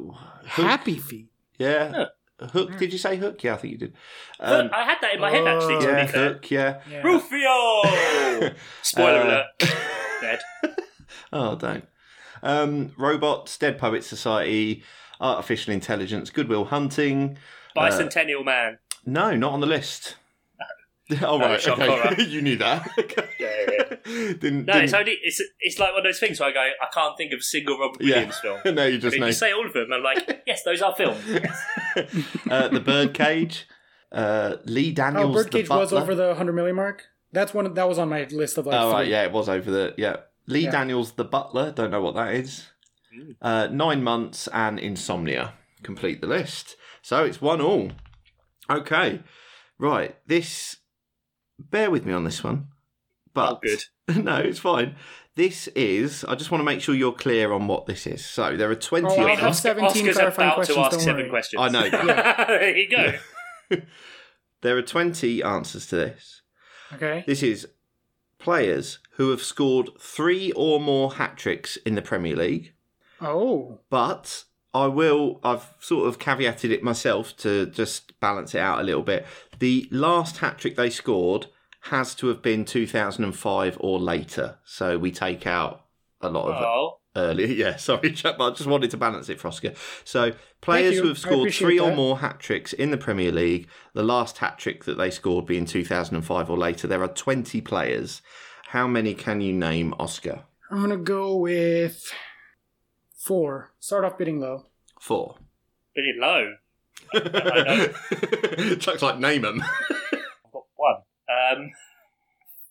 [0.45, 1.27] Happy feet.
[1.57, 2.05] yeah,
[2.39, 2.77] Hook.
[2.77, 3.43] Did you say Hook?
[3.43, 3.93] Yeah, I think you did.
[4.39, 5.83] Um, I had that in my head actually.
[5.85, 6.05] Yeah.
[6.07, 6.51] Hook.
[6.51, 6.81] Yeah.
[6.89, 7.01] Yeah.
[7.01, 8.53] Rufio.
[8.83, 9.45] Spoiler Uh, alert.
[10.21, 10.39] Dead.
[11.33, 11.85] Oh, don't.
[12.43, 14.83] Um, Robots, Dead Poet Society,
[15.19, 17.37] Artificial Intelligence, Good Will Hunting.
[17.75, 18.77] Bicentennial Man.
[19.05, 20.15] No, not on the list.
[20.59, 22.23] oh Oh, right, okay.
[22.23, 22.87] you knew that.
[23.39, 23.86] Yeah, yeah.
[24.05, 26.59] didn't, No, didn't- it's only it's it's like one of those things where I go,
[26.59, 28.15] I can't think of a single Robert Yeah.
[28.15, 28.59] Williams film.
[28.75, 29.27] no, you just know.
[29.27, 31.19] you say all of them, I'm like, yes, those are films.
[32.49, 33.67] Uh, the Birdcage,
[34.11, 35.35] uh, Lee Oh, Daniels.
[35.35, 37.03] the Birdcage was over the 100 million mark.
[37.31, 37.73] That's one.
[37.73, 38.79] That was on my list of like.
[38.79, 40.17] Oh right, yeah, it was over the yeah.
[40.47, 40.71] Lee Yeah.
[40.71, 41.71] Daniels, the Butler.
[41.71, 42.67] Don't know what that is.
[43.13, 43.35] Mm.
[43.41, 45.53] Uh, nine months and Insomnia
[45.83, 46.75] complete the list.
[47.01, 47.91] So it's one all.
[48.69, 49.21] Okay,
[49.77, 50.15] right.
[50.25, 50.77] This.
[51.59, 52.67] Bear with me on this one.
[53.37, 53.83] But good.
[54.23, 54.95] no, it's fine.
[55.35, 56.23] This is.
[56.25, 58.25] I just want to make sure you're clear on what this is.
[58.25, 59.07] So there are twenty.
[59.07, 59.37] Oh, of I'll them.
[59.37, 61.29] have 17 Oscar's clarifying about questions, to ask don't seven worry.
[61.29, 61.61] questions.
[61.61, 61.89] I know.
[62.47, 63.13] there you go.
[64.61, 66.41] There are twenty answers to this.
[66.93, 67.23] Okay.
[67.27, 67.67] This is
[68.39, 72.73] players who have scored three or more hat tricks in the Premier League,
[73.21, 73.79] Oh.
[73.89, 78.83] but I will, I've sort of caveated it myself to just balance it out a
[78.83, 79.25] little bit.
[79.59, 81.47] The last hat trick they scored
[81.89, 85.85] has to have been 2005 or later, so we take out
[86.21, 87.47] a lot of Oh, earlier.
[87.63, 89.73] Yeah, sorry, Chuck, but I just wanted to balance it for Oscar.
[90.03, 94.03] So, players who have scored three or more hat tricks in the Premier League, the
[94.03, 98.21] last hat trick that they scored being 2005 or later, there are 20 players.
[98.69, 100.43] How many can you name, Oscar?
[100.69, 102.11] I'm gonna go with
[103.15, 103.71] four.
[103.79, 104.65] Start off bidding low.
[104.99, 105.37] Four.
[105.93, 106.53] pretty low.
[107.13, 109.63] I Chuck's like, name them.
[111.51, 111.63] I've got one.
[111.65, 111.71] Um,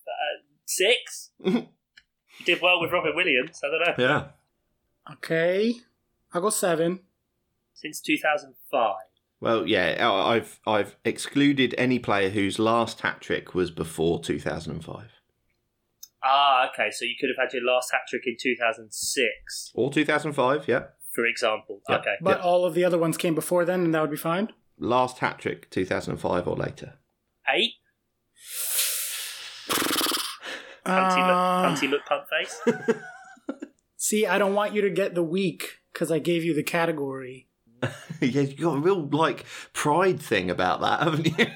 [0.07, 1.31] uh, six.
[2.45, 3.59] Did well with Robert Williams.
[3.63, 4.03] I don't know.
[4.03, 5.13] yeah.
[5.13, 5.75] Okay.
[6.33, 6.99] I got seven.
[7.73, 8.95] Since 2005.
[9.39, 15.05] Well, yeah, I- I've I've excluded any player whose last hat trick was before 2005
[16.23, 16.89] Ah, okay.
[16.91, 20.67] So you could have had your last hat trick in 2006, or 2005.
[20.67, 21.81] Yeah, for example.
[21.87, 21.97] Yeah.
[21.97, 22.15] Okay.
[22.21, 24.49] But all of the other ones came before then, and that would be fine.
[24.79, 26.95] last hat trick 2005 or later.
[27.47, 27.73] Eight.
[30.85, 32.61] Hunty, look, Uh, look pump face.
[33.97, 37.47] see, I don't want you to get the week because I gave you the category.
[38.21, 41.45] yeah, you got a real like pride thing about that, haven't you?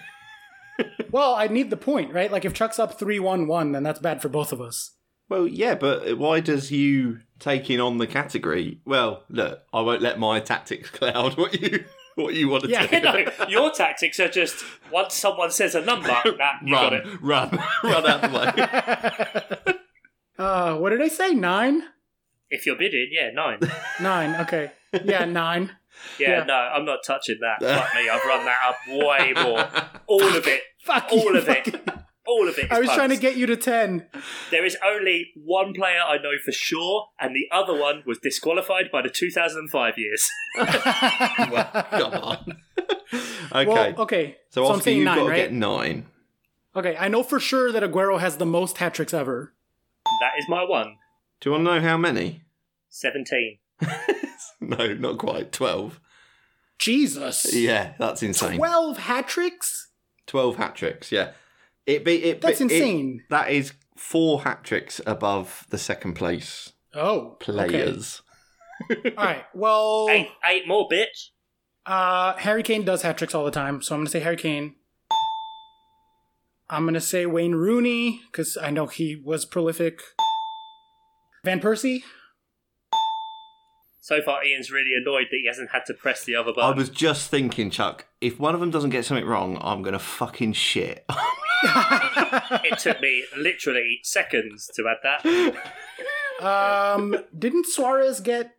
[1.11, 2.31] Well, I need the point, right?
[2.31, 4.91] Like if Chuck's up three one one, then that's bad for both of us.
[5.29, 8.79] well, yeah, but why does you taking on the category?
[8.85, 11.83] Well, look, I won't let my tactics cloud what you
[12.15, 12.99] what you want to Yeah, do.
[13.01, 17.05] no, your tactics are just once someone says a number, nah, you got it.
[17.21, 19.75] run, run, run out the way.
[20.38, 21.33] Uh, what did I say?
[21.33, 21.83] Nine?
[22.49, 23.59] If you're bidding, yeah, nine.
[24.01, 24.35] Nine.
[24.41, 24.71] Okay.
[25.05, 25.71] Yeah, nine.
[26.19, 26.43] Yeah, Yeah.
[26.45, 27.61] no, I'm not touching that.
[27.61, 29.65] Fuck me, I've run that up way more.
[30.07, 30.61] All of it.
[30.83, 31.75] Fuck All you, of it.
[32.26, 32.65] Fucking- All of it.
[32.65, 34.07] Is I was trying to get you to ten.
[34.52, 38.91] There is only one player I know for sure, and the other one was disqualified
[38.91, 40.27] by the 2005 years.
[40.57, 42.57] Come on.
[43.53, 44.38] okay, Well, okay.
[44.49, 45.35] so, I'm Oscar, saying you've nine, got to right?
[45.38, 46.06] get nine.
[46.76, 49.53] Okay, I know for sure that Aguero has the most hat tricks ever.
[50.22, 50.98] That is my one.
[51.41, 52.43] Do you want to know how many?
[52.89, 53.57] 17.
[54.61, 55.52] no, not quite.
[55.52, 55.99] Twelve.
[56.77, 57.53] Jesus.
[57.53, 58.57] Yeah, that's insane.
[58.57, 59.89] Twelve hat tricks?
[60.27, 61.31] 12 hat tricks, yeah.
[61.85, 63.23] It be it That's it- insane.
[63.29, 67.37] that is four hat tricks above the second place Oh.
[67.41, 67.51] okay.
[67.51, 68.21] players.
[68.89, 69.45] All right.
[69.53, 71.29] Well, Eight, eight more, bitch.
[71.85, 74.75] uh, Harry Kane does hat tricks all the time, so I'm gonna say Harry Kane.
[76.69, 79.99] I'm gonna say Wayne Rooney because I know he was prolific.
[81.43, 82.03] Van Persie.
[83.99, 86.73] So far, Ian's really annoyed that he hasn't had to press the other button.
[86.73, 89.93] I was just thinking, Chuck, if one of them doesn't get something wrong, I'm going
[89.93, 91.05] to fucking shit.
[91.63, 96.45] It took me literally seconds to add that.
[96.45, 98.55] Um, didn't Suarez get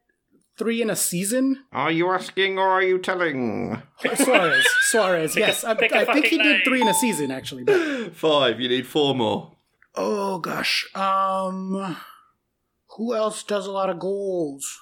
[0.57, 1.65] three in a season?
[1.73, 3.83] are you asking or are you telling?
[4.15, 5.37] Suarez, Suarez.
[5.37, 7.65] Yes, I, pick think he fucking did three in a season actually.
[7.65, 9.53] But, Five, you need four more.
[9.97, 10.87] oh gosh.
[10.95, 11.97] Um,
[12.97, 14.79] who else does a lot of goals?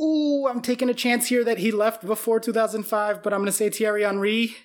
[0.00, 3.52] Ooh, I'm taking a chance here that he left before 2005, but I'm going to
[3.52, 4.56] say Thierry Henry.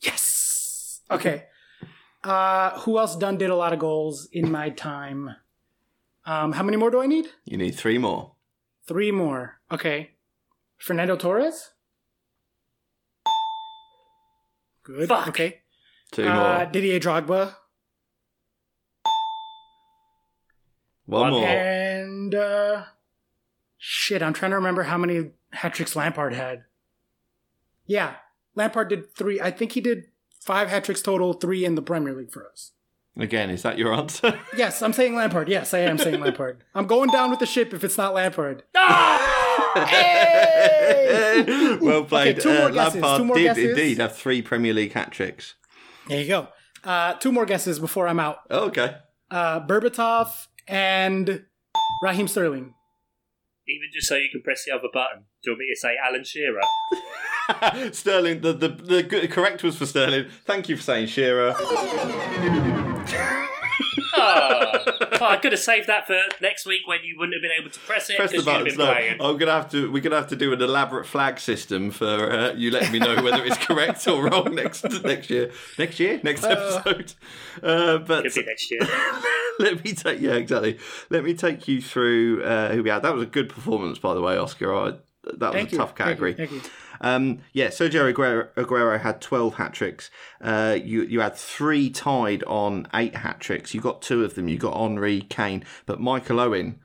[0.00, 0.93] Yes.
[1.10, 1.44] Okay.
[2.22, 5.36] Uh, who else done did a lot of goals in my time?
[6.24, 7.26] Um, how many more do I need?
[7.44, 8.32] You need three more.
[8.88, 9.60] Three more.
[9.70, 10.12] Okay.
[10.78, 11.70] Fernando Torres.
[14.84, 15.08] Good.
[15.08, 15.28] Fuck.
[15.28, 15.60] Okay.
[16.12, 16.66] Two Uh, more.
[16.70, 17.54] Didier Drogba
[21.06, 21.46] One one more.
[21.48, 22.84] and uh,
[23.78, 24.22] shit.
[24.22, 26.64] I'm trying to remember how many hat tricks Lampard had.
[27.86, 28.14] Yeah,
[28.54, 29.40] Lampard did three.
[29.40, 30.04] I think he did
[30.44, 32.72] five hat tricks total, three in the Premier League for us.
[33.16, 34.38] Again, is that your answer?
[34.56, 35.48] Yes, I'm saying Lampard.
[35.48, 36.64] Yes, I am saying Lampard.
[36.74, 38.62] I'm going down with the ship if it's not Lampard.
[39.74, 41.76] Hey!
[41.80, 42.38] well played.
[42.38, 43.70] Okay, two more Uh, guesses, Lampard two more did guesses.
[43.70, 45.54] indeed have three Premier League hat tricks.
[46.08, 46.48] There you go.
[46.84, 48.38] Uh, two more guesses before I'm out.
[48.50, 48.96] Oh, okay.
[49.30, 51.44] Uh, Berbatov and
[52.02, 52.74] Raheem Sterling.
[53.66, 55.24] Even just so you can press the other button.
[55.42, 56.60] Do you want me to say Alan Shearer?
[57.92, 60.26] Sterling, the, the the correct was for Sterling.
[60.44, 61.54] Thank you for saying Shearer.
[64.24, 64.80] Oh,
[65.20, 67.70] Oh, I could have saved that for next week when you wouldn't have been able
[67.70, 68.78] to press it Press the because you'd have buttons.
[68.78, 69.20] No, playing.
[69.20, 69.90] I'm gonna have to.
[69.90, 73.22] We're gonna have to do an elaborate flag system for uh, you letting me know
[73.22, 75.50] whether it's correct or wrong next next year.
[75.78, 77.14] Next year, next episode.
[77.62, 78.80] Uh, but Could be next year.
[79.60, 80.78] let me take yeah exactly.
[81.10, 83.02] Let me take you through uh, who we had.
[83.02, 84.74] That was a good performance, by the way, Oscar.
[84.74, 84.90] I,
[85.24, 85.78] that was Thank a you.
[85.78, 86.04] tough Thank you.
[86.04, 86.34] category.
[86.34, 86.60] Thank you.
[87.04, 90.10] Um, yeah, Sergio Aguero, Aguero had 12 hat tricks.
[90.40, 93.74] Uh, you, you had three tied on eight hat tricks.
[93.74, 94.48] You got two of them.
[94.48, 96.80] You got Henry, Kane, but Michael Owen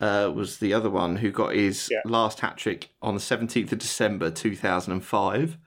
[0.00, 1.98] uh, was the other one who got his Yeah.
[2.04, 5.58] last hat trick on the 17th of December 2005.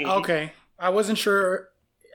[0.00, 0.52] Okay.
[0.78, 1.68] I wasn't sure.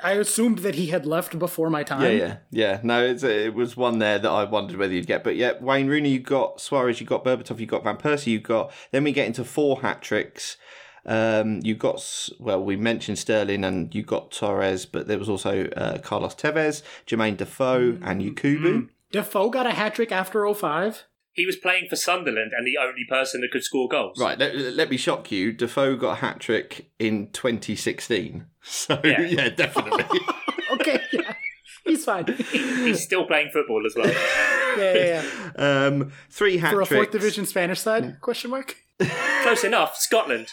[0.03, 2.01] I assumed that he had left before my time.
[2.01, 2.79] Yeah, yeah, yeah.
[2.81, 5.23] No, it's, it was one there that I wondered whether you'd get.
[5.23, 8.39] But yeah, Wayne Rooney, you got Suarez, you got Berbatov, you got Van Persie, you
[8.39, 8.71] got.
[8.91, 10.57] Then we get into four hat tricks.
[11.05, 15.65] Um, you got well, we mentioned Sterling and you got Torres, but there was also
[15.75, 18.89] uh, Carlos Tevez, Jermaine Defoe, and Yakubu.
[19.11, 21.05] Defoe got a hat trick after 05.
[21.33, 24.19] He was playing for Sunderland and the only person that could score goals.
[24.19, 25.53] Right, let, let me shock you.
[25.53, 28.45] Defoe got a hat trick in 2016.
[28.63, 29.21] So Yeah.
[29.21, 30.05] yeah, definitely.
[30.73, 31.33] Okay, yeah.
[31.83, 32.25] He's fine.
[32.51, 34.07] He's still playing football as well.
[34.77, 35.23] Yeah, yeah,
[35.57, 35.87] yeah.
[35.87, 38.21] um, three hat For a fourth division Spanish side?
[38.21, 38.77] Question mark.
[39.41, 39.97] Close enough.
[39.97, 40.47] Scotland.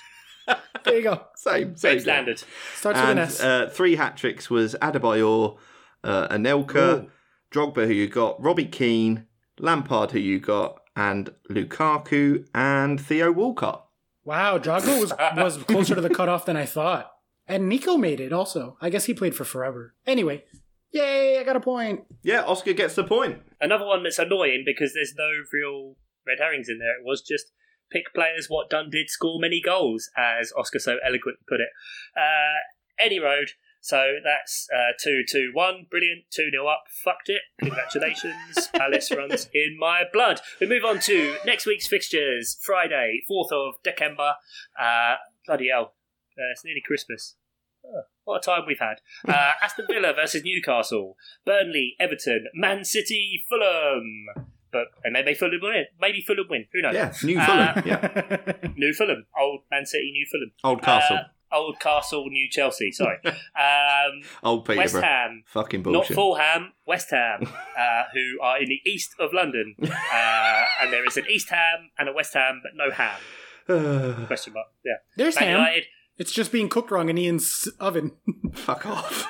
[0.85, 1.23] There you go.
[1.35, 2.43] Same, Same same standard.
[2.75, 3.41] Starts with an And S.
[3.41, 5.57] uh, three hat tricks was Adebayor,
[6.05, 7.11] uh, Anelka, Ooh.
[7.53, 9.27] Drogba, who you got, Robbie Keane,
[9.59, 13.85] Lampard, who you got, and Lukaku and Theo Walcott.
[14.25, 17.11] wow, Drogba was was closer to the cutoff than I thought.
[17.49, 18.77] Anelka made it also.
[18.81, 19.95] I guess he played for forever.
[20.07, 20.45] Anyway,
[20.91, 21.39] yay!
[21.39, 22.01] I got a point.
[22.23, 23.41] Yeah, Oscar gets the point.
[23.61, 25.97] Another one that's annoying because there's no real
[26.27, 26.99] red herrings in there.
[26.99, 27.47] It was just
[27.90, 31.70] pick players what done did score many goals, as Oscar so eloquently put it.
[32.16, 32.59] Uh,
[32.98, 33.51] any road.
[33.81, 35.86] So that's uh, 2 2 1.
[35.90, 36.24] Brilliant.
[36.31, 36.85] 2 0 up.
[37.05, 37.43] Fucked it.
[37.60, 38.69] Congratulations.
[38.74, 40.40] Palace runs in my blood.
[40.60, 42.59] We move on to next week's fixtures.
[42.60, 44.35] Friday, 4th of December.
[44.78, 45.15] Uh,
[45.47, 45.94] bloody hell.
[46.36, 47.36] Uh, it's nearly Christmas.
[47.86, 49.01] Oh, what a time we've had.
[49.28, 51.16] Uh, Aston Villa versus Newcastle.
[51.44, 54.27] Burnley, Everton, Man City, Fulham.
[54.73, 55.85] But and maybe Fulham win.
[56.01, 56.66] Maybe Fulham win.
[56.73, 56.95] Who knows?
[56.95, 57.82] Yeah, New Uh, Fulham.
[57.86, 59.27] yeah, New Fulham.
[59.39, 60.53] Old Man City, New Fulham.
[60.65, 61.16] Old Castle.
[61.16, 62.93] Uh, old Castle, New Chelsea.
[62.93, 63.16] Sorry.
[63.24, 65.03] um, Old West Peterborough.
[65.03, 65.45] Ham.
[65.47, 66.11] Fucking bullshit.
[66.11, 66.15] Not.
[66.15, 67.45] Fulham, West Ham,
[67.78, 69.74] uh, who are in the east of London.
[70.12, 73.19] Uh, and there is an East Ham and a West Ham, but no ham.
[74.27, 74.66] Question mark.
[74.85, 74.95] Yeah.
[75.16, 75.59] There's Man ham.
[75.59, 75.85] United.
[76.16, 78.12] It's just being cooked wrong in Ian's oven.
[78.55, 79.27] Fuck off.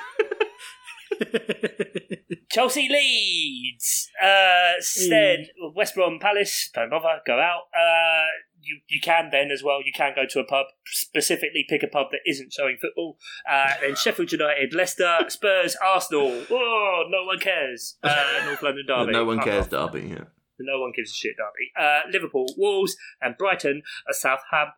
[2.50, 4.08] Chelsea leads.
[4.22, 6.70] Uh, instead, West Brom Palace.
[6.74, 7.20] Don't bother.
[7.26, 7.62] Go out.
[7.74, 8.24] Uh,
[8.60, 9.80] you you can then as well.
[9.84, 10.66] You can go to a pub.
[10.86, 13.18] Specifically, pick a pub that isn't showing football.
[13.50, 16.44] Uh, then Sheffield United, Leicester, Spurs, Arsenal.
[16.50, 17.96] Oh, no one cares.
[18.02, 19.12] Uh, North London Derby.
[19.12, 19.68] no one cares.
[19.68, 20.08] Derby.
[20.10, 20.24] Yeah.
[20.60, 21.70] No one gives a shit, Derby.
[21.78, 24.74] Uh, Liverpool, Wolves, and Brighton are Southampton.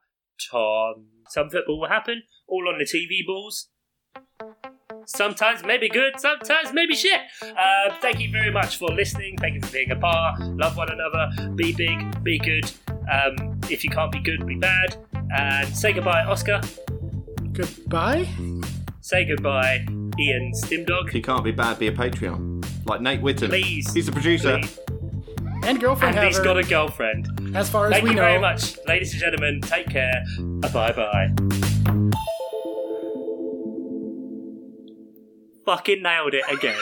[1.28, 3.68] Some football will happen, all on the TV balls.
[5.06, 7.20] Sometimes maybe good, sometimes maybe shit.
[7.42, 9.36] Uh, thank you very much for listening.
[9.38, 10.40] Thank you for being a part.
[10.40, 11.50] Love one another.
[11.54, 12.70] Be big, be good.
[13.10, 14.96] Um, if you can't be good, be bad.
[15.36, 16.60] And say goodbye, Oscar.
[17.52, 18.28] Goodbye.
[19.00, 19.84] Say goodbye,
[20.18, 21.08] Ian Stimdog.
[21.08, 22.64] If you can't be bad, be a Patreon.
[22.86, 23.48] Like Nate Whitten.
[23.48, 23.92] Please.
[23.92, 24.58] He's the producer.
[24.58, 24.78] Please.
[25.62, 27.54] And girlfriend And he's haver, got a girlfriend.
[27.56, 29.60] as far as Thank we you very much, ladies and gentlemen.
[29.60, 30.24] Take care.
[30.38, 31.69] Bye bye.
[35.70, 36.74] Fucking nailed it again.